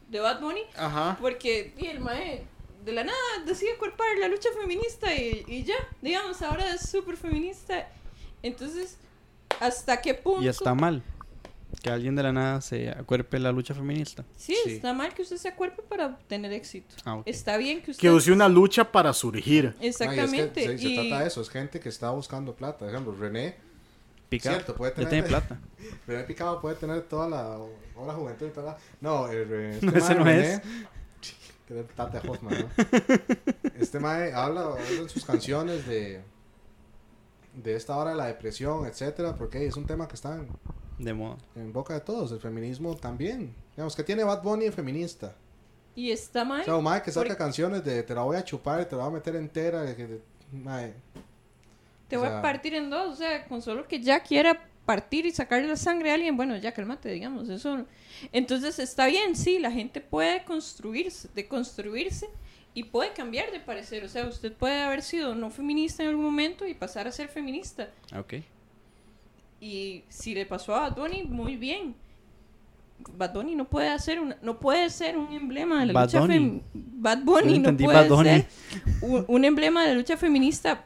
[0.08, 1.16] de Bad Bunny, Ajá.
[1.20, 2.44] porque y el Mae
[2.84, 7.16] de la nada decide cuerpar la lucha feminista y, y ya, digamos, ahora es súper
[7.16, 7.88] feminista.
[8.42, 8.98] Entonces,
[9.60, 10.42] ¿hasta qué punto?
[10.42, 11.02] Y está mal
[11.82, 14.24] que alguien de la nada se acuerpe la lucha feminista.
[14.36, 14.72] Sí, Sí.
[14.74, 16.94] está mal que usted se acuerpe para tener éxito.
[17.04, 17.22] Ah, ok.
[17.26, 18.00] Está bien que usted...
[18.00, 19.74] Que use una lucha para surgir.
[19.80, 20.64] Exactamente.
[20.66, 22.54] No, y es que se, se y- trata de eso, es gente que está buscando
[22.54, 22.78] plata.
[22.80, 23.56] Por ejemplo, René,
[24.28, 24.56] Picado.
[24.56, 25.58] Cierto, puede Ya tener- tiene plata.
[26.06, 27.58] René Picado puede tener toda la,
[27.94, 28.78] toda la juventud y toda la...
[29.00, 30.60] No, el, Re- No, ese no René- es.
[31.66, 32.68] Que de Tate Hoffman, ¿no?
[33.80, 36.20] Este mae habla, habla en sus canciones de
[37.54, 40.48] de esta hora de la depresión, etcétera, porque es un tema que está en,
[40.98, 41.36] De moda.
[41.56, 43.54] en boca de todos, el feminismo también.
[43.76, 45.34] Digamos, que tiene Bad Bunny de feminista?
[45.96, 46.64] Y está O mal.
[46.64, 48.96] sea, un mae que saca Porque- canciones de te la voy a chupar y te
[48.96, 50.20] la voy a meter entera, de de-
[52.08, 54.68] Te O voy sea- a partir en dos, o sea, con solo que ya quiera
[54.84, 57.86] partir y sacarle la sangre a alguien, bueno, ya cálmate, digamos, eso.
[58.32, 62.28] Entonces está bien, sí, la gente puede construirse, deconstruirse
[62.74, 66.24] y puede cambiar de parecer, o sea, usted puede haber sido no feminista en algún
[66.24, 67.88] momento y pasar a ser feminista.
[68.12, 68.34] Ah, Ok.
[69.64, 71.94] Y si le pasó a Bad Bunny, muy bien.
[73.16, 76.20] Bad Bunny no puede hacer una, no puede ser un emblema de la Bad lucha
[76.20, 76.34] Bunny.
[76.34, 78.28] fem- Bad Bunny no puede Bad Bunny.
[78.28, 78.46] ser
[79.00, 80.84] un, un emblema de la lucha feminista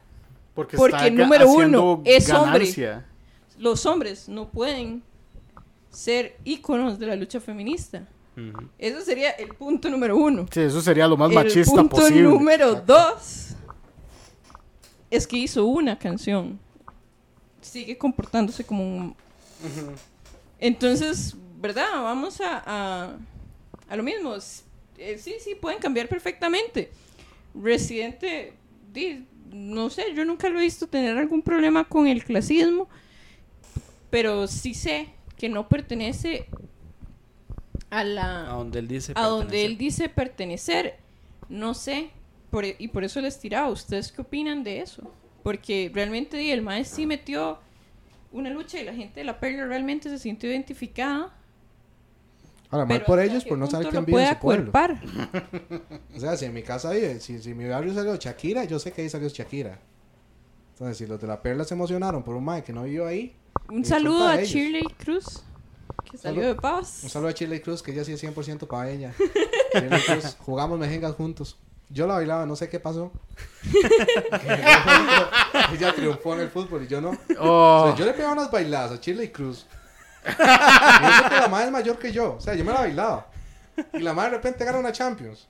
[0.54, 2.52] Porque, Porque, número uno, es hombre.
[2.60, 3.04] ganancia.
[3.58, 5.02] los hombres no pueden
[5.90, 8.06] ser íconos de la lucha feminista.
[8.36, 8.68] Ujú.
[8.78, 10.46] Ese sería el punto número uno.
[10.52, 12.22] Sí, eso sería lo más el machista punto posible.
[12.22, 13.56] número dos
[15.10, 16.60] es que hizo una canción.
[17.68, 19.14] Sigue comportándose como un...
[20.58, 21.86] Entonces, ¿verdad?
[22.02, 23.16] Vamos a, a,
[23.88, 24.34] a lo mismo.
[24.96, 26.90] Eh, sí, sí, pueden cambiar perfectamente.
[27.54, 28.52] Residente,
[29.52, 32.88] no sé, yo nunca lo he visto tener algún problema con el clasismo,
[34.10, 36.46] pero sí sé que no pertenece
[37.90, 39.12] a la A donde él dice.
[39.14, 39.70] a donde pertenecer.
[39.70, 40.96] él dice pertenecer.
[41.48, 42.10] No sé,
[42.50, 43.68] por- e, y por eso les tiraba.
[43.70, 45.10] ¿Ustedes qué opinan de eso?
[45.42, 47.58] Porque realmente el maestro sí metió
[48.32, 51.34] una lucha y la gente de la perla realmente se sintió identificada.
[52.70, 54.72] Ahora, mal por ¿hasta ellos por no saber quién vive en su pueblo.
[56.14, 58.78] O sea, si en mi casa vive, si, si en mi barrio salió Shakira, yo
[58.78, 59.78] sé que ahí salió Shakira.
[60.72, 63.34] Entonces, si los de la perla se emocionaron por un mae que no vivió ahí,
[63.70, 64.42] Un saludo a.
[64.42, 65.42] Shirley Cruz,
[66.10, 67.02] que salió de Pavas.
[67.02, 69.14] un saludo a Chile Cruz, que ella sí es 100% paveña.
[69.74, 71.56] Shirley Cruz, jugamos mejengas juntos.
[71.90, 73.12] Yo la bailaba, no sé qué pasó.
[75.72, 77.10] ella triunfó en el fútbol y yo no.
[77.10, 79.66] O Oh, sea, yo le pegaba unas bailadas a Shirley Cruz.
[80.26, 82.34] Y eso que la madre es mayor que yo.
[82.34, 83.26] O sea, yo me la bailaba.
[83.94, 85.48] Y la madre de repente gana una Champions.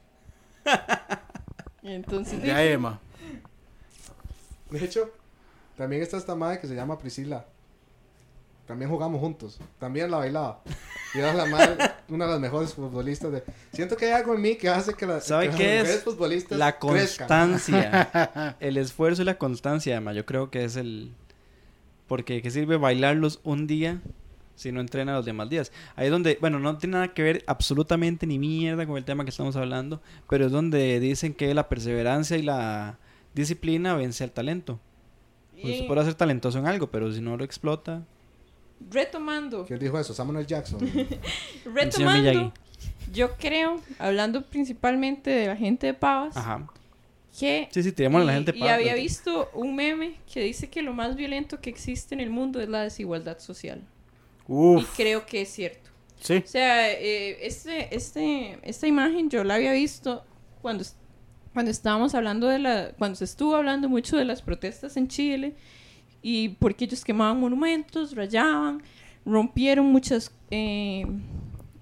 [1.83, 3.01] Y entonces, ya Emma.
[4.71, 5.11] De hecho,
[5.77, 7.47] también está esta madre que se llama Priscila.
[8.69, 9.59] También jugamos juntos.
[9.79, 10.61] También la bailaba.
[11.15, 13.33] Y era la madre, una de las mejores futbolistas.
[13.33, 13.43] De...
[13.73, 15.83] Siento que hay algo en mí que hace que, la, ¿Sabe que las qué es?
[15.85, 17.27] mujeres futbolistas La crezcan.
[17.29, 18.57] constancia.
[18.61, 20.17] el esfuerzo y la constancia, además.
[20.17, 21.13] Yo creo que es el.
[22.07, 24.03] Porque ¿qué sirve bailarlos un día
[24.55, 25.73] si no entrena los demás días?
[25.97, 29.25] Ahí es donde, bueno, no tiene nada que ver absolutamente ni mierda con el tema
[29.25, 32.99] que estamos hablando, pero es donde dicen que la perseverancia y la
[33.35, 34.79] disciplina vence al talento.
[35.61, 38.03] Pues y puede ser talentoso en algo, pero si no lo explota.
[38.91, 40.15] Retomando, ¿Quién dijo eso?
[40.15, 40.79] Samuel Jackson.
[41.75, 42.53] retomando,
[43.13, 46.67] yo creo, hablando principalmente de la gente de Pavas, Ajá.
[47.39, 50.41] que Sí, sí, tiremos a la y- gente y para- había visto un meme que
[50.41, 53.83] dice que lo más violento que existe en el mundo es la desigualdad social.
[54.49, 55.91] Y Uf, creo que es cierto.
[56.21, 56.43] sí.
[56.45, 60.25] O sea, eh, este, este, esta imagen yo la había visto
[60.63, 60.85] cuando,
[61.53, 65.55] cuando estábamos hablando de la, cuando se estuvo hablando mucho de las protestas en Chile
[66.23, 68.83] y porque ellos quemaban monumentos, rayaban,
[69.25, 71.07] rompieron muchas, eh,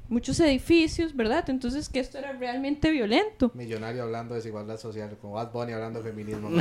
[0.09, 1.49] muchos edificios, ¿verdad?
[1.51, 3.51] Entonces que esto era realmente violento.
[3.55, 5.17] Millonario hablando de desigualdad social.
[5.21, 6.49] Como Bad Bunny hablando de feminismo.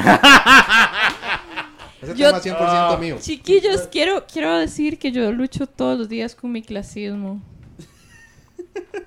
[2.02, 3.18] Ese Yo- tema es 100% mío.
[3.20, 7.42] Chiquillos, quiero, quiero decir que yo lucho todos los días con mi clasismo.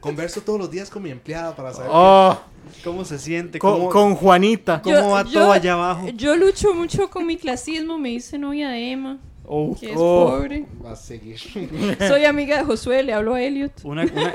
[0.00, 1.90] Converso todos los días con mi empleada para saber.
[1.92, 2.38] Oh,
[2.84, 3.58] ¿Cómo se siente?
[3.58, 4.80] con, ¿Cómo, con Juanita.
[4.82, 6.08] cómo Yo- va yo- todo allá abajo?
[6.14, 9.18] Yo lucho mucho con mi clasismo, me hice novia de Emma,
[9.50, 10.26] Oh, que es Oh.
[10.30, 10.66] pobre.
[10.84, 11.38] Va a seguir.
[12.08, 13.72] Soy amiga de Josué, le hablo a Elliot.
[13.84, 14.32] una, una,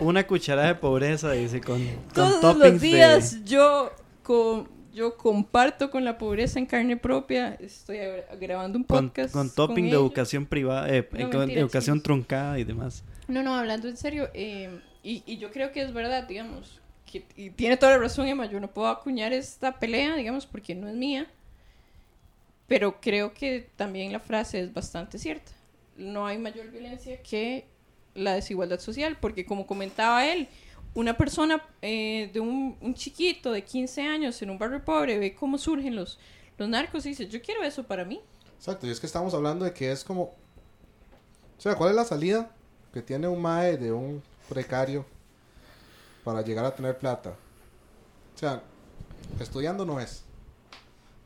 [0.00, 1.78] una cucharada de pobreza, dice, con,
[2.14, 3.90] con Todos los de- días yo,
[4.22, 7.54] con, yo comparto con la pobreza en carne propia.
[7.60, 9.32] Estoy gra- grabando un podcast.
[9.34, 10.00] con topping de ellos.
[10.00, 12.04] educación privada, eh, No, eh, mentira, educación chicos.
[12.04, 13.04] truncada y demás.
[13.28, 14.30] No, no, hablando en serio.
[14.34, 16.80] eh, y, y yo creo que es verdad, digamos.
[17.04, 18.46] Que, y tiene toda la razón, Emma.
[18.46, 21.30] Yo no puedo acuñar esta pelea, digamos, porque no es mía.
[22.66, 25.52] Pero creo que también la frase es bastante cierta.
[25.96, 27.66] No hay mayor violencia que
[28.14, 30.48] la desigualdad social, porque como comentaba él,
[30.94, 35.58] una persona eh, de un, chiquito de 15 años en un barrio pobre ve cómo
[35.58, 36.18] surgen los,
[36.56, 38.20] los narcos y dice, yo quiero eso para mí.
[38.56, 40.22] Exacto, y es que estamos hablando de que es como.
[40.22, 42.50] O sea, ¿cuál es la salida
[42.94, 45.04] que tiene un mae de un precario
[46.22, 47.30] para llegar a tener plata?
[48.34, 48.62] O sea,
[49.40, 50.22] estudiando no es.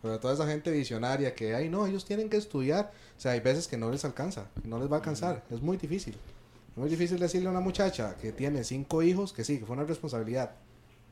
[0.00, 2.90] Pero toda esa gente visionaria que, ay, no, ellos tienen que estudiar.
[3.18, 5.44] O sea, hay veces que no les alcanza, que no les va a alcanzar.
[5.50, 6.14] Es muy difícil.
[6.14, 9.76] Es muy difícil decirle a una muchacha que tiene cinco hijos que sí, que fue
[9.76, 10.52] una responsabilidad.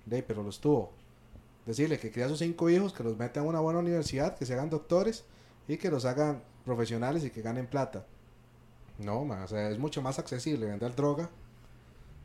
[0.06, 0.92] De, pero los tuvo.
[1.66, 4.46] Decirle que cría a sus cinco hijos, que los mete a una buena universidad, que
[4.46, 5.24] se hagan doctores
[5.68, 8.06] y que los hagan profesionales y que ganen plata.
[8.98, 11.30] No, ma, o sea, es mucho más accesible vender droga.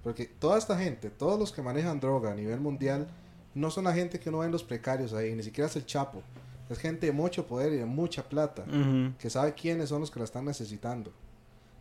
[0.03, 3.07] Porque toda esta gente, todos los que manejan droga a nivel mundial,
[3.53, 5.85] no son la gente que uno ve en los precarios ahí, ni siquiera es el
[5.85, 6.23] Chapo.
[6.69, 8.63] Es gente de mucho poder y de mucha plata,
[9.19, 11.11] que sabe quiénes son los que la están necesitando.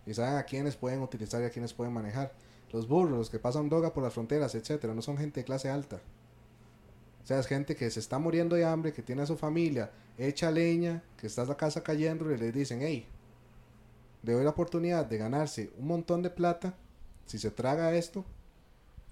[0.04, 2.32] Y saben a quiénes pueden utilizar y a quiénes pueden manejar.
[2.72, 5.70] Los burros, los que pasan droga por las fronteras, etcétera, no son gente de clase
[5.70, 6.00] alta.
[7.22, 9.90] O sea, es gente que se está muriendo de hambre, que tiene a su familia,
[10.18, 13.06] echa leña, que está la casa cayendo y le dicen, hey,
[14.22, 16.74] le doy la oportunidad de ganarse un montón de plata
[17.26, 18.24] si se traga esto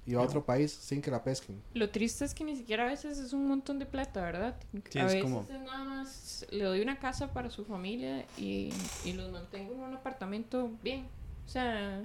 [0.06, 1.60] y va a otro país sin que la pesquen.
[1.74, 4.56] Lo triste es que ni siquiera a veces es un montón de plata, ¿verdad?
[4.90, 8.24] Sí, a es veces como- es nada más, le doy una casa para su familia
[8.38, 8.72] y,
[9.04, 11.06] y los mantengo en un apartamento bien.
[11.46, 12.02] O sea,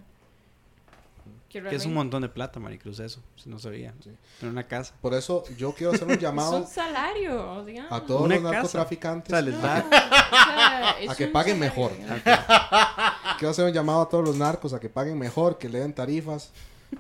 [1.50, 3.94] que Que es un montón de plata, Maricruz, eso, si no sabía.
[4.04, 4.12] Sí.
[4.42, 4.94] En una casa.
[5.02, 7.92] Por eso yo quiero hacer un Es llamado un salario, digamos.
[7.92, 8.54] a todos Una los casa.
[8.56, 9.32] narcotraficantes.
[9.32, 11.92] O sea, les No, da- o sea, es A que un paguen salario, mejor.
[13.40, 15.94] Quiero hacer un llamado a todos los narcos a que paguen mejor, que le den
[15.94, 16.52] tarifas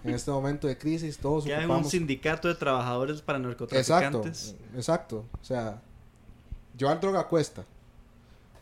[0.04, 1.18] en este momento de crisis.
[1.18, 1.92] Todos Que hagan un ocupamos.
[1.92, 4.56] sindicato de trabajadores para Exacto, narcotraficantes.
[4.76, 5.26] exacto.
[5.42, 5.82] O sea,
[6.78, 7.64] llevar droga cuesta.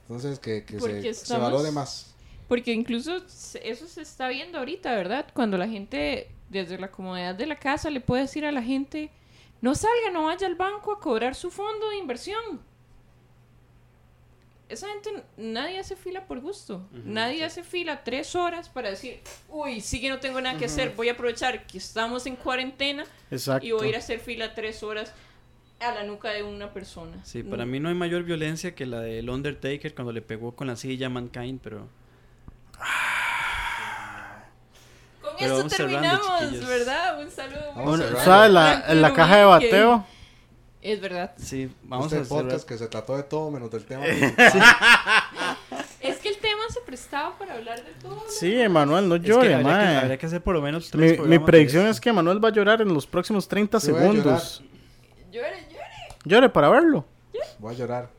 [0.08, 2.11] Entonces, que, se, se estamos- valore más.
[2.52, 3.16] Porque incluso
[3.64, 5.26] eso se está viendo ahorita, ¿verdad?
[5.34, 9.10] Cuando la gente, desde la comodidad de la casa, le puede decir a la gente,
[9.62, 12.60] no salga, no vaya al banco a cobrar su fondo de inversión.
[14.68, 16.86] Esa gente, nadie hace fila por gusto.
[16.92, 20.94] nadie hace fila tres horas para decir, uy, sí que no tengo nada que hacer,
[20.94, 23.66] voy a aprovechar que estamos en cuarentena Exacto.
[23.66, 25.14] y voy a ir a hacer fila tres horas
[25.80, 27.24] a la nuca de una persona.
[27.24, 30.68] Sí, para mí no hay mayor violencia que la del Undertaker cuando le pegó con
[30.68, 32.02] la silla a Mankind, pero...
[35.22, 36.68] Con Pero esto terminamos.
[36.68, 37.20] ¿verdad?
[37.22, 37.74] Un saludo.
[37.76, 38.04] Bueno.
[38.24, 40.06] ¿Sabes la, Tranquilo, la caja de bateo?
[40.82, 41.32] Es verdad.
[41.38, 42.44] Sí, vamos este a cerrar.
[42.44, 44.04] podcast que se trató de todo menos del tema.
[46.02, 48.16] Es que el tema se prestaba para hablar de todo.
[48.16, 48.22] ¿no?
[48.28, 51.20] Sí, Emanuel, no Es que llore, habría, que, habría que hacer por lo menos tres
[51.20, 54.00] Mi, mi predicción es que Emanuel va a llorar en los próximos 30 Sí, voy
[54.00, 54.64] a segundos.
[55.32, 55.86] Llore, llore.
[56.26, 57.06] Llore para verlo.
[57.60, 58.10] Voy a llorar.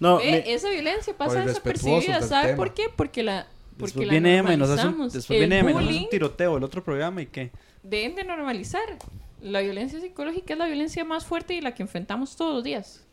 [0.00, 2.20] No, mi- esa violencia pasa desapercibida.
[2.22, 2.56] ¿Sabe tema.
[2.56, 2.86] por qué?
[2.94, 3.46] Porque la,
[3.80, 6.08] porque Después viene Emma y nos hace un, después viene Emma y nos hace un
[6.10, 7.50] tiroteo el otro programa y qué.
[7.82, 8.82] deben de normalizar.
[9.40, 13.06] La violencia psicológica es la violencia más fuerte y la que enfrentamos todos los días.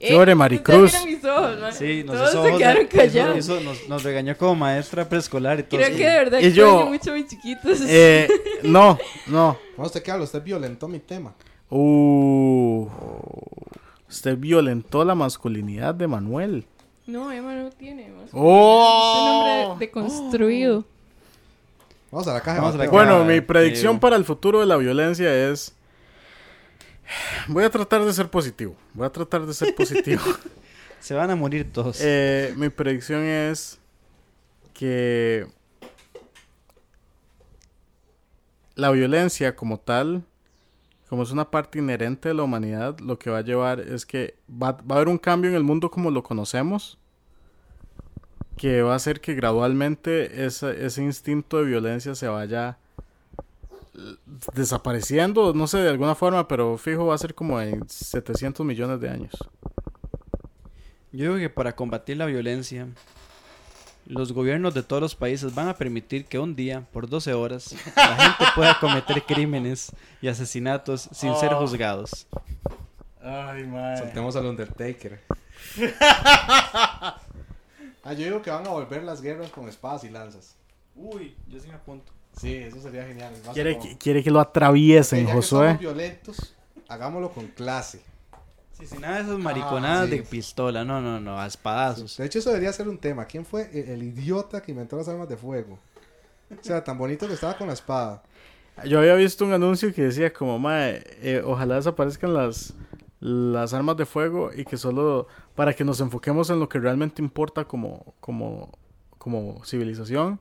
[0.00, 0.94] Llore, Eh, Maricruz.
[0.94, 1.72] ustedes vieron mis ojos, man.
[1.72, 3.38] Sí, nos Todos hizo se quedaron callados.
[3.38, 5.78] hizo- hizo- nos, nos regañó como maestra preescolar y todo.
[5.80, 5.96] Creo eso.
[5.98, 7.80] que de verdad Y yo- mucho a mis chiquitos.
[7.88, 8.28] eh,
[8.62, 8.96] no,
[9.26, 9.58] no.
[9.76, 11.34] No, usted qué habla, usted violentó mi tema.
[11.70, 12.86] Uh,
[14.08, 16.64] usted violentó la masculinidad de Manuel.
[17.08, 18.12] No, Emma no tiene.
[18.32, 19.46] Oh.
[19.46, 20.84] Es un hombre deconstruido.
[22.10, 22.60] Vamos a la caja.
[22.60, 22.90] Vamos a la.
[22.90, 25.74] Bueno, mi predicción para el futuro de la violencia es...
[27.46, 28.76] Voy a tratar de ser positivo.
[28.92, 30.20] Voy a tratar de ser positivo.
[31.00, 31.98] Se van a morir todos.
[32.02, 33.78] Eh, mi predicción es
[34.74, 35.46] que
[38.74, 40.24] la violencia como tal,
[41.08, 44.36] como es una parte inherente de la humanidad, lo que va a llevar es que
[44.50, 46.98] va, a haber un cambio en el mundo como lo conocemos,
[48.56, 52.76] que va a hacer que gradualmente esa- ese instinto de violencia se vaya
[53.94, 54.16] eh,
[54.54, 59.00] desapareciendo, no sé, de alguna forma, pero fijo va a ser como en 700 millones
[59.00, 59.32] de años.
[61.10, 62.86] Yo digo que para combatir la violencia,
[64.08, 67.74] los gobiernos de todos los países van a permitir que un día, por 12 horas,
[67.94, 71.58] la gente pueda cometer crímenes y asesinatos sin ser Oh.
[71.60, 72.26] juzgados.
[73.22, 73.98] Ay, madre.
[73.98, 75.20] Soltemos al Undertaker.
[78.02, 80.56] ah, yo digo que van a volver las guerras con espadas y lanzas.
[80.96, 82.12] Uy, yo sí me apunto.
[82.40, 83.34] Sí, eso sería genial.
[83.44, 85.66] Ser Quiere como- que, quiere que lo atraviesen, Josué.
[85.68, 86.54] somos violentos,
[86.88, 88.00] hagámoslo con clase.
[88.78, 90.10] Sí, sin nada de esas mariconadas Ah, sí.
[90.18, 92.16] de pistola, no, no, no, a espadazos.
[92.16, 93.24] De hecho, eso debería ser un tema.
[93.24, 95.78] ¿Quién fue el, el idiota que inventó las armas de fuego?
[96.50, 98.22] O sea, tan bonito que estaba con la espada.
[98.86, 102.72] Yo había visto un anuncio que decía como, mae, eh, ojalá desaparezcan las,
[103.20, 105.26] las armas de fuego y que solo
[105.56, 108.70] para que nos enfoquemos en lo que realmente importa como, como,
[109.18, 110.38] como civilización.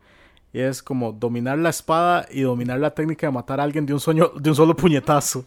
[0.53, 3.93] Y es como dominar la espada y dominar la técnica de matar a alguien de
[3.93, 5.43] un, sueño, de un solo puñetazo.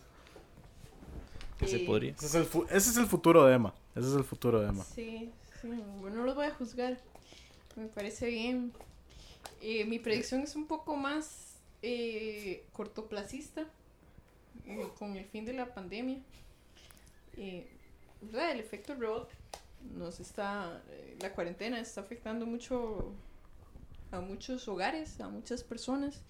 [1.60, 1.84] Que se Sí.
[1.84, 2.12] podría.
[2.12, 3.74] Ese es, el ese es el futuro de Emma.
[3.94, 4.82] Ese es el futuro de Emma.
[4.84, 5.30] Sí,
[5.60, 5.68] sí,
[6.00, 6.98] bueno, no los voy a juzgar.
[7.76, 8.72] Me parece bien.
[9.62, 13.66] Eh, mi predicción es un poco más eh, cortoplacista
[14.66, 16.18] eh, con el fin de la pandemia.
[17.36, 17.68] Eh,
[18.22, 18.52] ¿verdad?
[18.52, 19.30] El efecto robot
[19.96, 23.12] nos está, eh, la cuarentena está afectando mucho
[24.12, 26.22] a muchos hogares, a muchas personas.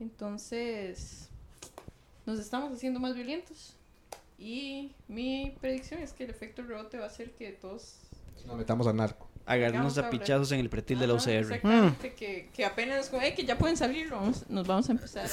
[0.00, 1.28] Entonces,
[2.26, 3.76] nos estamos haciendo más violentos.
[4.42, 7.94] Y mi predicción es que el efecto rebote va a hacer que todos
[8.44, 9.28] Nos metamos a narco.
[9.46, 11.30] Agarrarnos a a pichazos en el pretil de la UCR.
[11.30, 15.28] Exactamente, que, que apenas como, "Ey, que ya pueden salir, vamos- nos vamos a empezar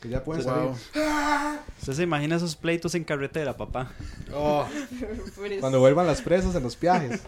[0.00, 0.76] Que ya pueden Wow.
[0.76, 1.58] salir.
[1.80, 3.90] ¿Usted se imagina esos pleitos en carretera, papá?
[4.34, 4.60] Oh,
[5.46, 5.60] a...
[5.60, 7.22] Cuando vuelvan las presas en los viajes.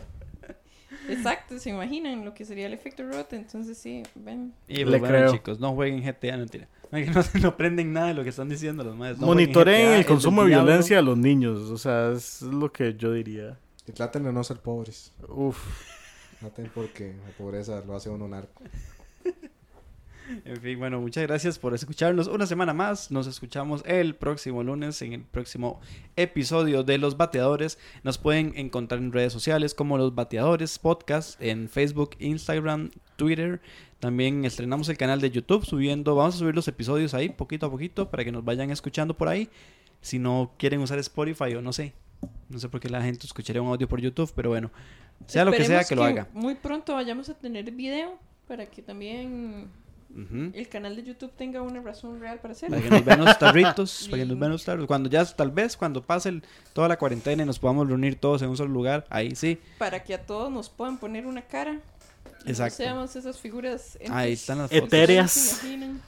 [1.08, 4.52] Exacto, se imaginan lo que sería el efecto rebote, entonces sí, ven.
[4.68, 5.32] Y Le pues, bueno, creo.
[5.32, 6.68] chicos, no jueguen GTA, no mentira.
[6.92, 9.20] No, que no, aprenden nada de lo que están diciendo los maestros.
[9.20, 11.62] No Monitoreen GTA, el consumo de violencia de los niños.
[11.70, 13.58] O sea, es lo que yo diría.
[13.88, 15.12] Y traten de no ser pobres.
[15.28, 15.58] Uf.
[16.38, 18.62] Traten porque la pobreza lo hace uno narco.
[20.44, 23.10] En fin, bueno, muchas gracias por escucharnos una semana más.
[23.10, 25.80] Nos escuchamos el próximo lunes en el próximo
[26.16, 27.78] episodio de Los Bateadores.
[28.02, 33.60] Nos pueden encontrar en redes sociales como Los Bateadores Podcast en Facebook, Instagram, Twitter.
[34.00, 37.70] También estrenamos el canal de YouTube subiendo, vamos a subir los episodios ahí poquito a
[37.70, 39.48] poquito para que nos vayan escuchando por ahí.
[40.00, 41.92] Si no quieren usar Spotify o no sé.
[42.48, 44.70] No sé por qué la gente escucharía un audio por YouTube, pero bueno,
[45.26, 46.28] sea lo que sea Esperemos que lo haga.
[46.32, 49.68] Muy pronto vayamos a tener video para que también
[50.14, 50.50] Ujú.
[50.54, 52.76] el canal de YouTube tenga una razón real para hacerlo.
[52.76, 54.86] Para que nos vean los tarritos, para que nos vean los tarritos.
[54.86, 56.42] Cuando ya, tal vez, cuando pase el-
[56.72, 59.58] toda la cuarentena y nos podamos reunir todos en un solo lugar, ahí sí.
[59.78, 61.80] Para que a todos nos puedan poner una cara
[62.48, 62.76] Exacto.
[62.76, 63.98] Seamos esas figuras.
[64.08, 64.86] Ahí están las fotos.
[64.86, 65.60] Etéreas.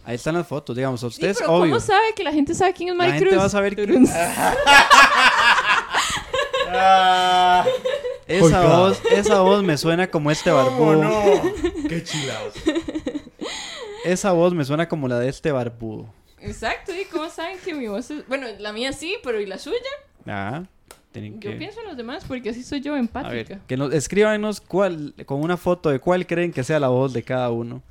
[0.05, 1.03] Ahí están las fotos, digamos.
[1.03, 1.73] A Sí, ustedes, pero obvio.
[1.73, 3.43] ¿cómo sabe que la gente sabe quién es La Mike gente Cruz?
[3.43, 4.07] va a saber quién-.
[6.71, 7.65] Ah,
[8.29, 11.11] Esa voz, esa voz me suena como este barbudo.
[11.89, 12.55] Qué chilados.
[14.05, 16.07] Esa voz me suena como la de este barbudo.
[16.41, 18.27] Exacto, ¿y cómo saben que mi voz es...
[18.29, 19.77] Bueno, la mía sí, pero ¿y la suya?
[20.27, 20.65] Ah,
[21.13, 21.53] tienen que...
[21.53, 23.35] Yo pienso en los demás porque así soy yo A empática.
[23.35, 27.13] ver, que nos escríbanos cuál, con una foto de cuál creen que sea la voz
[27.13, 27.83] de cada uno.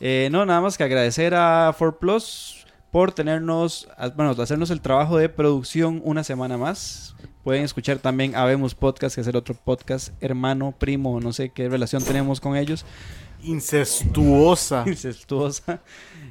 [0.00, 5.16] Eh, no, nada más que agradecer a 4Plus por tenernos, a- bueno, hacernos el trabajo
[5.16, 7.14] de producción una semana más.
[7.44, 11.68] Pueden escuchar también Habemos Podcast, que es el otro podcast hermano, primo, no sé qué
[11.68, 12.84] relación tenemos con ellos.
[13.42, 14.84] Incestuosa.
[14.86, 15.80] incestuosa.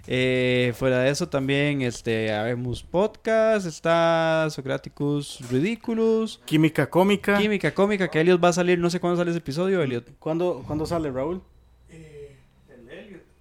[0.07, 7.37] Eh, fuera de eso también este habemos podcast, está Socraticus Ridiculous, Química cómica.
[7.39, 10.11] Química Cómica, que Elliot va a salir, no sé cuándo sale ese episodio, Elliot.
[10.19, 11.41] ¿Cuándo, ¿Cuándo sale Raúl?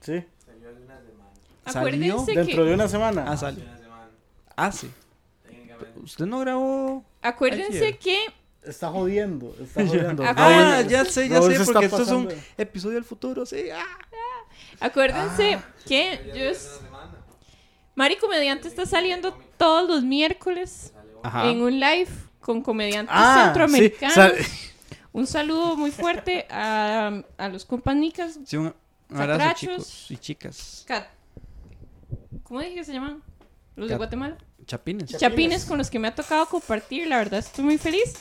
[0.00, 0.22] Sí,
[1.64, 2.68] Acuérdense dentro que...
[2.68, 3.24] de una semana.
[3.26, 3.62] Ah, sale.
[4.56, 4.90] Ah, sí.
[6.02, 7.04] ¿Usted no grabó?
[7.22, 7.98] Acuérdense Ayer.
[7.98, 8.16] que...
[8.66, 10.22] Está jodiendo, está jodiendo.
[10.24, 13.44] Ah, Ah, Raúl- ya sé, ya Raúl sé, porque esto es un episodio del futuro,
[13.46, 13.64] sí.
[13.72, 13.84] ah.
[14.80, 16.80] Acuérdense que yo es...
[17.94, 20.92] Mari Comediante está saliendo todos los miércoles
[21.22, 21.48] Ajá.
[21.48, 22.08] en un live
[22.40, 24.30] con comediantes Ah, sí, centroamericanos.
[25.12, 28.40] Un saludo muy fuerte a, a los compañicas.
[28.44, 28.74] Sí, un,
[29.14, 30.84] abrazo, chicos y chicas.
[30.88, 31.06] Cat-
[32.42, 33.22] ¿Cómo dije que se llaman?
[33.76, 34.36] Los de Guatemala.
[34.66, 35.16] Chapines.
[35.16, 37.06] Chapines con los que me ha tocado compartir.
[37.06, 38.14] La verdad estoy muy feliz.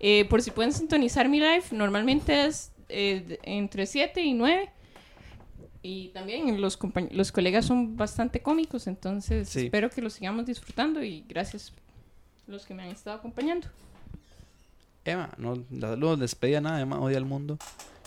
[0.00, 4.70] Eh, por si pueden sintonizar mi live, normalmente es eh, entre 7 y 9.
[5.82, 6.78] Y también los,
[7.12, 9.66] los colegas son bastante cómicos, entonces Sí.
[9.66, 11.72] espero que lo sigamos disfrutando y gracias
[12.48, 13.68] los que me han estado acompañando.
[15.04, 17.56] Emma, no, salud, despedía nada, Emma odia al mundo.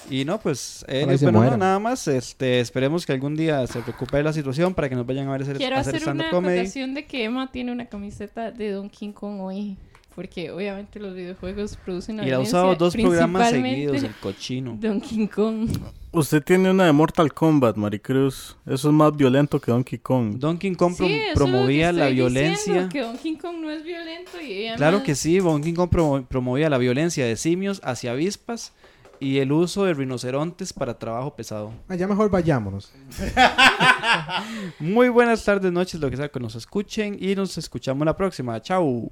[0.10, 4.24] Y no, pues, eh, bueno, no, nada más, este, esperemos que algún día se recupere
[4.24, 6.68] la situación para que nos vayan a ver hacer, Quiero hacer hacer una comedy.
[6.94, 9.78] de que Emma tiene una camiseta de Donkey Kong hoy.
[10.16, 14.16] Porque obviamente los videojuegos producen la Y la ha usado dos programas principalmente seguidos, el
[14.22, 14.78] cochino.
[14.80, 15.70] Donkey Kong.
[16.12, 18.58] Usted tiene una de Mortal Kombat, Maricruz.
[18.66, 20.38] Eso es más violento que Donkey Kong.
[20.38, 22.74] Donkey Kong prom- promovía la violencia.
[22.74, 26.26] diciendo, que Donkey Kong no es violento y además- Claro que sí, Donkey Kong promo-
[26.26, 28.74] promovía la violencia de simios hacia avispas
[29.22, 31.72] y el uso de rinocerontes para trabajo pesado.
[31.88, 32.92] Ah, ya mejor vayámonos.
[34.80, 38.60] Muy buenas tardes, noches, lo que sea que nos escuchen y nos escuchamos la próxima.
[38.62, 39.12] Chau.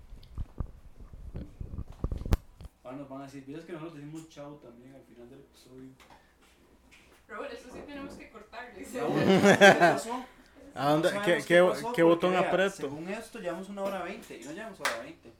[3.27, 5.89] A decir, ¿vieras que nosotros decimos chau también al final del episodio?
[7.27, 8.85] Raúl, eso sí tenemos que cortarle.
[10.75, 12.75] ¿A dónde- qué- qué- qué botón aprieto?
[12.77, 15.33] Según esto, llevamos una hora veinte y no llevamos hora veinte.